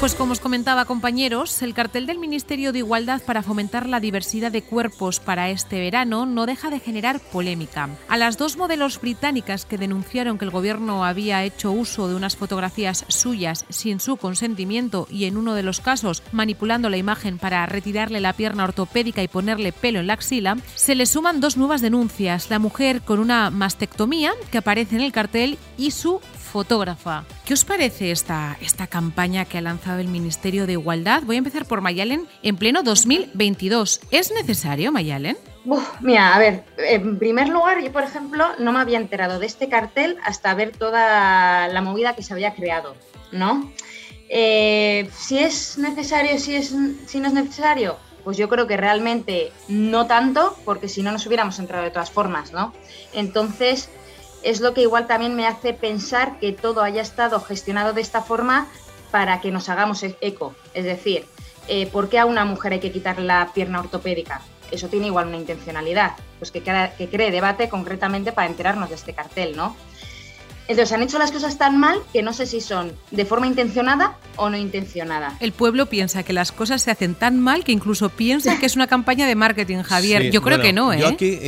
Pues 0.00 0.14
como 0.14 0.30
os 0.30 0.38
comentaba 0.38 0.84
compañeros, 0.84 1.60
el 1.60 1.74
cartel 1.74 2.06
del 2.06 2.20
Ministerio 2.20 2.72
de 2.72 2.78
Igualdad 2.78 3.20
para 3.20 3.42
fomentar 3.42 3.88
la 3.88 3.98
diversidad 3.98 4.52
de 4.52 4.62
cuerpos 4.62 5.18
para 5.18 5.50
este 5.50 5.80
verano 5.80 6.24
no 6.24 6.46
deja 6.46 6.70
de 6.70 6.78
generar 6.78 7.18
polémica. 7.18 7.88
A 8.06 8.16
las 8.16 8.38
dos 8.38 8.56
modelos 8.56 9.00
británicas 9.00 9.64
que 9.64 9.76
denunciaron 9.76 10.38
que 10.38 10.44
el 10.44 10.52
gobierno 10.52 11.04
había 11.04 11.42
hecho 11.42 11.72
uso 11.72 12.06
de 12.06 12.14
unas 12.14 12.36
fotografías 12.36 13.06
suyas 13.08 13.64
sin 13.70 13.98
su 13.98 14.18
consentimiento 14.18 15.08
y 15.10 15.24
en 15.24 15.36
uno 15.36 15.54
de 15.54 15.64
los 15.64 15.80
casos 15.80 16.22
manipulando 16.30 16.90
la 16.90 16.96
imagen 16.96 17.36
para 17.36 17.66
retirarle 17.66 18.20
la 18.20 18.34
pierna 18.34 18.62
ortopédica 18.62 19.24
y 19.24 19.28
ponerle 19.28 19.72
pelo 19.72 19.98
en 19.98 20.06
la 20.06 20.12
axila, 20.12 20.58
se 20.76 20.94
le 20.94 21.06
suman 21.06 21.40
dos 21.40 21.56
nuevas 21.56 21.80
denuncias, 21.80 22.50
la 22.50 22.60
mujer 22.60 23.02
con 23.02 23.18
una 23.18 23.50
mastectomía 23.50 24.32
que 24.52 24.58
aparece 24.58 24.94
en 24.94 25.02
el 25.02 25.10
cartel 25.10 25.58
y 25.76 25.90
su 25.90 26.20
fotógrafa. 26.20 27.24
¿Qué 27.48 27.54
os 27.54 27.64
parece 27.64 28.10
esta, 28.10 28.58
esta 28.60 28.88
campaña 28.88 29.46
que 29.46 29.56
ha 29.56 29.62
lanzado 29.62 30.00
el 30.00 30.08
Ministerio 30.08 30.66
de 30.66 30.74
Igualdad? 30.74 31.22
Voy 31.22 31.36
a 31.36 31.38
empezar 31.38 31.64
por 31.64 31.80
Mayalen 31.80 32.28
en 32.42 32.58
pleno 32.58 32.82
2022. 32.82 34.00
¿Es 34.10 34.30
necesario, 34.32 34.92
Mayalen? 34.92 35.38
Mira, 36.02 36.34
a 36.34 36.38
ver, 36.38 36.64
en 36.76 37.18
primer 37.18 37.48
lugar, 37.48 37.82
yo 37.82 37.90
por 37.90 38.02
ejemplo 38.02 38.44
no 38.58 38.70
me 38.72 38.80
había 38.80 38.98
enterado 38.98 39.38
de 39.38 39.46
este 39.46 39.70
cartel 39.70 40.18
hasta 40.24 40.52
ver 40.52 40.76
toda 40.76 41.68
la 41.68 41.80
movida 41.80 42.14
que 42.14 42.22
se 42.22 42.34
había 42.34 42.52
creado, 42.52 42.94
¿no? 43.32 43.72
Eh, 44.28 45.08
si 45.16 45.38
es 45.38 45.78
necesario, 45.78 46.38
si, 46.38 46.54
es, 46.54 46.74
si 47.06 47.18
no 47.18 47.28
es 47.28 47.32
necesario, 47.32 47.96
pues 48.24 48.36
yo 48.36 48.50
creo 48.50 48.66
que 48.66 48.76
realmente 48.76 49.52
no 49.68 50.06
tanto, 50.06 50.54
porque 50.66 50.86
si 50.86 51.02
no 51.02 51.12
nos 51.12 51.24
hubiéramos 51.26 51.58
entrado 51.58 51.82
de 51.82 51.90
todas 51.90 52.10
formas, 52.10 52.52
¿no? 52.52 52.74
Entonces, 53.14 53.88
es 54.42 54.60
lo 54.60 54.74
que 54.74 54.82
igual 54.82 55.06
también 55.06 55.34
me 55.34 55.46
hace 55.46 55.72
pensar 55.72 56.38
que 56.38 56.52
todo 56.52 56.82
haya 56.82 57.02
estado 57.02 57.40
gestionado 57.40 57.92
de 57.92 58.00
esta 58.00 58.22
forma 58.22 58.68
para 59.10 59.40
que 59.40 59.50
nos 59.50 59.68
hagamos 59.68 60.02
e- 60.02 60.16
eco. 60.20 60.54
Es 60.74 60.84
decir, 60.84 61.26
eh, 61.66 61.86
¿por 61.86 62.08
qué 62.08 62.18
a 62.18 62.26
una 62.26 62.44
mujer 62.44 62.72
hay 62.72 62.80
que 62.80 62.92
quitar 62.92 63.18
la 63.18 63.50
pierna 63.54 63.80
ortopédica? 63.80 64.42
Eso 64.70 64.88
tiene 64.88 65.06
igual 65.06 65.28
una 65.28 65.38
intencionalidad, 65.38 66.12
pues 66.38 66.50
que, 66.50 66.62
que 66.62 67.08
cree 67.08 67.30
debate 67.30 67.68
concretamente 67.68 68.32
para 68.32 68.48
enterarnos 68.48 68.90
de 68.90 68.96
este 68.96 69.14
cartel, 69.14 69.56
¿no? 69.56 69.74
Entonces 70.68 70.92
han 70.92 71.02
hecho 71.02 71.18
las 71.18 71.32
cosas 71.32 71.56
tan 71.58 71.78
mal 71.80 71.98
que 72.12 72.22
no 72.22 72.32
sé 72.32 72.46
si 72.46 72.60
son 72.60 72.92
de 73.10 73.24
forma 73.24 73.46
intencionada 73.46 74.16
o 74.36 74.50
no 74.50 74.56
intencionada. 74.56 75.34
El 75.40 75.52
pueblo 75.52 75.86
piensa 75.86 76.22
que 76.22 76.32
las 76.32 76.52
cosas 76.52 76.82
se 76.82 76.90
hacen 76.90 77.14
tan 77.14 77.40
mal 77.40 77.64
que 77.64 77.72
incluso 77.72 78.10
piensa 78.10 78.58
que 78.58 78.66
es 78.66 78.76
una 78.76 78.86
campaña 78.86 79.26
de 79.26 79.34
marketing, 79.34 79.78
Javier. 79.82 80.22
Sí, 80.22 80.30
Yo 80.30 80.42
creo 80.42 80.58
bueno, 80.58 80.62
que 80.64 80.72
no, 80.72 80.92
¿eh? 80.92 80.98
Yo 81.00 81.08
aquí, 81.08 81.38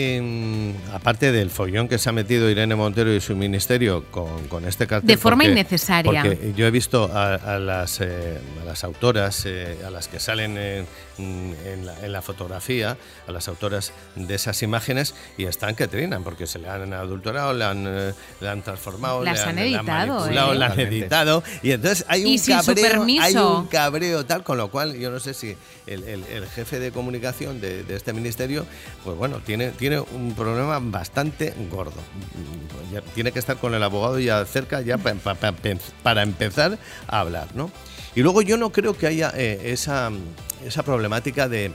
aparte 0.92 1.33
del 1.33 1.50
follón 1.50 1.87
que 1.88 1.98
se 1.98 2.09
ha 2.09 2.12
metido 2.12 2.48
Irene 2.50 2.74
Montero 2.74 3.12
y 3.14 3.20
su 3.20 3.37
ministerio 3.37 4.04
con, 4.11 4.48
con 4.48 4.64
este 4.66 4.87
cartel. 4.87 5.06
De 5.06 5.16
forma 5.16 5.44
porque- 5.44 5.52
innecesaria. 5.52 6.22
Porque 6.22 6.52
yo 6.56 6.66
he 6.66 6.70
visto 6.70 7.11
a, 7.12 7.35
a 7.35 7.59
las, 7.59 8.00
eh, 8.00 8.38
a 8.62 8.64
las 8.64 8.85
autoras, 8.85 9.44
eh, 9.46 9.78
a 9.87 9.90
las 9.90 10.09
que 10.09 10.18
salen 10.18 10.56
en, 11.20 11.56
en 11.66 11.87
la, 11.87 11.98
en 12.04 12.12
la 12.12 12.22
fotografía, 12.22 12.96
a 13.26 13.33
las 13.33 13.48
autoras 13.48 13.92
de 14.16 14.35
esas 14.35 14.62
imágenes, 14.62 15.14
y 15.37 15.44
están 15.44 15.74
que 15.76 15.87
trinan, 15.88 16.24
porque 16.24 16.46
se 16.46 16.59
le 16.59 16.68
han 16.68 16.92
adulterado, 16.94 17.52
le 17.52 17.64
han, 17.64 17.85
eh, 17.87 18.12
le 18.40 18.48
han 18.48 18.62
transformado, 18.62 19.22
Las 19.24 19.38
le 19.38 19.42
han 19.50 19.56
le 19.56 19.62
editado, 19.66 19.87
manipulado, 20.14 20.52
¿eh? 20.52 20.59
le 20.59 20.64
han 20.64 20.70
Totalmente. 20.70 20.96
editado, 20.98 21.42
y 21.62 21.70
entonces 21.72 22.04
hay 22.09 22.24
un 22.24 22.38
cabreo, 22.56 23.02
hay 23.20 23.37
un 23.37 23.66
cabreo 23.66 24.26
tal, 24.26 24.42
con 24.42 24.56
lo 24.59 24.70
cual 24.70 24.96
yo 24.98 25.11
no 25.11 25.20
sé 25.20 25.35
si 25.35 25.56
el, 25.87 26.04
el- 26.04 26.24
el 26.24 26.46
jefe 26.48 26.78
de 26.78 26.90
comunicación 26.92 27.61
de, 27.61 27.85
de 27.85 27.96
este 27.96 28.12
ministerio, 28.12 28.66
pues 29.04 29.16
bueno, 29.16 29.38
tiene, 29.44 29.70
tiene 29.70 30.00
un 30.00 30.35
problema 30.35 30.78
bastante 30.80 31.54
gordo. 31.70 31.92
Mm, 31.92 33.14
tiene 33.14 33.33
que 33.33 33.38
estar 33.38 33.56
con 33.56 33.74
el 33.74 33.83
abogado 33.83 34.18
ya 34.18 34.44
cerca 34.44 34.80
ya 34.80 34.98
pa- 34.98 35.14
pa- 35.14 35.35
pa- 35.35 35.52
pe- 35.52 35.78
para 36.02 36.22
empezar 36.22 36.78
a 37.09 37.20
hablar, 37.20 37.48
¿no? 37.54 37.70
Y 38.14 38.22
luego 38.22 38.42
yo 38.42 38.56
no 38.56 38.70
creo 38.70 38.96
que 38.96 39.06
haya 39.06 39.32
eh, 39.36 39.72
esa, 39.72 40.10
esa 40.64 40.82
problemática 40.82 41.48
de 41.48 41.72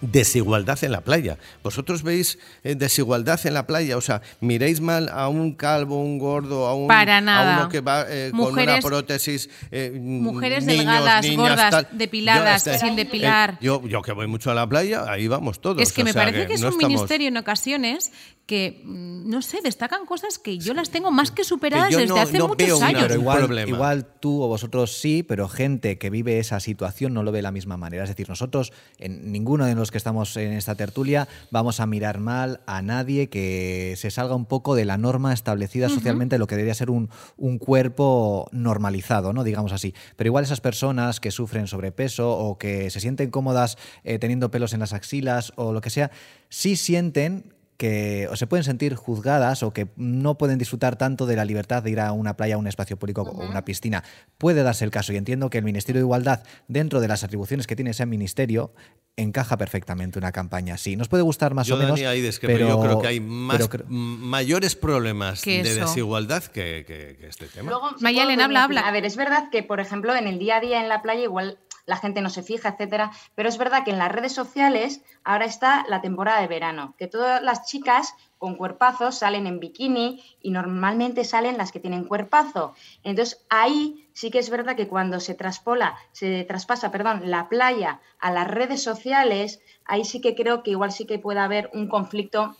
desigualdad 0.00 0.78
en 0.82 0.92
la 0.92 1.00
playa. 1.02 1.38
¿Vosotros 1.62 2.02
veis 2.02 2.38
eh, 2.64 2.74
desigualdad 2.74 3.38
en 3.46 3.54
la 3.54 3.66
playa? 3.66 3.96
O 3.96 4.00
sea, 4.00 4.22
miréis 4.40 4.80
mal 4.80 5.08
a 5.12 5.28
un 5.28 5.54
calvo, 5.54 6.00
un 6.02 6.18
gordo, 6.18 6.66
a, 6.66 6.74
un, 6.74 6.88
Para 6.88 7.18
a 7.18 7.20
nada. 7.20 7.58
uno 7.60 7.68
que 7.68 7.80
va 7.80 8.04
eh, 8.08 8.30
con 8.36 8.58
una 8.58 8.78
prótesis. 8.80 9.48
eh, 9.70 9.92
Mujeres 9.98 10.64
niños, 10.64 10.84
delgadas, 10.84 11.24
niñas, 11.24 11.36
gordas, 11.38 11.70
tal. 11.70 11.88
depiladas, 11.92 12.64
Yo, 12.64 12.70
este, 12.72 12.86
sin 12.86 12.96
depilar. 12.96 13.50
eh, 13.52 13.58
yo, 13.60 13.86
yo 13.86 14.02
que 14.02 14.12
voy 14.12 14.26
mucho 14.26 14.50
a 14.50 14.54
la 14.54 14.68
playa, 14.68 15.10
ahí 15.10 15.28
vamos 15.28 15.60
todos. 15.60 15.80
Es 15.82 15.92
que 15.92 16.02
o 16.02 16.04
me 16.04 16.12
sea 16.12 16.22
parece 16.24 16.46
que 16.46 16.54
es 16.54 16.60
no 16.60 16.68
un 16.68 16.72
estamos- 16.74 16.88
ministerio 16.92 17.28
en 17.28 17.36
ocasiones 17.36 18.12
que, 18.46 18.80
mm, 18.84 19.28
no 19.28 19.42
sé, 19.42 19.58
destacan 19.62 20.06
cosas 20.06 20.38
que 20.38 20.56
yo 20.58 20.72
las 20.72 20.90
tengo 20.90 21.10
más 21.10 21.32
que 21.32 21.42
superadas 21.42 21.88
Que 21.88 21.94
yo 21.94 21.98
desde 22.00 22.14
no- 22.14 22.20
hace 22.20 22.38
no 22.38 22.48
muchos 22.48 22.66
veo 22.68 22.80
años. 22.82 23.02
Pero 23.08 23.68
igual 23.68 24.06
tú 24.20 24.40
o 24.42 24.46
vosotros 24.46 24.96
sí, 25.00 25.24
pero 25.24 25.48
gente 25.48 25.98
que 25.98 26.10
vive 26.10 26.38
esa 26.38 26.60
situación 26.60 27.12
no 27.12 27.24
lo 27.24 27.32
ve 27.32 27.38
de 27.38 27.42
la 27.42 27.50
misma 27.50 27.76
manera. 27.76 28.04
Es 28.04 28.08
decir, 28.10 28.28
nosotros, 28.28 28.72
en 28.98 29.32
ninguno 29.32 29.66
de 29.66 29.74
los 29.74 29.85
que 29.90 29.98
estamos 29.98 30.36
en 30.36 30.52
esta 30.52 30.74
tertulia, 30.74 31.28
vamos 31.50 31.80
a 31.80 31.86
mirar 31.86 32.18
mal 32.18 32.60
a 32.66 32.82
nadie 32.82 33.28
que 33.28 33.94
se 33.96 34.10
salga 34.10 34.34
un 34.34 34.46
poco 34.46 34.74
de 34.74 34.84
la 34.84 34.98
norma 34.98 35.32
establecida 35.32 35.88
socialmente, 35.88 36.38
lo 36.38 36.46
que 36.46 36.56
debería 36.56 36.74
ser 36.74 36.90
un, 36.90 37.10
un 37.36 37.58
cuerpo 37.58 38.48
normalizado, 38.52 39.32
¿no? 39.32 39.44
Digamos 39.44 39.72
así. 39.72 39.94
Pero 40.16 40.28
igual 40.28 40.44
esas 40.44 40.60
personas 40.60 41.20
que 41.20 41.30
sufren 41.30 41.66
sobrepeso 41.66 42.30
o 42.36 42.58
que 42.58 42.90
se 42.90 43.00
sienten 43.00 43.30
cómodas 43.30 43.76
eh, 44.04 44.18
teniendo 44.18 44.50
pelos 44.50 44.72
en 44.72 44.80
las 44.80 44.92
axilas 44.92 45.52
o 45.56 45.72
lo 45.72 45.80
que 45.80 45.90
sea, 45.90 46.10
sí 46.48 46.76
sienten 46.76 47.55
que 47.76 48.26
o 48.30 48.36
se 48.36 48.46
pueden 48.46 48.64
sentir 48.64 48.94
juzgadas 48.94 49.62
o 49.62 49.72
que 49.72 49.88
no 49.96 50.38
pueden 50.38 50.58
disfrutar 50.58 50.96
tanto 50.96 51.26
de 51.26 51.36
la 51.36 51.44
libertad 51.44 51.82
de 51.82 51.90
ir 51.90 52.00
a 52.00 52.12
una 52.12 52.36
playa, 52.36 52.54
a 52.54 52.58
un 52.58 52.66
espacio 52.66 52.96
público 52.98 53.22
o 53.22 53.46
una 53.48 53.64
piscina. 53.64 54.02
Puede 54.38 54.62
darse 54.62 54.84
el 54.84 54.90
caso 54.90 55.12
y 55.12 55.16
entiendo 55.16 55.50
que 55.50 55.58
el 55.58 55.64
Ministerio 55.64 56.00
de 56.00 56.04
Igualdad, 56.06 56.42
dentro 56.68 57.00
de 57.00 57.08
las 57.08 57.22
atribuciones 57.24 57.66
que 57.66 57.76
tiene 57.76 57.90
ese 57.90 58.06
ministerio, 58.06 58.72
encaja 59.18 59.56
perfectamente 59.56 60.18
una 60.18 60.30
campaña 60.32 60.74
así. 60.74 60.94
Nos 60.96 61.08
puede 61.08 61.22
gustar 61.22 61.54
más 61.54 61.66
Yo, 61.66 61.76
o 61.76 61.78
menos, 61.78 61.92
Dani, 61.98 62.04
ahí 62.06 62.20
discrepo. 62.20 62.54
pero 62.54 62.68
yo 62.68 62.80
creo 62.82 63.00
que 63.00 63.06
hay 63.08 63.20
más, 63.20 63.68
mayores 63.88 64.74
problemas 64.76 65.42
Que 65.42 65.62
de 65.62 65.74
desigualdad 65.74 66.44
que, 66.44 66.84
que- 66.86 67.16
que 67.18 67.26
este 67.28 67.46
tema. 67.46 67.70
Luego, 67.70 67.90
Mayalen, 68.00 68.40
habla, 68.40 68.64
habla. 68.64 68.80
A 68.82 68.92
ver, 68.92 69.04
es 69.04 69.16
verdad 69.16 69.48
que, 69.50 69.62
por 69.62 69.80
ejemplo, 69.80 70.14
en 70.14 70.26
el 70.26 70.38
día 70.38 70.56
a 70.56 70.60
día 70.60 70.82
en 70.82 70.88
la 70.88 71.02
playa 71.02 71.22
igual 71.22 71.58
la 71.86 71.96
gente 71.96 72.20
no 72.20 72.30
se 72.30 72.42
fija, 72.42 72.70
etcétera, 72.70 73.12
pero 73.34 73.48
es 73.48 73.58
verdad 73.58 73.84
que 73.84 73.92
en 73.92 73.98
las 73.98 74.12
redes 74.12 74.32
sociales 74.32 75.02
ahora 75.24 75.46
está 75.46 75.86
la 75.88 76.00
temporada 76.00 76.40
de 76.40 76.48
verano, 76.48 76.94
que 76.98 77.06
todas 77.06 77.42
las 77.42 77.64
chicas 77.66 78.14
con 78.38 78.56
cuerpazos 78.56 79.18
salen 79.18 79.46
en 79.46 79.60
bikini 79.60 80.22
y 80.42 80.50
normalmente 80.50 81.24
salen 81.24 81.56
las 81.56 81.72
que 81.72 81.80
tienen 81.80 82.04
cuerpazo. 82.04 82.74
Entonces, 83.02 83.46
ahí 83.48 84.08
sí 84.12 84.30
que 84.30 84.38
es 84.38 84.50
verdad 84.50 84.76
que 84.76 84.88
cuando 84.88 85.20
se 85.20 85.34
traspola, 85.34 85.96
se 86.12 86.44
traspasa, 86.44 86.90
perdón, 86.90 87.30
la 87.30 87.48
playa 87.48 88.00
a 88.18 88.30
las 88.30 88.48
redes 88.48 88.82
sociales, 88.82 89.60
ahí 89.84 90.04
sí 90.04 90.20
que 90.20 90.34
creo 90.34 90.62
que 90.62 90.72
igual 90.72 90.92
sí 90.92 91.06
que 91.06 91.18
puede 91.18 91.40
haber 91.40 91.70
un 91.72 91.88
conflicto 91.88 92.56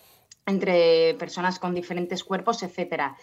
entre 0.46 1.14
personas 1.14 1.58
con 1.58 1.74
diferentes 1.74 2.22
cuerpos, 2.24 2.62
etcétera. 2.62 3.16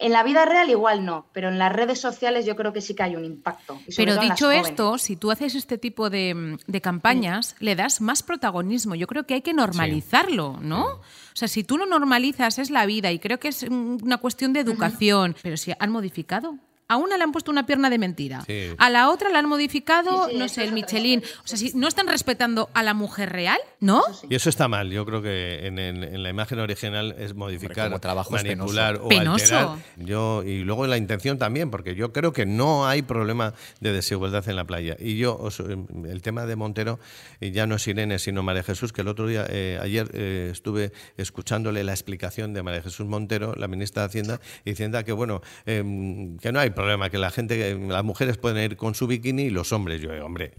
En 0.00 0.12
la 0.12 0.22
vida 0.22 0.44
real 0.44 0.70
igual 0.70 1.04
no, 1.04 1.26
pero 1.32 1.48
en 1.48 1.58
las 1.58 1.72
redes 1.72 2.00
sociales 2.00 2.46
yo 2.46 2.54
creo 2.54 2.72
que 2.72 2.80
sí 2.80 2.94
que 2.94 3.02
hay 3.02 3.16
un 3.16 3.24
impacto. 3.24 3.78
y 3.86 3.92
sobre 3.92 4.06
Pero 4.06 4.14
todo 4.14 4.22
en 4.22 4.28
las 4.28 4.38
dicho 4.38 4.50
esto, 4.52 4.98
si 4.98 5.16
tú 5.16 5.32
haces 5.32 5.56
este 5.56 5.76
tipo 5.76 6.08
de, 6.08 6.34
mm, 6.34 6.58
de 6.66 6.80
campañas, 6.80 7.56
le 7.58 7.74
das 7.74 8.00
más 8.00 8.22
protagonismo. 8.22 8.94
Yo 8.94 9.08
creo 9.08 9.24
que 9.24 9.34
hay 9.34 9.42
que 9.42 9.54
normalizarlo, 9.54 10.58
¿no? 10.60 10.84
O 10.84 11.00
sea, 11.34 11.48
si 11.48 11.64
tú 11.64 11.78
no 11.78 11.86
normalizas 11.86 12.58
es 12.58 12.70
la 12.70 12.86
vida 12.86 13.10
y 13.10 13.18
creo 13.18 13.40
que 13.40 13.48
es 13.48 13.68
mm, 13.68 14.04
una 14.04 14.18
cuestión 14.18 14.52
de 14.52 14.60
educación. 14.60 15.34
Pero 15.42 15.56
si 15.56 15.72
han 15.76 15.90
modificado. 15.90 16.58
A 16.88 16.96
una 16.96 17.18
le 17.18 17.24
han 17.24 17.32
puesto 17.32 17.50
una 17.50 17.66
pierna 17.66 17.90
de 17.90 17.98
mentira. 17.98 18.42
Sí. 18.46 18.70
A 18.78 18.88
la 18.90 19.10
otra 19.10 19.28
la 19.30 19.38
han 19.40 19.46
modificado, 19.48 20.26
Sí, 20.26 20.32
sí, 20.32 20.38
no 20.38 20.48
sé, 20.48 20.64
el 20.64 20.72
Michelin. 20.72 21.22
O 21.44 21.46
sea, 21.46 21.58
si 21.58 21.72
no 21.74 21.86
están 21.86 22.06
respetando 22.08 22.70
a 22.72 22.82
la 22.82 22.94
mujer 22.94 23.30
real, 23.30 23.58
¿no? 23.80 24.02
Y 24.28 24.34
eso 24.34 24.48
está 24.48 24.68
mal. 24.68 24.90
Yo 24.90 25.04
creo 25.04 25.20
que 25.20 25.66
en, 25.66 26.22
la 26.22 26.30
imagen 26.30 26.58
original 26.60 27.14
es 27.18 27.34
modificar, 27.34 27.88
como 27.88 28.00
trabajo 28.00 28.34
es 28.36 28.42
manipular 28.44 28.96
o 29.02 29.08
Penoso. 29.08 29.44
alterar. 29.56 29.78
Yo, 29.96 30.42
y 30.44 30.60
luego 30.64 30.86
la 30.86 30.96
intención 30.96 31.36
también, 31.38 31.70
porque 31.70 31.94
yo 31.94 32.12
creo 32.12 32.32
que 32.32 32.46
no 32.46 32.86
hay 32.86 33.02
problema 33.02 33.52
de 33.80 33.92
desigualdad 33.92 34.48
en 34.48 34.56
la 34.56 34.64
playa. 34.64 34.96
Y 34.98 35.18
yo, 35.18 35.36
os- 35.36 35.60
el 35.60 36.22
tema 36.22 36.46
de 36.46 36.56
Montero, 36.56 36.98
y 37.40 37.50
ya 37.50 37.66
no 37.66 37.74
es 37.76 37.86
Irene, 37.86 38.18
sino 38.18 38.42
María 38.42 38.62
Jesús, 38.62 38.92
que 38.94 39.02
el 39.02 39.08
otro 39.08 39.26
día, 39.26 39.44
eh, 39.50 39.78
ayer 39.82 40.08
eh, 40.14 40.48
estuve 40.52 40.92
escuchándole 41.18 41.84
la 41.84 41.92
explicación 41.92 42.54
de 42.54 42.62
María 42.62 42.80
Jesús 42.82 43.06
Montero, 43.06 43.54
la 43.56 43.68
ministra 43.68 44.02
de 44.02 44.06
Hacienda, 44.06 44.40
diciendo 44.64 45.04
que, 45.04 45.12
bueno, 45.12 45.42
em, 45.66 46.38
que 46.38 46.50
no 46.50 46.60
hay 46.60 46.70
problema, 46.78 47.10
que 47.10 47.18
la 47.18 47.30
gente, 47.30 47.56
que 47.56 47.74
las 47.74 48.04
mujeres 48.04 48.36
pueden 48.38 48.62
ir 48.62 48.76
con 48.76 48.94
su 48.94 49.06
bikini 49.06 49.44
y 49.44 49.50
los 49.50 49.72
hombres. 49.72 50.00
Yo, 50.00 50.10
hombre, 50.24 50.52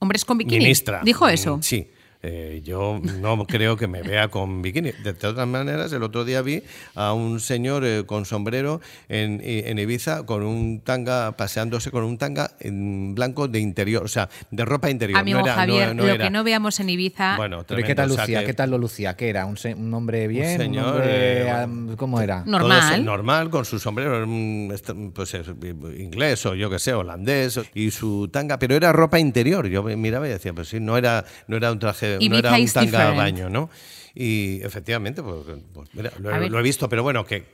Hombres 0.00 0.24
con 0.24 0.38
bikini. 0.38 0.64
Ministra. 0.64 1.02
Dijo 1.04 1.28
eso. 1.28 1.58
Sí. 1.62 1.90
Eh, 2.22 2.60
yo 2.62 3.00
no 3.20 3.46
creo 3.46 3.76
que 3.78 3.86
me 3.86 4.02
vea 4.02 4.28
con 4.28 4.60
bikini. 4.60 4.92
De 5.02 5.14
todas 5.14 5.46
maneras, 5.48 5.90
el 5.92 6.02
otro 6.02 6.24
día 6.26 6.42
vi 6.42 6.62
a 6.94 7.14
un 7.14 7.40
señor 7.40 7.82
eh, 7.84 8.04
con 8.04 8.26
sombrero 8.26 8.80
en, 9.08 9.40
en 9.42 9.78
Ibiza 9.78 10.26
con 10.26 10.42
un 10.42 10.80
tanga, 10.82 11.32
paseándose 11.32 11.90
con 11.90 12.04
un 12.04 12.18
tanga 12.18 12.50
en 12.60 13.14
blanco 13.14 13.48
de 13.48 13.60
interior, 13.60 14.04
o 14.04 14.08
sea, 14.08 14.28
de 14.50 14.64
ropa 14.66 14.90
interior. 14.90 15.18
Amigo 15.18 15.38
no 15.38 15.46
era, 15.46 15.54
Javier, 15.54 15.94
no 15.96 16.02
lo 16.02 16.08
era- 16.10 16.24
que 16.24 16.30
no 16.30 16.44
veamos 16.44 16.78
en 16.80 16.90
Ibiza. 16.90 17.36
Bueno, 17.36 17.64
¿Pero 17.66 17.80
¿y 17.80 17.84
¿qué 17.84 17.94
tal 17.94 18.10
o 18.10 18.14
sea 18.14 18.24
lucía? 18.24 18.40
que- 18.40 18.46
¿Qué 18.46 18.54
tal 18.54 18.70
lo 18.70 18.76
lucía? 18.78 19.16
¿Qué 19.16 19.28
era? 19.30 19.46
¿Un, 19.46 19.56
se- 19.56 19.74
un 19.74 19.92
hombre 19.94 20.28
bien? 20.28 20.58
señor, 20.58 20.84
¿Un 20.86 20.90
hombre, 20.96 21.42
eh, 21.42 21.50
am, 21.50 21.96
¿Cómo 21.96 22.20
era? 22.20 22.42
Normal. 22.44 23.02
normal, 23.04 23.48
con 23.50 23.64
su 23.64 23.78
sombrero, 23.78 24.26
mm, 24.26 24.72
est- 24.72 24.90
pues 25.14 25.32
eso, 25.34 25.54
inglés 25.96 26.44
o 26.46 26.54
yo 26.54 26.68
que 26.68 26.78
sé, 26.78 26.92
holandés, 26.92 27.58
y 27.74 27.90
su 27.90 28.28
tanga, 28.28 28.58
pero 28.58 28.74
era 28.74 28.92
ropa 28.92 29.18
interior. 29.18 29.66
Yo 29.68 29.82
miraba 29.82 30.26
y 30.28 30.30
decía, 30.32 30.52
pues 30.52 30.68
sí, 30.68 30.80
no 30.80 30.98
era, 30.98 31.24
no 31.48 31.56
era 31.56 31.72
un 31.72 31.78
traje, 31.78 32.09
no 32.18 32.24
Ibiza 32.24 32.38
era 32.38 32.50
un 32.58 32.66
tanga 32.66 32.80
different. 32.82 33.16
baño, 33.16 33.48
¿no? 33.50 33.70
Y 34.12 34.60
efectivamente, 34.64 35.22
pues, 35.22 35.36
pues 35.72 35.88
mira, 35.94 36.10
lo, 36.18 36.34
he- 36.34 36.38
ver. 36.40 36.50
lo 36.50 36.58
he 36.58 36.62
visto, 36.62 36.88
pero 36.88 37.04
bueno, 37.04 37.24
que, 37.24 37.44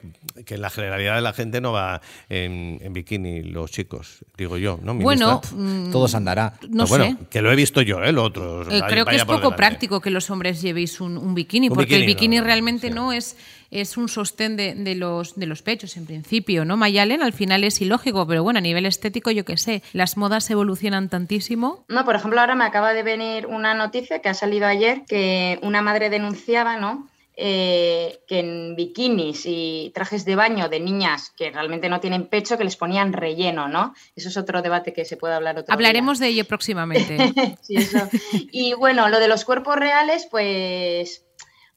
que 0.46 0.56
la 0.56 0.70
generalidad 0.70 1.16
de 1.16 1.20
la 1.20 1.34
gente 1.34 1.60
no 1.60 1.72
va 1.72 2.00
en, 2.30 2.78
en 2.80 2.92
bikini, 2.94 3.42
los 3.42 3.70
chicos, 3.70 4.24
digo 4.38 4.56
yo, 4.56 4.80
¿no? 4.82 4.94
bueno, 4.94 5.42
ministra? 5.42 5.58
mm, 5.58 5.92
Todos 5.92 6.14
andará. 6.14 6.54
no 6.70 6.84
Pero 6.84 6.86
bueno, 6.86 7.04
sé. 7.20 7.26
que 7.28 7.42
lo 7.42 7.52
he 7.52 7.56
visto 7.56 7.82
yo, 7.82 8.02
¿eh? 8.02 8.10
Lo 8.10 8.22
otro. 8.24 8.62
Eh, 8.62 8.80
vaya- 8.80 8.86
creo 8.86 9.04
que 9.04 9.16
es 9.16 9.24
poco 9.26 9.36
delante. 9.36 9.56
práctico 9.58 10.00
que 10.00 10.08
los 10.10 10.30
hombres 10.30 10.62
llevéis 10.62 10.98
un, 11.02 11.18
un 11.18 11.34
bikini, 11.34 11.68
Un 11.68 11.74
porque 11.74 11.94
el 11.96 12.06
bikini, 12.06 12.36
no, 12.36 12.42
no, 12.42 12.46
realmente 12.46 12.88
sí. 12.88 12.94
no 12.94 13.12
es, 13.12 13.36
es 13.80 13.96
un 13.96 14.08
sostén 14.08 14.56
de, 14.56 14.74
de 14.74 14.94
los, 14.94 15.36
de 15.36 15.46
los 15.46 15.62
pechos, 15.62 15.96
en 15.96 16.06
principio, 16.06 16.64
¿no? 16.64 16.76
Mayalen 16.76 17.22
al 17.22 17.32
final 17.32 17.64
es 17.64 17.80
ilógico, 17.80 18.26
pero 18.26 18.42
bueno, 18.42 18.58
a 18.58 18.62
nivel 18.62 18.86
estético, 18.86 19.30
yo 19.30 19.44
qué 19.44 19.56
sé, 19.56 19.82
las 19.92 20.16
modas 20.16 20.50
evolucionan 20.50 21.08
tantísimo. 21.08 21.84
No, 21.88 22.04
por 22.04 22.16
ejemplo, 22.16 22.40
ahora 22.40 22.54
me 22.54 22.64
acaba 22.64 22.92
de 22.92 23.02
venir 23.02 23.46
una 23.46 23.74
noticia 23.74 24.20
que 24.20 24.28
ha 24.28 24.34
salido 24.34 24.66
ayer 24.66 25.04
que 25.06 25.58
una 25.62 25.82
madre 25.82 26.10
denunciaba, 26.10 26.76
¿no? 26.76 27.08
eh, 27.36 28.20
que 28.26 28.38
en 28.38 28.76
bikinis 28.76 29.42
y 29.44 29.92
trajes 29.94 30.24
de 30.24 30.36
baño 30.36 30.68
de 30.70 30.80
niñas 30.80 31.32
que 31.36 31.50
realmente 31.50 31.90
no 31.90 32.00
tienen 32.00 32.28
pecho, 32.28 32.56
que 32.56 32.64
les 32.64 32.76
ponían 32.76 33.12
relleno, 33.12 33.68
¿no? 33.68 33.94
Eso 34.14 34.30
es 34.30 34.36
otro 34.38 34.62
debate 34.62 34.94
que 34.94 35.04
se 35.04 35.18
puede 35.18 35.34
hablar 35.34 35.58
otro 35.58 35.66
día. 35.66 35.74
Hablaremos 35.74 36.18
de 36.18 36.28
ello 36.28 36.44
próximamente. 36.46 37.16
Sí, 37.60 37.76
eso. 37.76 38.08
Y 38.32 38.74
bueno, 38.74 39.08
lo 39.08 39.18
de 39.18 39.28
los 39.28 39.44
cuerpos 39.44 39.76
reales, 39.76 40.28
pues 40.30 41.25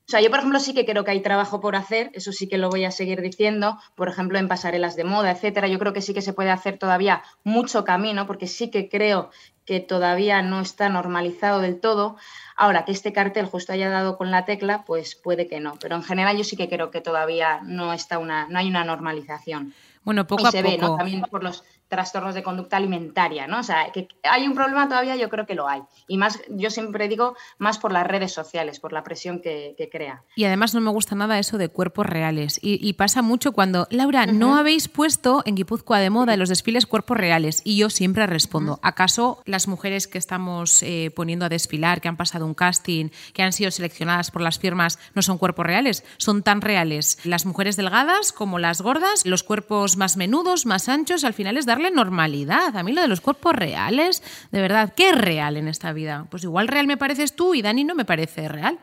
o 0.10 0.12
sea, 0.12 0.22
yo, 0.22 0.32
por 0.32 0.40
ejemplo, 0.40 0.60
sí 0.60 0.74
que 0.74 0.88
creo 0.88 1.04
que 1.04 1.12
hay 1.12 1.20
trabajo 1.20 1.62
por 1.62 1.76
hacer, 1.76 2.10
eso 2.16 2.32
sí 2.32 2.48
que 2.48 2.58
lo 2.58 2.72
voy 2.72 2.84
a 2.84 2.90
seguir 2.90 3.22
diciendo, 3.22 3.78
por 3.94 4.10
ejemplo, 4.10 4.40
en 4.40 4.48
pasarelas 4.48 4.96
de 4.96 5.04
moda, 5.04 5.30
etcétera. 5.30 5.68
Yo 5.68 5.78
creo 5.78 5.94
que 5.94 6.02
sí 6.02 6.16
que 6.16 6.24
se 6.24 6.34
puede 6.34 6.50
hacer 6.50 6.80
todavía 6.80 7.22
mucho 7.44 7.84
camino, 7.84 8.26
porque 8.26 8.48
sí 8.48 8.72
que 8.72 8.90
creo 8.90 9.30
que 9.66 9.82
todavía 9.82 10.42
no 10.42 10.62
está 10.62 10.90
normalizado 10.90 11.62
del 11.62 11.80
todo. 11.80 12.18
Ahora, 12.58 12.86
que 12.86 12.92
este 12.92 13.14
cartel 13.14 13.46
justo 13.46 13.72
haya 13.72 13.92
dado 13.92 14.18
con 14.18 14.32
la 14.32 14.46
tecla, 14.46 14.84
pues 14.84 15.16
puede 15.16 15.46
que 15.46 15.60
no. 15.60 15.76
Pero 15.80 15.96
en 15.96 16.02
general 16.02 16.36
yo 16.36 16.44
sí 16.44 16.58
que 16.58 16.70
creo 16.70 16.90
que 16.90 17.02
todavía 17.02 17.60
no 17.64 17.94
está 17.94 18.18
una, 18.18 18.48
no 18.50 18.58
hay 18.58 18.68
una 18.68 18.84
normalización. 18.84 19.76
Bueno, 20.04 20.26
poco 20.26 20.42
y 20.42 20.46
a 20.48 20.52
se 20.52 20.64
poco. 20.64 20.72
ve, 20.72 20.78
¿no? 20.80 20.96
También 20.96 21.22
por 21.22 21.44
los 21.44 21.64
trastornos 21.90 22.36
de 22.36 22.44
conducta 22.44 22.78
alimentaria, 22.78 23.48
¿no? 23.48 23.60
O 23.60 23.64
sea, 23.64 23.92
que 23.92 24.08
hay 24.24 24.48
un 24.48 24.54
problema 24.54 24.88
todavía, 24.88 25.16
yo 25.16 25.30
creo 25.30 25.46
que 25.46 25.56
lo 25.56 25.68
hay. 25.68 25.82
Y 26.08 26.18
más, 26.18 26.40
yo 26.50 26.70
siempre 26.70 27.08
digo, 27.08 27.36
más 27.58 27.80
por 27.80 27.92
las 27.92 28.08
redes 28.08 28.32
sociales, 28.32 28.80
por 28.80 28.94
la 28.94 29.04
presión 29.04 29.42
que, 29.42 29.76
que 29.78 29.90
crea. 29.90 30.24
Y 30.36 30.46
además 30.46 30.74
no 30.74 30.82
me 30.82 30.92
gusta 30.92 31.16
nada 31.16 31.40
eso 31.40 31.58
de 31.58 31.70
cuerpos 31.70 32.06
reales. 32.06 32.60
Y, 32.62 32.88
y 32.88 32.94
pasa 32.94 33.22
mucho 33.22 33.52
cuando, 33.52 33.88
Laura, 33.90 34.28
no 34.28 34.56
habéis 34.56 34.88
puesto 34.88 35.42
en 35.46 35.56
Guipúzcoa 35.56 36.00
de 36.00 36.10
moda 36.10 36.34
en 36.34 36.40
los 36.40 36.50
desfiles 36.50 36.86
cuerpos 36.86 37.18
reales. 37.18 37.62
Y 37.66 37.78
yo 37.78 37.90
siempre 37.90 38.28
respondo, 38.28 38.80
¿acaso 38.84 39.42
las 39.46 39.68
mujeres 39.68 40.08
que 40.08 40.18
estamos 40.18 40.84
eh, 40.84 41.12
poniendo 41.16 41.46
a 41.46 41.50
desfilar, 41.50 42.02
que 42.02 42.08
han 42.08 42.18
pasado 42.18 42.46
un 42.46 42.54
casting, 42.54 43.10
que 43.34 43.44
han 43.44 43.52
sido 43.52 43.72
seleccionadas 43.72 44.32
por 44.32 44.42
las 44.42 44.60
firmas, 44.60 45.00
no 45.16 45.22
son 45.22 45.38
cuerpos 45.38 45.66
reales? 45.66 46.04
Son 46.18 46.44
tan 46.44 46.62
reales 46.62 47.18
las 47.24 47.46
mujeres 47.46 47.76
delgadas 47.76 48.32
como 48.32 48.60
las 48.60 48.82
gordas, 48.82 49.26
los 49.26 49.44
cuerpos 49.44 49.98
más 49.98 50.18
menudos, 50.18 50.66
más 50.66 50.90
anchos, 50.90 51.24
al 51.24 51.34
final 51.34 51.58
es 51.58 51.66
darle 51.80 51.96
normalidad. 51.96 52.76
A 52.76 52.84
mí 52.84 52.92
lo 52.92 53.02
de 53.02 53.08
los 53.08 53.22
cuerpos 53.22 53.56
reales, 53.56 54.22
de 54.52 54.62
verdad, 54.62 54.94
¿qué 54.96 55.10
es 55.10 55.18
real 55.18 55.58
en 55.58 55.68
esta 55.68 55.94
vida? 55.94 56.26
Pues 56.30 56.44
igual 56.44 56.68
real 56.68 56.88
me 56.88 56.98
pareces 56.98 57.36
tú 57.36 57.56
y 57.56 57.62
Dani 57.62 57.84
no 57.84 57.96
me 57.96 58.06
parece 58.06 58.48
real. 58.48 58.78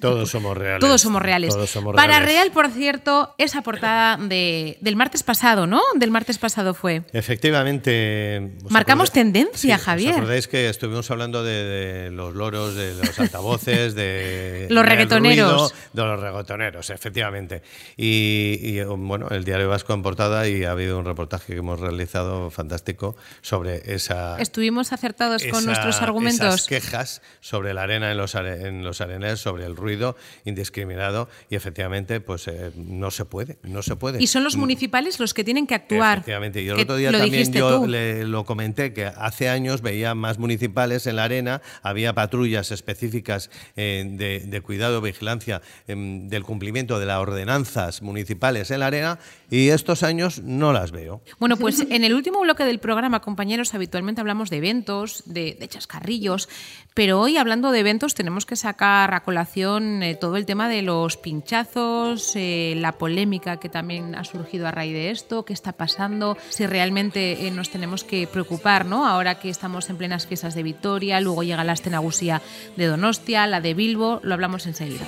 Todos 0.00 0.30
somos 0.30 0.56
reales. 0.56 0.80
Todos 0.80 1.00
somos 1.00 1.22
reales. 1.22 1.54
Todos 1.54 1.70
somos 1.70 1.94
Para. 1.94 2.20
Real, 2.20 2.50
por 2.50 2.68
cierto, 2.70 3.34
esa 3.38 3.62
portada 3.62 4.16
de, 4.16 4.78
del 4.80 4.96
martes 4.96 5.22
pasado, 5.22 5.66
¿no? 5.66 5.80
Del 5.94 6.10
martes 6.10 6.38
pasado 6.38 6.74
fue. 6.74 7.02
Efectivamente. 7.12 8.52
¿os 8.64 8.70
Marcamos 8.70 9.10
acordáis? 9.10 9.32
tendencia, 9.32 9.78
Sí, 9.78 9.84
Javier. 9.84 10.10
¿Os 10.12 10.16
acordáis 10.18 10.48
que 10.48 10.68
estuvimos 10.68 11.10
hablando 11.10 11.44
de, 11.44 11.52
de 11.64 12.10
los 12.10 12.34
loros, 12.34 12.74
de 12.74 12.94
los 12.94 13.18
altavoces, 13.18 13.94
de. 13.94 14.66
Los 14.70 14.84
reggaetoneros. 14.84 15.52
ruido, 15.52 15.72
de 15.92 16.02
los 16.02 16.20
reggaetoneros, 16.20 16.90
efectivamente. 16.90 17.62
Y, 17.96 18.58
y, 18.62 18.82
bueno, 18.84 19.28
el 19.30 19.44
Diario 19.44 19.68
Vasco 19.68 19.94
en 19.94 20.02
portada 20.02 20.48
y 20.48 20.64
ha 20.64 20.72
habido 20.72 20.98
un 20.98 21.04
reportaje 21.04 21.52
que 21.52 21.58
hemos 21.60 21.78
realizado 21.80 22.50
fantástico 22.50 23.16
sobre 23.42 23.94
esa. 23.94 24.38
Estuvimos 24.40 24.92
acertados 24.92 25.42
con 25.44 25.64
nuestros 25.64 25.94
Esas 25.96 26.02
argumentos. 26.02 26.66
quejas 26.66 27.22
sobre 27.40 27.74
la 27.74 27.82
arena 27.82 28.10
en 28.10 28.16
los, 28.16 28.34
are- 28.34 28.66
en 28.66 28.82
los 28.84 29.00
arenas, 29.00 29.38
sobre 29.40 29.64
el 29.66 29.75
ruido 29.76 30.16
indiscriminado 30.44 31.28
y 31.50 31.56
efectivamente 31.56 32.20
pues 32.20 32.48
eh, 32.48 32.72
no 32.76 33.10
se 33.10 33.24
puede, 33.24 33.58
no 33.62 33.82
se 33.82 33.96
puede. 33.96 34.22
Y 34.22 34.26
son 34.26 34.44
los 34.44 34.56
municipales 34.56 35.20
los 35.20 35.34
que 35.34 35.44
tienen 35.44 35.66
que 35.66 35.74
actuar. 35.74 36.18
Efectivamente, 36.18 36.62
y 36.62 36.68
el 36.68 36.80
otro 36.80 36.96
día 36.96 37.12
también 37.12 37.52
yo 37.52 37.86
le, 37.86 38.24
lo 38.24 38.44
comenté 38.44 38.92
que 38.92 39.06
hace 39.06 39.48
años 39.48 39.82
veía 39.82 40.14
más 40.14 40.38
municipales 40.38 41.06
en 41.06 41.16
la 41.16 41.24
arena, 41.24 41.62
había 41.82 42.14
patrullas 42.14 42.70
específicas 42.70 43.50
eh, 43.76 44.04
de, 44.06 44.40
de 44.40 44.60
cuidado, 44.60 45.00
vigilancia 45.00 45.62
em, 45.86 46.28
del 46.28 46.42
cumplimiento 46.42 46.98
de 46.98 47.06
las 47.06 47.18
ordenanzas 47.18 48.02
municipales 48.02 48.70
en 48.70 48.80
la 48.80 48.86
arena 48.86 49.18
y 49.50 49.68
estos 49.68 50.02
años 50.02 50.40
no 50.42 50.72
las 50.72 50.90
veo. 50.90 51.22
Bueno, 51.38 51.56
pues 51.56 51.80
en 51.80 52.04
el 52.04 52.14
último 52.14 52.40
bloque 52.40 52.64
del 52.64 52.78
programa, 52.78 53.20
compañeros, 53.20 53.74
habitualmente 53.74 54.20
hablamos 54.20 54.50
de 54.50 54.56
eventos, 54.58 55.22
de, 55.26 55.56
de 55.58 55.68
chascarrillos, 55.68 56.48
pero 56.94 57.20
hoy 57.20 57.36
hablando 57.36 57.70
de 57.72 57.80
eventos 57.80 58.14
tenemos 58.14 58.46
que 58.46 58.56
sacar 58.56 59.12
a 59.14 59.22
colación 59.22 59.65
eh, 59.74 60.16
todo 60.18 60.36
el 60.36 60.46
tema 60.46 60.68
de 60.68 60.82
los 60.82 61.16
pinchazos, 61.16 62.36
eh, 62.36 62.74
la 62.76 62.92
polémica 62.92 63.58
que 63.58 63.68
también 63.68 64.14
ha 64.14 64.22
surgido 64.22 64.68
a 64.68 64.70
raíz 64.70 64.92
de 64.92 65.10
esto, 65.10 65.44
qué 65.44 65.52
está 65.52 65.72
pasando, 65.72 66.36
si 66.50 66.66
realmente 66.66 67.46
eh, 67.46 67.50
nos 67.50 67.70
tenemos 67.70 68.04
que 68.04 68.28
preocupar, 68.28 68.86
¿no? 68.86 69.06
Ahora 69.06 69.40
que 69.40 69.50
estamos 69.50 69.90
en 69.90 69.96
plenas 69.96 70.26
fiestas 70.26 70.54
de 70.54 70.62
Vitoria, 70.62 71.20
luego 71.20 71.42
llega 71.42 71.64
la 71.64 71.72
Astenagusía 71.72 72.42
de 72.76 72.86
Donostia, 72.86 73.46
la 73.48 73.60
de 73.60 73.74
Bilbo, 73.74 74.20
lo 74.22 74.34
hablamos 74.34 74.66
enseguida. 74.66 75.04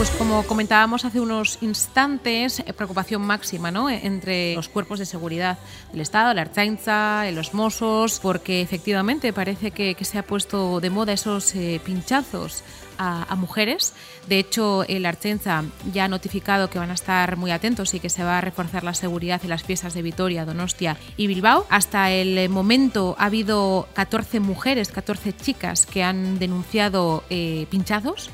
Pues 0.00 0.08
como 0.12 0.44
comentábamos 0.44 1.04
hace 1.04 1.20
unos 1.20 1.58
instantes, 1.60 2.60
eh, 2.60 2.72
preocupación 2.72 3.20
máxima 3.20 3.70
¿no? 3.70 3.90
E- 3.90 4.06
entre 4.06 4.54
los 4.54 4.70
cuerpos 4.70 4.98
de 4.98 5.04
seguridad 5.04 5.58
del 5.92 6.00
Estado, 6.00 6.32
la 6.32 6.40
Ertzaintza, 6.40 7.28
eh, 7.28 7.32
los 7.32 7.52
Mossos, 7.52 8.18
porque 8.18 8.62
efectivamente 8.62 9.34
parece 9.34 9.72
que, 9.72 9.94
que 9.94 10.06
se 10.06 10.16
ha 10.16 10.22
puesto 10.22 10.80
de 10.80 10.88
moda 10.88 11.12
esos 11.12 11.54
eh, 11.54 11.82
pinchazos 11.84 12.64
a, 12.96 13.30
a 13.30 13.36
mujeres. 13.36 13.92
De 14.26 14.38
hecho, 14.38 14.86
el 14.88 15.04
Ertzaintza 15.04 15.64
ya 15.92 16.04
ha 16.06 16.08
notificado 16.08 16.70
que 16.70 16.78
van 16.78 16.90
a 16.90 16.94
estar 16.94 17.36
muy 17.36 17.50
atentos 17.50 17.92
y 17.92 18.00
que 18.00 18.08
se 18.08 18.24
va 18.24 18.38
a 18.38 18.40
reforzar 18.40 18.84
la 18.84 18.94
seguridad 18.94 19.42
en 19.42 19.50
las 19.50 19.64
fiestas 19.64 19.92
de 19.92 20.00
Vitoria, 20.00 20.46
Donostia 20.46 20.96
y 21.18 21.26
Bilbao. 21.26 21.66
Hasta 21.68 22.10
el 22.10 22.48
momento 22.48 23.16
ha 23.18 23.26
habido 23.26 23.86
14 23.92 24.40
mujeres, 24.40 24.88
14 24.88 25.36
chicas 25.36 25.84
que 25.84 26.02
han 26.02 26.38
denunciado 26.38 27.22
eh, 27.28 27.66
pinchazos 27.68 28.30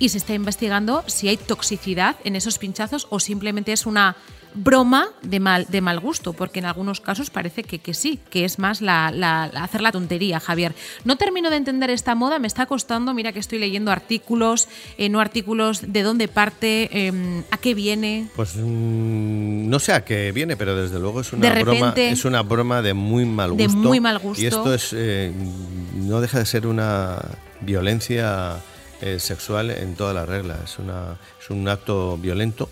y 0.00 0.08
se 0.08 0.18
está 0.18 0.34
investigando 0.34 1.04
si 1.06 1.28
hay 1.28 1.36
toxicidad 1.36 2.16
en 2.24 2.34
esos 2.34 2.58
pinchazos 2.58 3.06
o 3.10 3.20
simplemente 3.20 3.72
es 3.72 3.86
una 3.86 4.16
broma 4.52 5.06
de 5.22 5.38
mal, 5.38 5.66
de 5.68 5.80
mal 5.80 6.00
gusto, 6.00 6.32
porque 6.32 6.58
en 6.58 6.64
algunos 6.64 7.00
casos 7.00 7.30
parece 7.30 7.62
que, 7.62 7.78
que 7.78 7.94
sí, 7.94 8.18
que 8.30 8.44
es 8.44 8.58
más 8.58 8.80
la, 8.80 9.12
la- 9.12 9.48
la- 9.52 9.62
hacer 9.62 9.80
la 9.80 9.92
tontería, 9.92 10.40
Javier. 10.40 10.74
No 11.04 11.14
termino 11.14 11.50
de 11.50 11.56
entender 11.56 11.88
esta 11.90 12.16
moda, 12.16 12.40
me 12.40 12.48
está 12.48 12.66
costando, 12.66 13.14
mira 13.14 13.30
que 13.32 13.38
estoy 13.38 13.60
leyendo 13.60 13.92
artículos, 13.92 14.66
eh, 14.98 15.08
no 15.08 15.20
artículos, 15.20 15.92
de 15.92 16.02
dónde 16.02 16.26
parte, 16.26 16.88
eh, 16.92 17.44
a 17.52 17.58
qué 17.58 17.74
viene. 17.74 18.26
Pues 18.34 18.56
mm, 18.56 19.68
no 19.68 19.78
sé 19.78 19.92
a 19.92 20.04
qué 20.04 20.32
viene, 20.32 20.56
pero 20.56 20.74
desde 20.74 20.98
luego 20.98 21.20
es 21.20 21.32
una 21.32 21.48
De 21.48 21.62
broma, 21.62 21.72
repente- 21.90 22.10
es 22.10 22.24
una 22.24 22.42
broma 22.42 22.82
de 22.82 22.92
muy 22.92 23.24
mal 23.26 23.56
De 23.56 23.66
gusto. 23.66 23.78
muy 23.78 24.00
mal 24.00 24.18
gusto. 24.18 24.42
Y 24.42 24.46
esto 24.46 24.74
es 24.74 24.90
eh, 24.96 25.30
no 25.94 26.20
deja 26.20 26.40
de 26.40 26.46
ser 26.46 26.66
una 26.66 27.18
violencia 27.60 28.56
eh, 29.00 29.18
sexual 29.20 29.70
en 29.70 29.94
toda 29.94 30.12
la 30.14 30.26
regla. 30.26 30.58
Es 30.64 30.78
una 30.78 31.16
es 31.42 31.50
un 31.50 31.68
acto 31.68 32.16
violento 32.18 32.68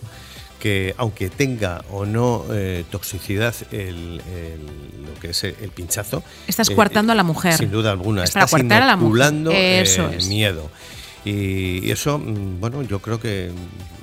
que 0.61 0.95
aunque 0.99 1.31
tenga 1.31 1.85
o 1.93 2.05
no 2.05 2.45
eh, 2.53 2.85
toxicidad 2.91 3.55
el, 3.70 4.20
el- 4.33 5.05
lo 5.07 5.20
que 5.20 5.31
es 5.31 5.45
el, 5.45 5.55
el 5.61 5.70
pinchazo, 5.70 6.22
Estás 6.49 6.68
eh, 6.70 6.74
coartando 6.74 7.12
a 7.12 7.14
la 7.14 7.22
mujer. 7.22 7.55
Sin 7.57 7.70
duda 7.70 7.93
alguna, 7.93 8.24
Es 8.24 8.33
para 8.33 8.45
estás 8.47 8.59
coartar 8.61 8.83
a 8.83 8.87
la 8.87 8.97
mujer. 8.97 9.07
inoculando 9.09 9.51
eh, 9.53 9.81
Eso 9.83 10.09
es. 10.09 10.26
miedo. 10.29 10.68
Y, 11.33 11.91
eso, 11.91 12.18
mm, 12.18 12.61
bueno, 12.61 12.83
yo 12.83 13.01
creo 13.01 13.20
que 13.20 13.51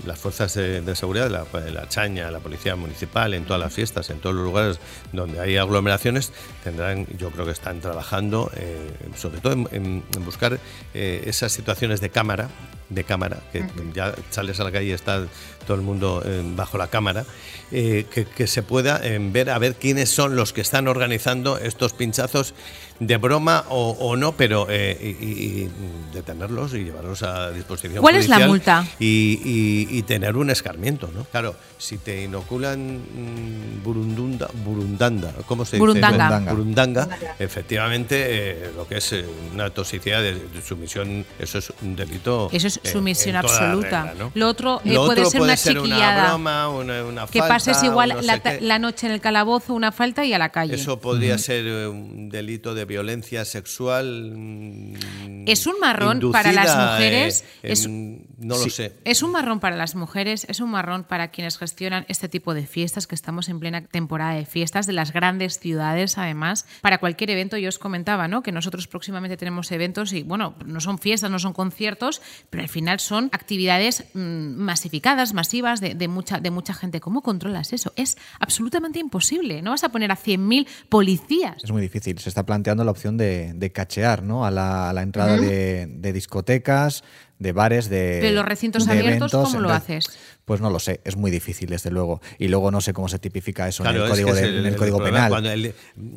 las 0.05 0.19
fuerzas 0.19 0.53
de, 0.53 0.81
de 0.81 0.95
seguridad, 0.95 1.29
la, 1.31 1.45
la 1.71 1.89
chaña, 1.89 2.29
la 2.29 2.39
policía 2.39 2.75
municipal, 2.75 3.33
en 3.33 3.45
todas 3.45 3.59
las 3.59 3.73
fiestas, 3.73 4.09
en 4.11 4.19
todos 4.19 4.35
los 4.35 4.45
lugares 4.45 4.79
donde 5.11 5.39
hay 5.39 5.57
aglomeraciones, 5.57 6.31
tendrán, 6.63 7.07
yo 7.17 7.31
creo 7.31 7.45
que 7.45 7.51
están 7.51 7.81
trabajando, 7.81 8.51
eh, 8.55 8.77
sobre 9.17 9.39
todo 9.39 9.53
en, 9.53 9.67
en- 9.71 10.03
en 10.15 10.25
buscar 10.25 10.59
eh, 10.93 11.23
esas 11.25 11.51
situaciones 11.51 12.01
de 12.01 12.09
cámara, 12.09 12.49
de 12.89 13.03
cámara, 13.03 13.39
que 13.51 13.65
ya 13.95 14.13
sales 14.29 14.59
a 14.59 14.63
la 14.63 14.71
calle 14.71 14.85
y 14.89 14.91
está 14.91 15.25
todo 15.65 15.75
el 15.75 15.81
mundo 15.81 16.21
eh, 16.23 16.43
bajo 16.55 16.77
la 16.77 16.87
cámara, 16.87 17.25
eh, 17.71 18.05
que, 18.13 18.25
que 18.25 18.45
se 18.45 18.61
pueda 18.61 18.99
eh, 19.03 19.17
ver 19.19 19.49
a 19.49 19.57
ver 19.57 19.73
quiénes 19.73 20.09
son 20.11 20.35
los 20.35 20.53
que 20.53 20.61
están 20.61 20.87
organizando 20.87 21.57
estos 21.57 21.93
pinchazos 21.93 22.53
de 22.99 23.17
broma 23.17 23.65
o, 23.69 23.89
o 23.99 24.15
no, 24.15 24.31
pero 24.33 24.67
eh, 24.69 24.97
y, 25.19 25.25
y- 25.25 25.71
detenerlos 26.13 26.73
y 26.73 26.85
llevarlos 26.85 27.23
a 27.23 27.51
disposición 27.51 28.01
¿Cuál 28.01 28.15
es 28.15 28.29
la 28.29 28.35
judicial 28.37 28.49
multa? 28.49 28.85
Y, 28.99 29.41
y- 29.43 29.97
y 29.97 30.01
tener 30.03 30.37
un 30.37 30.49
escarmiento, 30.49 31.09
¿no? 31.13 31.25
Claro, 31.25 31.55
si 31.77 31.97
te 31.97 32.23
inoculan 32.23 32.99
mm, 32.99 33.83
burundunda, 33.83 34.49
burundanda, 34.63 35.33
¿cómo 35.45 35.65
se 35.65 35.75
dice? 35.75 35.79
Burundanga. 35.79 36.39
Burundanga, 36.53 37.09
efectivamente, 37.37 38.15
eh, 38.27 38.71
lo 38.75 38.87
que 38.87 38.97
es 38.97 39.11
eh, 39.11 39.25
una 39.53 39.69
toxicidad 39.71 40.21
de, 40.21 40.35
de 40.35 40.61
sumisión, 40.61 41.25
eso 41.37 41.57
es 41.57 41.73
un 41.81 41.95
delito. 41.97 42.49
Eso 42.53 42.67
es 42.67 42.79
eh, 42.83 42.89
sumisión 42.91 43.33
la 43.33 43.39
absoluta. 43.41 44.03
regla, 44.05 44.13
¿no? 44.25 44.31
Lo 44.35 44.47
otro, 44.47 44.81
eh, 44.85 44.93
Lo 44.93 45.05
puede 45.05 45.19
otro 45.21 45.31
ser 45.31 45.41
una 45.41 45.57
ser 45.57 45.75
chiquillada. 45.75 46.27
broma, 46.29 46.69
una, 46.69 47.03
una 47.03 47.27
Que 47.27 47.39
falta, 47.39 47.55
pases 47.55 47.83
igual 47.83 48.09
no 48.15 48.21
la, 48.21 48.41
la 48.61 48.79
noche 48.79 49.07
en 49.07 49.13
el 49.13 49.19
calabozo, 49.19 49.73
una 49.73 49.91
falta 49.91 50.23
y 50.23 50.33
a 50.33 50.37
la 50.37 50.49
calle. 50.49 50.75
Eso 50.75 50.99
podría 50.99 51.37
ser 51.37 51.65
eh, 51.67 51.87
un 51.87 52.29
delito 52.29 52.73
de 52.73 52.84
violencia 52.85 53.43
sexual. 53.45 54.31
mm, 54.35 55.47
Es 55.47 55.67
un 55.67 55.79
marrón 55.79 56.19
para 56.31 56.51
las 56.51 56.75
mujeres, 56.75 57.43
eh, 57.63 57.71
es- 57.71 57.85
en- 57.85 58.27
no 58.37 58.57
lo 58.57 58.69
sé. 58.69 58.93
Es 59.05 59.21
un 59.23 59.31
marrón 59.31 59.59
para 59.59 59.75
las 59.75 59.95
mujeres, 59.95 60.45
es 60.49 60.59
un 60.59 60.71
marrón 60.71 61.03
para 61.03 61.29
quienes 61.29 61.57
gestionan 61.57 62.05
este 62.07 62.29
tipo 62.29 62.53
de 62.53 62.65
fiestas, 62.65 63.05
que 63.07 63.15
estamos 63.15 63.49
en 63.49 63.59
plena 63.59 63.81
temporada 63.85 64.33
de 64.33 64.45
fiestas 64.45 64.87
de 64.87 64.93
las 64.93 65.11
grandes 65.13 65.59
ciudades, 65.59 66.17
además. 66.17 66.65
Para 66.81 66.97
cualquier 66.97 67.29
evento, 67.31 67.57
yo 67.57 67.69
os 67.69 67.79
comentaba, 67.79 68.27
¿no? 68.27 68.41
Que 68.43 68.51
nosotros 68.51 68.87
próximamente 68.87 69.37
tenemos 69.37 69.71
eventos 69.71 70.13
y, 70.13 70.23
bueno, 70.23 70.55
no 70.65 70.79
son 70.81 70.97
fiestas, 70.99 71.29
no 71.31 71.39
son 71.39 71.53
conciertos, 71.53 72.21
pero 72.49 72.63
al 72.63 72.69
final 72.69 72.99
son 72.99 73.29
actividades 73.31 74.05
mm, 74.13 74.19
masificadas, 74.57 75.33
masivas, 75.33 75.79
de, 75.81 75.93
de 75.95 76.07
mucha, 76.07 76.39
de 76.39 76.51
mucha 76.51 76.73
gente. 76.73 76.99
¿Cómo 76.99 77.21
controlas 77.21 77.73
eso? 77.73 77.93
Es 77.95 78.17
absolutamente 78.39 78.99
imposible. 78.99 79.61
No 79.61 79.71
vas 79.71 79.83
a 79.83 79.89
poner 79.89 80.11
a 80.11 80.15
100.000 80.15 80.67
policías. 80.89 81.63
Es 81.63 81.71
muy 81.71 81.81
difícil. 81.81 82.17
Se 82.19 82.29
está 82.29 82.45
planteando 82.45 82.74
la 82.83 82.91
opción 82.91 83.17
de, 83.17 83.53
de 83.55 83.71
cachear 83.71 84.23
¿no? 84.23 84.45
a, 84.45 84.51
la, 84.51 84.89
a 84.89 84.93
la 84.93 85.01
entrada 85.01 85.37
de, 85.37 85.87
de 85.87 86.13
discotecas, 86.13 87.03
de 87.39 87.51
bares, 87.51 87.89
de. 87.89 88.19
Pero 88.21 88.35
los 88.35 88.45
recintos 88.45 88.85
de 88.85 88.91
abiertos, 88.93 89.33
eventos. 89.33 89.49
¿cómo 89.51 89.59
lo 89.61 89.69
haces? 89.71 90.05
Pues 90.45 90.61
no 90.61 90.69
lo 90.69 90.77
sé, 90.77 91.01
es 91.03 91.15
muy 91.17 91.31
difícil, 91.31 91.69
desde 91.71 91.89
luego. 91.89 92.21
Y 92.37 92.49
luego 92.49 92.69
no 92.69 92.79
sé 92.79 92.93
cómo 92.93 93.09
se 93.09 93.17
tipifica 93.17 93.67
eso 93.67 93.81
Claro, 93.81 94.05
en 94.05 94.05
el 94.05 94.11
es 94.11 94.17
que 94.19 94.23
código, 94.25 94.37
es 94.37 94.41
de- 94.43 94.47
el- 94.49 94.59
en 94.59 94.65
el 94.67 94.73
el 94.73 94.75
código 94.79 94.97
problema. 94.97 95.17
penal. 95.17 95.29
Cuando 95.31 95.51
el- 95.51 95.73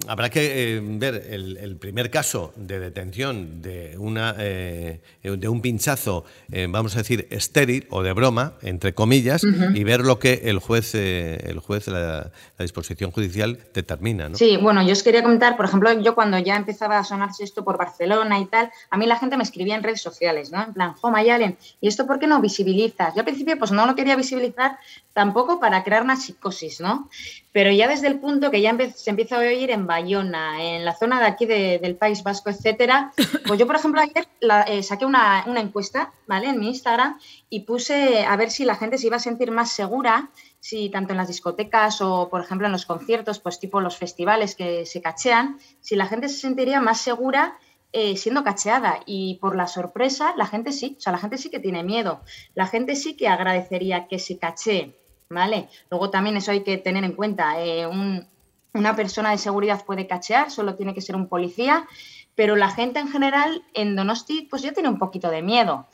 habrá 0.07 0.29
que 0.29 0.77
eh, 0.77 0.81
ver 0.85 1.27
el, 1.31 1.57
el 1.57 1.77
primer 1.77 2.11
caso 2.11 2.53
de 2.57 2.79
detención 2.79 3.63
de, 3.63 3.97
una, 3.97 4.35
eh, 4.39 5.01
de 5.23 5.49
un 5.49 5.63
pinchazo, 5.63 6.27
eh, 6.53 6.67
vamos 6.69 6.95
a 6.95 6.99
decir, 6.99 7.27
estéril 7.31 7.87
o 7.89 8.03
de 8.03 8.13
broma, 8.13 8.53
entre 8.61 8.93
comillas, 8.93 9.43
y 9.75 9.83
ver 9.85 10.01
lo 10.03 10.19
que 10.19 10.43
el 10.45 10.59
juez, 10.59 10.95
eh, 10.95 11.43
el 11.47 11.61
juez 11.61 11.87
la, 11.89 12.31
la 12.59 12.63
disposición 12.63 13.11
judicial 13.13 13.59
determina. 13.73 14.29
¿no? 14.29 14.37
Sí, 14.37 14.59
bueno, 14.59 14.83
yo 14.87 14.93
os 14.93 15.03
quería 15.03 15.23
comentar, 15.23 15.57
por 15.57 15.65
ejemplo, 15.65 15.91
yo 16.03 16.15
cuando 16.15 16.39
ya 16.39 16.57
empezaba 16.57 16.99
a 16.99 17.05
sonarse 17.05 17.45
esto 17.45 17.65
por 17.65 17.79
Barcelona 17.79 18.39
y 18.41 18.45
tal, 18.45 18.71
a 18.91 18.99
mí 18.99 19.07
la 19.07 19.19
gente 19.19 19.39
me 19.39 19.43
escribía 19.43 19.75
en 19.75 19.83
redes 19.83 20.03
sociales, 20.03 20.53
¿no? 20.53 20.63
En 20.63 20.75
plan, 20.75 20.95
Mayalen, 21.11 21.57
¿y 21.81 21.89
esto 21.89 22.07
por 22.07 22.19
qué 22.19 22.27
no 22.27 22.41
visibilizas? 22.41 23.15
Yo 23.15 23.21
al 23.21 23.25
principio 23.27 23.59
pues 23.59 23.71
no 23.73 23.87
lo 23.87 23.95
quería 23.95 24.17
visibilizar 24.17 24.79
tampoco 25.13 25.59
para 25.59 25.83
crear 25.85 26.03
una 26.03 26.17
psicosis, 26.17 26.81
¿no? 26.81 27.09
Pero 27.53 27.73
ya 27.73 27.89
desde 27.89 28.07
el 28.07 28.21
punto 28.21 28.51
que 28.51 28.61
ya 28.61 28.77
se 28.95 29.11
empieza 29.11 29.37
a 29.37 29.41
oír 29.41 29.71
en 29.71 29.87
Bayona, 29.87 30.63
en 30.63 30.85
la 30.85 30.95
zona 30.95 31.19
de 31.21 31.27
aquí 31.27 31.45
de- 31.47 31.79
del 31.81 31.97
País 31.97 32.23
Vasco, 32.23 32.51
etcétera, 32.51 33.13
pues 33.47 33.59
yo, 33.59 33.67
por 33.67 33.77
ejemplo, 33.77 34.01
ayer 34.01 34.29
la- 34.41 34.63
eh, 34.63 34.83
saqué 34.83 35.07
una, 35.07 35.45
una 35.47 35.61
encuesta, 35.61 36.13
¿vale? 36.27 36.49
En 36.51 36.61
mi 36.61 36.69
Instagram 36.69 37.19
y 37.51 37.61
puse 37.61 38.25
a 38.25 38.37
ver 38.37 38.51
si 38.51 38.65
la 38.65 38.77
gente 38.77 38.97
se 38.99 39.07
iba 39.09 39.17
a 39.17 39.21
sentir 39.21 39.51
más 39.51 39.71
segura 39.73 40.31
si 40.61 40.89
tanto 40.91 41.13
en 41.13 41.17
las 41.19 41.29
discotecas 41.29 42.01
o, 42.01 42.29
por 42.29 42.41
ejemplo, 42.43 42.67
en 42.67 42.73
los 42.73 42.85
conciertos, 42.85 43.39
pues 43.39 43.59
tipo 43.61 43.81
los 43.81 43.97
festivales 43.97 44.55
que 44.57 44.87
se 44.87 45.01
cachean, 45.01 45.59
si 45.81 45.95
la 45.97 46.07
gente 46.07 46.29
se 46.29 46.39
sentiría 46.41 46.81
más 46.81 47.01
segura 47.01 47.57
eh, 47.93 48.17
siendo 48.17 48.45
cacheada. 48.45 49.01
Y 49.07 49.37
por 49.41 49.57
la 49.57 49.67
sorpresa, 49.67 50.35
la 50.37 50.47
gente 50.47 50.73
sí, 50.73 50.97
o 50.99 51.01
sea, 51.01 51.13
la 51.13 51.19
gente 51.19 51.39
sí 51.39 51.51
que 51.51 51.61
tiene 51.61 51.83
miedo. 51.85 52.21
La 52.55 52.67
gente 52.67 52.97
sí 52.97 53.17
que 53.17 53.29
agradecería 53.29 54.07
que 54.09 54.19
se 54.19 54.39
cachee, 54.39 54.97
¿vale? 55.31 55.69
Luego 55.91 56.11
también 56.11 56.37
eso 56.37 56.51
hay 56.51 56.63
que 56.63 56.79
tener 56.79 57.05
en 57.05 57.13
cuenta. 57.13 57.61
eh, 57.63 57.87
un- 57.87 58.27
una 58.75 58.95
persona 58.95 59.31
de 59.31 59.39
seguridad 59.39 59.85
puede 59.85 60.07
cachear, 60.07 60.51
solo 60.51 60.77
tiene 60.77 60.95
que 60.95 61.01
ser 61.01 61.17
un 61.17 61.27
policía, 61.29 61.87
pero 62.35 62.55
la 62.55 62.71
gente 62.71 63.01
en 63.01 63.09
general 63.09 63.63
en 63.75 63.97
Donosti 63.97 64.47
pues 64.49 64.63
ya 64.63 64.73
tiene 64.73 64.89
un 64.91 64.99
poquito 64.99 65.31
de 65.31 65.43
miedo. 65.43 65.87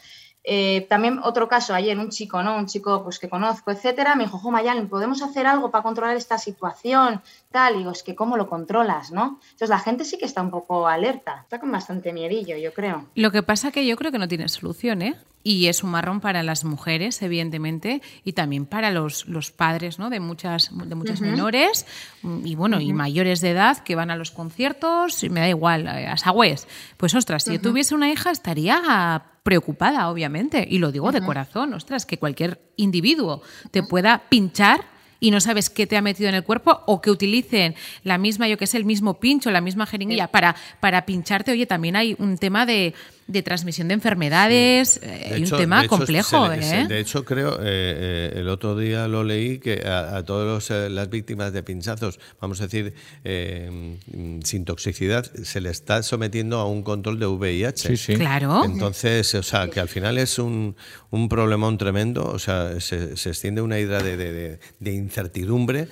Eh, 0.44 0.86
también 0.90 1.18
otro 1.22 1.48
caso, 1.48 1.74
ayer 1.74 1.98
un 1.98 2.10
chico, 2.10 2.42
¿no? 2.42 2.56
Un 2.56 2.66
chico 2.66 3.02
pues 3.02 3.18
que 3.18 3.30
conozco, 3.30 3.70
etcétera, 3.70 4.14
me 4.14 4.24
dijo, 4.24 4.38
jo, 4.38 4.50
Mayalen, 4.50 4.88
¿podemos 4.88 5.22
hacer 5.22 5.46
algo 5.46 5.70
para 5.70 5.82
controlar 5.82 6.16
esta 6.16 6.36
situación? 6.36 7.22
Tal, 7.50 7.74
y 7.74 7.78
digo, 7.78 7.90
es 7.90 8.02
que 8.02 8.14
¿cómo 8.14 8.36
lo 8.36 8.46
controlas, 8.46 9.10
no? 9.10 9.40
Entonces 9.42 9.70
la 9.70 9.78
gente 9.78 10.04
sí 10.04 10.18
que 10.18 10.26
está 10.26 10.42
un 10.42 10.50
poco 10.50 10.86
alerta, 10.86 11.40
está 11.42 11.58
con 11.58 11.72
bastante 11.72 12.12
miedillo, 12.12 12.58
yo 12.58 12.74
creo. 12.74 13.06
Lo 13.14 13.30
que 13.32 13.42
pasa 13.42 13.72
que 13.72 13.86
yo 13.86 13.96
creo 13.96 14.12
que 14.12 14.18
no 14.18 14.28
tiene 14.28 14.48
solución, 14.48 15.00
¿eh? 15.00 15.16
Y 15.46 15.66
es 15.66 15.84
un 15.84 15.90
marrón 15.90 16.20
para 16.20 16.42
las 16.42 16.64
mujeres, 16.64 17.20
evidentemente, 17.20 18.00
y 18.24 18.32
también 18.32 18.64
para 18.64 18.90
los, 18.90 19.28
los 19.28 19.50
padres 19.52 19.98
¿no? 19.98 20.08
de 20.08 20.18
muchas, 20.18 20.70
de 20.72 20.94
muchas 20.94 21.20
menores 21.20 21.86
y 22.22 22.54
bueno, 22.54 22.80
y 22.80 22.94
mayores 22.94 23.42
de 23.42 23.50
edad 23.50 23.78
que 23.78 23.94
van 23.94 24.10
a 24.10 24.16
los 24.16 24.30
conciertos, 24.30 25.22
y 25.22 25.28
me 25.28 25.40
da 25.40 25.48
igual, 25.48 25.86
eh, 25.86 26.06
a 26.06 26.16
sagües. 26.16 26.66
Pues 26.96 27.14
ostras, 27.14 27.44
si 27.44 27.52
yo 27.52 27.60
tuviese 27.60 27.94
una 27.94 28.10
hija 28.10 28.30
estaría 28.30 29.22
preocupada, 29.42 30.08
obviamente, 30.08 30.66
y 30.68 30.78
lo 30.78 30.90
digo 30.90 31.12
de 31.12 31.20
corazón, 31.20 31.74
ostras, 31.74 32.06
que 32.06 32.18
cualquier 32.18 32.62
individuo 32.76 33.42
te 33.70 33.82
pueda 33.82 34.22
pinchar 34.30 34.94
y 35.20 35.30
no 35.30 35.40
sabes 35.40 35.70
qué 35.70 35.86
te 35.86 35.96
ha 35.96 36.02
metido 36.02 36.28
en 36.28 36.34
el 36.34 36.44
cuerpo 36.44 36.82
o 36.86 37.00
que 37.00 37.10
utilicen 37.10 37.74
la 38.02 38.18
misma, 38.18 38.48
yo 38.48 38.58
que 38.58 38.66
sé, 38.66 38.76
el 38.76 38.84
mismo 38.84 39.20
pincho, 39.20 39.50
la 39.50 39.60
misma 39.60 39.86
jeringuilla 39.86 40.28
para, 40.28 40.54
para 40.80 41.06
pincharte. 41.06 41.52
Oye, 41.52 41.66
también 41.66 41.96
hay 41.96 42.14
un 42.18 42.36
tema 42.36 42.66
de, 42.66 42.94
de 43.26 43.42
transmisión 43.42 43.88
de 43.88 43.94
enfermedades, 43.94 44.98
eh, 45.02 45.06
De 45.30 45.34
hay 45.36 45.42
hecho- 45.44 45.54
un 45.54 45.60
tema 45.62 45.78
de 45.80 45.86
hecho, 45.86 45.96
complejo. 45.96 46.46
se 46.50 46.56
le- 46.56 46.62
se- 46.62 46.80
¿eh? 46.82 46.86
de 46.86 47.00
hecho, 47.00 47.24
creo, 47.24 47.54
eh, 47.54 47.62
eh, 47.64 48.32
el 48.36 48.48
otro 48.48 48.76
día 48.76 49.08
lo 49.08 49.24
leí, 49.24 49.58
que 49.58 49.82
a, 49.86 50.16
a 50.18 50.24
todas 50.24 50.68
las 50.90 51.08
víctimas 51.08 51.52
de 51.54 51.62
pinchazos, 51.62 52.20
vamos 52.40 52.60
a 52.60 52.64
decir, 52.64 52.92
eh, 53.24 53.96
mm, 54.12 54.40
sin 54.42 54.64
toxicidad, 54.66 55.24
se 55.42 55.60
le 55.62 55.70
está 55.70 56.02
sometiendo 56.02 56.58
a 56.58 56.66
un 56.68 56.82
control 56.82 57.18
de 57.18 57.26
VIH. 57.26 57.88
Sí, 57.88 57.96
sí. 57.96 58.14
Claro. 58.16 58.62
Entonces, 58.64 59.34
o 59.34 59.42
sea, 59.42 59.68
que 59.68 59.80
al 59.80 59.88
final 59.88 60.18
es 60.18 60.38
un, 60.38 60.76
un 61.10 61.28
problemón 61.30 61.78
tremendo, 61.78 62.26
o 62.26 62.38
sea, 62.38 62.78
se, 62.80 63.16
se 63.16 63.30
extiende 63.30 63.62
una 63.62 63.78
hidra 63.78 64.02
de, 64.02 64.16
de- 64.18 64.32
de- 64.32 64.58
de 64.80 64.92
incertidumbre 64.92 65.88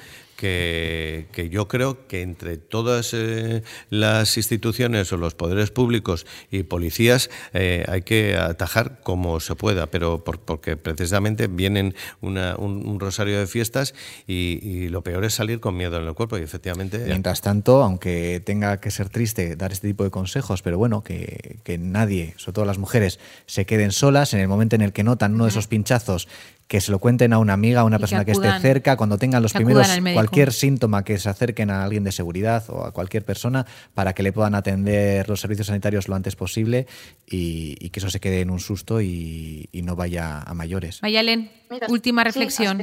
que, 0.47 1.26
que 1.30 1.49
yo 1.51 1.68
creo 1.68 2.09
que 2.09 2.20
entre 2.22 2.57
todas 2.57 3.14
eh, 3.14 3.62
las 3.90 4.36
instituciones 4.36 5.12
o 5.12 5.16
los 5.16 5.36
poderes 5.36 5.70
públicos 5.70 6.26
y 6.51 6.64
policías 6.64 7.30
eh, 7.53 7.84
hay 7.86 8.03
que 8.03 8.36
atajar 8.36 9.01
como 9.05 9.38
se 9.38 9.55
pueda, 9.55 9.86
pero 9.86 10.24
por- 10.24 10.40
porque 10.40 10.76
precisamente 10.76 11.47
vienen 11.47 11.95
una- 12.20 12.57
un, 12.57 12.84
un 12.84 12.99
rosario 12.99 13.38
de 13.38 13.47
fiestas 13.47 13.95
y, 14.26 14.59
y 14.62 14.88
lo 14.88 15.03
peor 15.03 15.24
es 15.24 15.34
salir 15.34 15.61
con 15.61 15.76
miedo 15.76 15.97
en 15.97 16.09
el 16.09 16.14
cuerpo 16.14 16.36
y 16.38 16.43
efectivamente... 16.43 16.99
Mientras 17.07 17.40
tanto, 17.40 17.80
aunque 17.84 18.43
tenga 18.45 18.78
que 18.80 18.90
ser 18.90 19.11
triste 19.11 19.55
dar 19.55 19.70
este 19.70 19.86
tipo 19.86 20.03
de 20.03 20.11
consejos, 20.11 20.61
pero 20.62 20.76
bueno, 20.76 21.05
que, 21.05 21.61
que 21.62 21.78
nadie, 21.78 22.34
sobre 22.36 22.55
todo 22.55 22.64
las 22.64 22.78
mujeres, 22.78 23.20
se 23.47 23.64
queden 23.64 23.93
solas 23.93 24.34
en 24.34 24.40
el 24.40 24.49
momento 24.49 24.74
en 24.74 24.82
el 24.82 24.93
que 24.93 25.05
notan 25.05 25.34
uno 25.34 25.45
de 25.45 25.51
esos 25.51 25.68
pinchazos, 25.68 26.26
que 26.73 26.81
se 26.81 26.91
lo 26.91 26.99
cuenten 26.99 27.35
a 27.35 27.39
una 27.39 27.53
amiga, 27.53 27.83
a 27.83 27.85
una 27.85 27.97
Y 27.97 27.99
que 27.99 28.01
persona 28.05 28.25
que, 28.25 28.33
esté 28.33 28.49
cerca, 28.62 28.97
cuando 28.97 29.18
tengan 29.18 29.43
los 29.43 29.53
primeros, 29.53 29.87
cualquier 30.14 30.55
síntoma 30.55 31.05
que 31.05 31.18
se 31.18 31.29
acerquen 31.29 31.68
a 31.70 31.85
alguien 31.85 32.03
de 32.03 32.12
seguridad 32.12 32.64
o 32.70 32.87
a 32.87 32.93
cualquier 32.93 33.27
persona, 33.27 33.66
para 33.93 34.14
que 34.14 34.23
le 34.23 34.33
puedan 34.33 34.55
atender 34.55 35.29
los 35.29 35.39
servicios 35.39 35.66
sanitarios 35.66 36.09
lo 36.09 36.14
antes 36.14 36.35
posible 36.35 36.87
y, 37.27 37.77
y 37.79 37.91
que 37.91 38.01
eso 38.01 38.09
se 38.09 38.20
quede 38.20 38.41
en 38.41 38.49
un 38.49 38.59
susto 38.59 39.03
y, 39.03 39.68
y 39.70 39.83
no 39.83 39.97
vaya 39.97 40.41
a 40.41 40.55
mayores. 40.55 41.03
Mayalen, 41.03 41.53
Mira, 41.68 41.89
última 41.91 42.25
reflexión. 42.25 42.81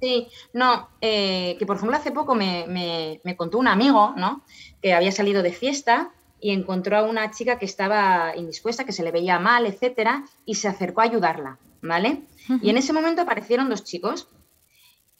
Sí, 0.00 0.28
no, 0.52 0.88
eh, 1.00 1.56
que 1.58 1.66
por 1.66 1.78
ejemplo 1.78 1.96
hace 1.96 2.12
poco 2.12 2.36
me, 2.36 2.64
me- 2.68 3.20
me 3.24 3.34
contó 3.34 3.58
un 3.58 3.66
amigo, 3.66 4.14
¿no? 4.16 4.44
Que 4.80 4.94
había 4.94 5.10
salido 5.10 5.42
de 5.42 5.52
fiesta 5.52 6.10
y 6.40 6.52
encontró 6.52 6.96
a 6.98 7.02
una 7.02 7.32
chica 7.32 7.58
que 7.58 7.64
estaba 7.64 8.36
indispuesta, 8.36 8.84
que 8.84 8.92
se 8.92 9.02
le 9.02 9.10
veía 9.10 9.40
mal, 9.40 9.66
etcétera, 9.66 10.24
y 10.44 10.54
se 10.54 10.68
acercó 10.68 11.00
a 11.00 11.04
ayudarla, 11.04 11.58
¿vale? 11.82 12.20
Y 12.62 12.70
en 12.70 12.76
ese 12.76 12.92
momento 12.92 13.22
aparecieron 13.22 13.68
dos 13.68 13.84
chicos 13.84 14.28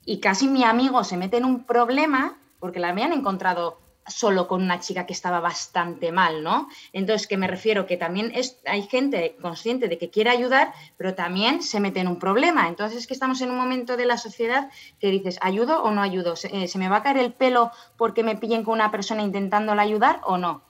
y 0.04 0.20
casi 0.20 0.48
mi 0.48 0.64
amigo 0.64 1.02
se 1.04 1.16
mete 1.16 1.36
en 1.36 1.44
un 1.44 1.64
problema 1.64 2.38
porque 2.58 2.80
la 2.80 2.90
habían 2.90 3.12
encontrado 3.12 3.78
solo 4.06 4.46
con 4.46 4.62
una 4.62 4.80
chica 4.80 5.06
que 5.06 5.12
estaba 5.12 5.40
bastante 5.40 6.12
mal, 6.12 6.42
¿no? 6.42 6.68
Entonces, 6.92 7.26
que 7.26 7.36
me 7.36 7.48
refiero 7.48 7.86
que 7.86 7.96
también 7.96 8.30
es, 8.34 8.60
hay 8.64 8.82
gente 8.82 9.36
consciente 9.42 9.88
de 9.88 9.98
que 9.98 10.10
quiere 10.10 10.30
ayudar, 10.30 10.72
pero 10.96 11.14
también 11.14 11.62
se 11.62 11.80
mete 11.80 12.00
en 12.00 12.08
un 12.08 12.18
problema. 12.18 12.68
Entonces, 12.68 12.98
es 12.98 13.06
que 13.06 13.14
estamos 13.14 13.40
en 13.40 13.50
un 13.50 13.56
momento 13.56 13.96
de 13.96 14.06
la 14.06 14.16
sociedad 14.16 14.70
que 15.00 15.10
dices, 15.10 15.38
¿ayudo 15.40 15.82
o 15.82 15.90
no 15.90 16.02
ayudo? 16.02 16.36
¿Se, 16.36 16.48
eh, 16.56 16.68
¿se 16.68 16.78
me 16.78 16.88
va 16.88 16.98
a 16.98 17.02
caer 17.02 17.18
el 17.18 17.32
pelo 17.32 17.72
porque 17.96 18.22
me 18.22 18.36
pillen 18.36 18.62
con 18.62 18.74
una 18.74 18.90
persona 18.90 19.22
intentándola 19.22 19.82
ayudar 19.82 20.20
o 20.24 20.38
no? 20.38 20.62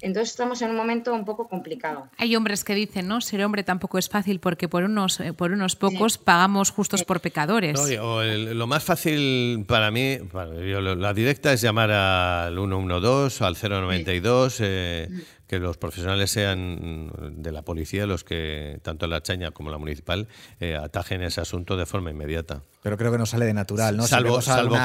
Entonces, 0.00 0.30
estamos 0.30 0.60
en 0.62 0.70
un 0.70 0.76
momento 0.76 1.14
un 1.14 1.24
poco 1.24 1.48
complicado. 1.48 2.08
Hay 2.18 2.36
hombres 2.36 2.64
que 2.64 2.74
dicen, 2.74 3.08
¿no? 3.08 3.20
Ser 3.20 3.42
hombre 3.44 3.62
tampoco 3.64 3.98
es 3.98 4.08
fácil 4.08 4.40
porque 4.40 4.68
por 4.68 4.84
unos, 4.84 5.20
eh, 5.20 5.32
por 5.32 5.52
unos 5.52 5.76
pocos 5.76 6.18
pagamos 6.18 6.70
justos 6.70 7.04
por 7.04 7.20
pecadores. 7.20 7.74
No, 7.74 8.04
o 8.06 8.20
el- 8.22 8.58
lo 8.58 8.66
más 8.66 8.84
fácil 8.84 9.64
para 9.66 9.90
mí, 9.90 10.18
para- 10.32 10.54
yo 10.64 10.80
la 10.80 11.14
directa 11.14 11.52
es 11.52 11.60
llamar 11.60 11.90
al 11.90 12.54
112 12.58 13.42
o 13.42 13.46
al 13.46 13.56
092, 13.56 14.58
eh, 14.60 15.08
que 15.46 15.58
los 15.58 15.76
profesionales 15.76 16.30
sean 16.30 17.12
de 17.42 17.52
la 17.52 17.62
policía 17.62 18.06
los 18.06 18.24
que, 18.24 18.78
tanto 18.82 19.06
la 19.06 19.22
chaña 19.22 19.50
como 19.50 19.70
la 19.70 19.76
municipal, 19.78 20.26
eh, 20.60 20.74
atajen 20.74 21.22
ese 21.22 21.40
asunto 21.42 21.76
de 21.76 21.84
forma 21.86 22.10
inmediata. 22.10 22.62
Pero 22.82 22.96
creo 22.96 23.12
que 23.12 23.18
no 23.18 23.26
sale 23.26 23.44
de 23.46 23.54
natural, 23.54 23.96
¿no? 23.96 24.06
Salvo 24.06 24.38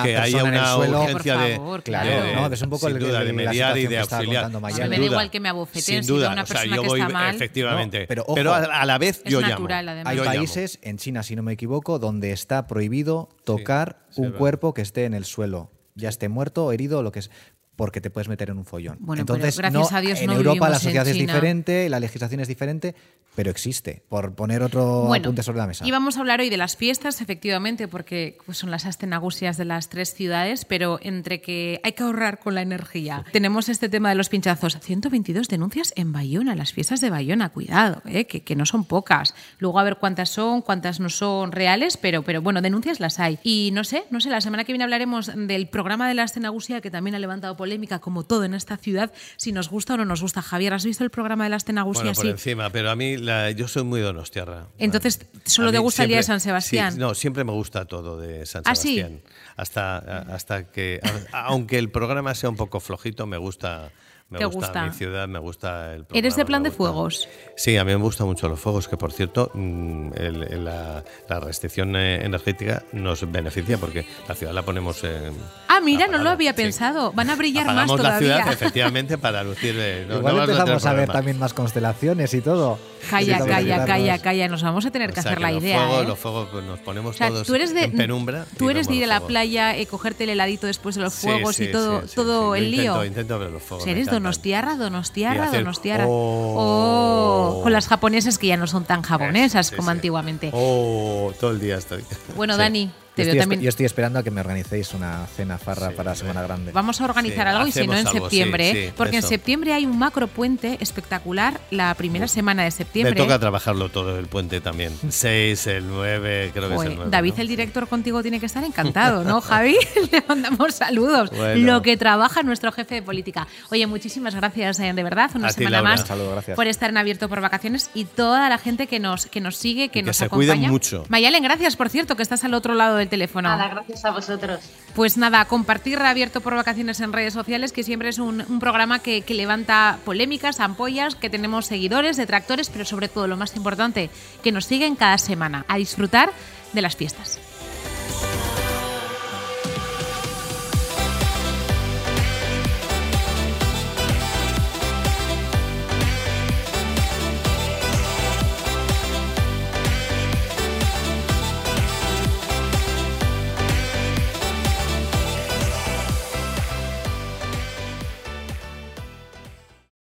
que 0.03 0.17
haya 0.17 0.41
persona 0.43 0.49
una 0.49 0.73
suelo- 0.75 1.01
urgencia 1.03 1.33
Por 1.35 1.43
de, 1.43 1.55
favor, 1.55 1.83
Claro, 1.83 2.09
Claro. 2.11 2.41
¿no? 2.49 2.53
Es 2.53 2.61
un 2.61 2.69
poco 2.69 2.87
sin 2.87 2.97
el- 2.97 3.03
duda, 3.03 3.19
de 3.19 3.25
la 3.25 3.33
mediar 3.33 3.77
y 3.77 3.81
situación 3.81 3.89
de 4.29 4.37
auxiliar. 4.37 4.89
me 4.89 4.97
da 4.99 5.05
igual 5.05 5.31
que 5.31 5.39
me 5.39 5.49
abofeteen 5.49 6.03
sin 6.03 6.13
duda, 6.15 6.31
una 6.33 6.43
o 6.43 6.45
sea, 6.45 6.55
persona 6.55 6.75
yo 6.75 6.81
que 6.81 6.87
voy, 6.89 6.99
está 7.01 7.13
mal. 7.13 7.35
efectivamente, 7.35 7.99
No, 8.01 8.05
pero 8.07 8.23
ojo. 8.27 8.49
a, 8.49 8.57
a 8.81 8.85
la 8.85 8.97
vez 8.97 9.23
yo 9.25 9.41
natural, 9.41 9.85
llamo. 9.85 9.91
además. 9.95 10.11
Hay 10.11 10.17
Yo 10.17 10.23
llamo. 10.23 10.35
países, 10.35 10.79
en 10.81 10.97
China 10.97 11.23
si 11.23 11.35
no 11.35 11.43
me 11.43 11.53
equivoco, 11.53 11.99
donde 11.99 12.31
está 12.31 12.67
prohibido 12.67 13.29
tocar 13.45 14.05
sí, 14.09 14.21
un 14.21 14.31
cuerpo 14.31 14.73
que 14.73 14.81
esté 14.81 15.05
en 15.05 15.13
el 15.13 15.25
suelo, 15.25 15.71
ya 15.95 16.09
esté 16.09 16.29
muerto, 16.29 16.71
herido, 16.71 17.01
lo 17.03 17.11
que 17.11 17.19
es. 17.19 17.31
Porque 17.79 18.01
te 18.01 18.09
puedes 18.09 18.27
meter 18.27 18.49
en 18.49 18.57
un 18.57 18.65
follón. 18.65 18.97
Bueno, 18.99 19.25
pero 19.25 19.37
Entonces, 19.37 19.57
gracias 19.57 19.89
no, 19.89 19.97
a 19.97 20.01
Dios 20.01 20.19
en 20.19 20.27
no 20.27 20.33
Europa 20.33 20.67
la 20.67 20.79
sociedad 20.79 21.07
es 21.07 21.15
China. 21.15 21.31
diferente, 21.31 21.87
la 21.87 22.01
legislación 22.01 22.41
es 22.41 22.49
diferente, 22.49 22.93
pero 23.35 23.51
existe. 23.51 24.03
Por 24.09 24.35
poner 24.35 24.61
otro 24.63 25.03
Bueno, 25.03 25.27
apunte 25.27 25.43
sobre 25.43 25.59
la 25.59 25.67
mesa. 25.67 25.87
y 25.87 25.91
vamos 25.91 26.17
a 26.17 26.19
hablar 26.19 26.41
hoy 26.41 26.49
de 26.49 26.57
las 26.57 26.75
fiestas, 26.75 27.21
efectivamente, 27.21 27.87
porque 27.87 28.37
pues, 28.45 28.57
son 28.57 28.69
las 28.69 28.85
astenagusias 28.85 29.55
de 29.55 29.63
las 29.63 29.87
tres 29.87 30.13
ciudades, 30.13 30.65
pero 30.65 30.99
entre 31.01 31.39
que 31.39 31.79
hay 31.85 31.93
que 31.93 32.03
ahorrar 32.03 32.39
con 32.39 32.53
la 32.53 32.61
energía. 32.63 33.23
Tenemos 33.31 33.69
este 33.69 33.87
tema 33.87 34.09
de 34.09 34.15
los 34.15 34.27
pinchazos. 34.27 34.77
122 34.81 35.47
denuncias 35.47 35.93
en 35.95 36.11
Bayona, 36.11 36.55
las 36.55 36.73
fiestas 36.73 36.99
de 36.99 37.09
Bayona, 37.09 37.47
cuidado, 37.47 38.01
eh, 38.07 38.25
que, 38.25 38.41
que 38.41 38.57
no 38.57 38.65
son 38.65 38.83
pocas. 38.83 39.33
Luego 39.59 39.79
a 39.79 39.83
ver 39.83 39.95
cuántas 39.95 40.27
son, 40.27 40.61
cuántas 40.61 40.99
no 40.99 41.07
son 41.07 41.53
reales, 41.53 41.95
pero, 41.95 42.23
pero 42.23 42.41
bueno, 42.41 42.61
denuncias 42.61 42.99
las 42.99 43.21
hay. 43.21 43.39
Y 43.41 43.69
no 43.71 43.85
sé, 43.85 44.03
no 44.11 44.19
sé, 44.19 44.29
la 44.29 44.41
semana 44.41 44.65
que 44.65 44.73
viene 44.73 44.83
hablaremos 44.83 45.31
del 45.33 45.69
programa 45.69 46.09
de 46.09 46.15
la 46.15 46.23
astenagusia, 46.23 46.81
que 46.81 46.91
también 46.91 47.15
ha 47.15 47.19
levantado 47.19 47.55
polémica, 47.55 47.68
como 47.99 48.23
todo 48.23 48.43
en 48.45 48.53
esta 48.53 48.77
ciudad, 48.77 49.11
si 49.37 49.51
nos 49.51 49.69
gusta 49.69 49.93
o 49.93 49.97
no 49.97 50.05
nos 50.05 50.21
gusta. 50.21 50.41
Javier, 50.41 50.73
¿has 50.73 50.85
visto 50.85 51.03
el 51.03 51.09
programa 51.09 51.43
de 51.43 51.51
la 51.51 51.55
astenagusia? 51.57 52.03
Bueno, 52.03 52.15
por 52.15 52.25
sí. 52.25 52.31
encima, 52.31 52.69
pero 52.71 52.89
a 52.89 52.95
mí 52.95 53.17
la- 53.17 53.51
yo 53.51 53.67
soy 53.67 53.83
muy 53.83 54.01
donostiarra. 54.01 54.67
Entonces, 54.77 55.19
¿solo 55.45 55.71
te 55.71 55.77
gusta 55.79 56.03
el 56.03 56.09
día 56.09 56.17
de 56.17 56.23
San 56.23 56.39
Sebastián? 56.39 56.93
sí, 56.93 56.99
no, 56.99 57.13
siempre 57.13 57.43
me 57.43 57.51
gusta 57.51 57.85
todo 57.85 58.19
de 58.19 58.45
San 58.45 58.63
¿Ah, 58.65 58.75
sí? 58.75 58.95
Sebastián. 58.95 59.21
Hasta, 59.55 59.97
hasta 60.33 60.71
que, 60.71 60.99
aunque 61.31 61.77
el 61.77 61.89
programa 61.89 62.33
sea 62.35 62.49
un 62.49 62.55
poco 62.55 62.79
flojito, 62.79 63.25
me 63.27 63.37
gusta. 63.37 63.91
Me 64.29 64.37
¿Te 64.37 64.45
gusta, 64.45 64.67
gusta? 64.67 64.85
mi 64.85 64.91
ciudad, 64.93 65.27
me 65.27 65.39
gusta 65.39 65.87
el 65.95 66.05
programa. 66.05 66.19
¿Eres 66.19 66.35
de 66.35 66.45
plan 66.45 66.61
de 66.61 66.69
fuegos? 66.69 67.27
Sí, 67.57 67.77
a 67.77 67.83
mí 67.83 67.91
me 67.93 67.97
gustan 67.97 68.27
mucho 68.27 68.47
los 68.47 68.59
fuegos, 68.59 68.87
que 68.87 68.95
por 68.95 69.11
cierto, 69.11 69.49
mm, 69.55 70.11
el- 70.15 70.43
el- 70.43 70.65
la, 70.65 71.03
la 71.27 71.39
restricción 71.39 71.95
eh, 71.95 72.23
energética 72.23 72.83
nos 72.91 73.29
beneficia 73.31 73.79
porque 73.79 74.05
la 74.27 74.35
ciudad 74.35 74.53
la 74.53 74.61
ponemos 74.61 75.03
en. 75.03 75.33
Ah, 75.67 75.79
mira, 75.81 76.05
no 76.07 76.19
lo 76.19 76.29
había 76.29 76.51
sí. 76.51 76.57
pensado. 76.57 77.11
Van 77.13 77.31
a 77.31 77.35
brillar 77.35 77.63
Apagamos 77.63 77.93
más 77.97 78.03
la 78.03 78.09
todavía. 78.19 78.35
ciudad, 78.43 78.53
efectivamente, 78.53 79.17
para 79.17 79.43
lucir. 79.43 79.75
eh, 79.79 80.05
no- 80.07 80.17
Igual 80.17 80.35
no 80.35 80.39
vas 80.41 80.49
a 80.49 80.51
empezamos 80.51 80.85
a 80.85 80.89
ver 80.89 80.95
problema. 81.05 81.13
también 81.13 81.39
más 81.39 81.53
constelaciones 81.55 82.31
y 82.35 82.41
todo. 82.41 82.77
Calla, 83.09 83.37
Empezamos 83.37 83.49
a 83.49 83.55
calla, 83.55 83.85
calla, 83.85 84.17
calla. 84.19 84.47
Nos 84.47 84.61
vamos 84.61 84.85
a 84.85 84.91
tener 84.91 85.11
que 85.11 85.21
O 85.21 85.23
sea, 85.23 85.31
hacer 85.31 85.41
la 85.41 85.51
los 85.53 85.63
idea. 85.63 85.77
fuegos- 85.79 86.03
¿eh? 86.03 86.07
Los 86.07 86.19
fuegos 86.19 86.49
pues, 86.51 86.63
nos 86.65 86.79
ponemos 86.81 87.15
O 87.15 87.17
sea, 87.17 87.29
todos 87.29 87.47
tú 87.47 87.55
eres 87.55 87.73
de, 87.73 87.85
en 87.85 87.97
penumbra. 87.97 88.45
tú 88.59 88.69
eres 88.69 88.87
de 88.87 88.93
ir 88.93 89.05
a 89.05 89.07
la 89.07 89.21
playa 89.21 89.75
y 89.75 89.87
cogerte 89.87 90.25
el 90.25 90.29
heladito 90.29 90.67
después 90.67 90.93
de 90.95 91.01
los 91.01 91.13
Sí, 91.13 91.25
fuegos 91.25 91.55
sí, 91.55 91.63
y 91.63 91.71
todo, 91.71 92.01
sí, 92.03 92.09
sí, 92.09 92.15
todo 92.15 92.53
sí. 92.53 92.59
El 92.61 92.69
lío. 92.71 93.03
intento 93.03 93.39
ver 93.39 93.49
los 93.49 93.63
fuegos, 93.63 93.83
O 93.83 93.85
sea, 93.85 93.93
me 93.93 93.99
eres 93.99 94.07
encantan. 94.07 94.18
Donostiarra, 94.19 94.75
donostiarra, 94.75 95.45
hacer 95.45 95.59
donostiarra. 95.61 96.05
oh. 96.07 97.57
Oh, 97.59 97.61
con 97.63 97.71
las 97.73 97.87
japonesas 97.87 98.37
que 98.37 98.47
ya 98.47 98.57
no 98.57 98.67
son 98.67 98.83
tan 98.85 99.01
japonesas 99.01 99.67
Sí, 99.67 99.75
como 99.75 99.89
sí. 99.89 99.91
antiguamente. 99.97 100.49
Oh, 100.53 101.31
todo 101.39 101.51
el 101.51 101.59
día 101.59 101.77
estoy. 101.77 102.03
Bueno, 102.35 102.53
Sí. 102.53 102.59
Dani, 102.59 102.91
te 103.15 103.23
Yo 103.23 103.29
estoy, 103.29 103.37
espe- 103.37 103.41
también. 103.41 103.61
yo 103.61 103.69
estoy 103.69 103.85
esperando 103.85 104.19
a 104.19 104.23
que 104.23 104.31
me 104.31 104.41
organicéis 104.41 104.93
una 104.93 105.25
cena 105.35 105.57
farra 105.57 105.89
Sí, 105.89 105.95
para. 105.95 106.15
Semana 106.15 106.41
Grande. 106.41 106.71
Vamos 106.71 106.99
a 107.01 107.05
organizar 107.05 107.47
Sí, 107.47 107.53
algo 107.55 107.67
y 107.67 107.71
si 107.71 107.87
no 107.87 107.93
en 107.97 108.07
algo, 108.07 108.19
septiembre, 108.21 108.71
sí, 108.71 108.77
¿eh? 108.77 108.93
porque 108.95 109.17
en 109.17 109.23
septiembre 109.23 109.73
hay 109.73 109.85
un 109.85 109.97
macro 109.97 110.27
puente 110.27 110.77
espectacular 110.79 111.59
la 111.71 111.93
primera 111.95 112.27
semana 112.27 112.63
de 112.63 112.67
Me 112.67 112.71
septiembre. 112.71 113.15
toca 113.15 113.39
trabajarlo 113.39 113.89
todo 113.89 114.17
el 114.19 114.27
puente 114.27 114.61
también. 114.61 114.93
6, 115.09 115.67
el 115.67 115.87
9, 115.87 116.51
creo 116.53 116.69
que 116.69 116.75
es 116.75 116.81
el 116.81 116.95
9. 116.95 117.11
David, 117.11 117.33
¿no? 117.35 117.41
el 117.41 117.47
director 117.47 117.87
contigo 117.87 118.21
tiene 118.21 118.39
que 118.39 118.45
estar 118.45 118.63
encantado, 118.63 119.23
¿no, 119.23 119.41
Javi? 119.49 119.75
Le 120.11 120.23
mandamos 120.27 120.75
saludos. 120.75 121.29
Bueno. 121.31 121.65
Lo 121.73 121.81
que 121.81 121.97
trabaja 121.97 122.43
nuestro 122.43 122.71
jefe 122.71 122.95
de 122.95 123.01
política. 123.01 123.47
Oye, 123.71 123.87
muchísimas 123.87 124.35
gracias, 124.35 124.79
eh, 124.79 124.93
de 124.93 125.03
verdad, 125.03 125.31
una 125.35 125.47
A 125.47 125.49
ti, 125.51 125.55
semana 125.59 125.77
Laura. 125.77 125.89
más 125.91 126.01
Un 126.01 126.07
saludo, 126.07 126.31
gracias. 126.33 126.55
por 126.55 126.67
estar 126.67 126.89
en 126.89 126.97
abierto 126.97 127.27
por 127.29 127.41
vacaciones 127.41 127.89
y 127.93 128.05
toda 128.05 128.49
la 128.49 128.57
gente 128.57 128.87
que 128.87 128.99
nos, 128.99 129.25
que 129.25 129.41
nos 129.41 129.55
sigue, 129.55 129.89
que 129.89 129.99
Y 129.99 130.01
que 130.03 130.07
nos 130.07 130.17
se 130.17 130.25
acompaña. 130.25 130.53
cuiden 130.55 130.69
mucho. 130.71 131.05
Mayalen, 131.09 131.43
gracias, 131.43 131.75
por 131.75 131.89
cierto, 131.89 132.15
que 132.15 132.23
estás 132.23 132.43
al 132.43 132.53
otro 132.53 132.75
lado 132.75 132.98
del 132.99 133.09
teléfono. 133.09 133.49
Nada, 133.49 133.69
gracias 133.69 134.05
a 134.05 134.11
vosotros. 134.11 134.59
Pues 134.95 135.17
nada, 135.17 135.45
compartir 135.45 135.99
Abierto 135.99 136.41
por 136.41 136.55
Vacaciones 136.55 136.99
en 136.99 137.13
redes 137.13 137.33
sociales, 137.33 137.71
que 137.71 137.83
siempre 137.83 138.09
es 138.09 138.19
un, 138.19 138.45
un 138.47 138.59
programa 138.59 138.99
que, 138.99 139.21
que 139.21 139.33
levanta 139.33 139.97
polémicas, 140.05 140.59
ampollas, 140.59 141.15
que 141.15 141.29
tenemos 141.29 141.65
seguidores, 141.65 142.17
detractores, 142.17 142.69
pero 142.69 142.85
sobre 142.85 143.07
todo 143.07 143.27
lo 143.27 143.37
más 143.37 143.55
importante, 143.55 144.09
que 144.43 144.51
nos 144.51 144.65
siguen 144.65 144.95
cada 144.95 145.17
semana 145.17 145.65
a 145.67 145.77
disfrutar 145.77 146.31
de 146.73 146.81
las 146.81 146.95
fiestas. 146.95 147.39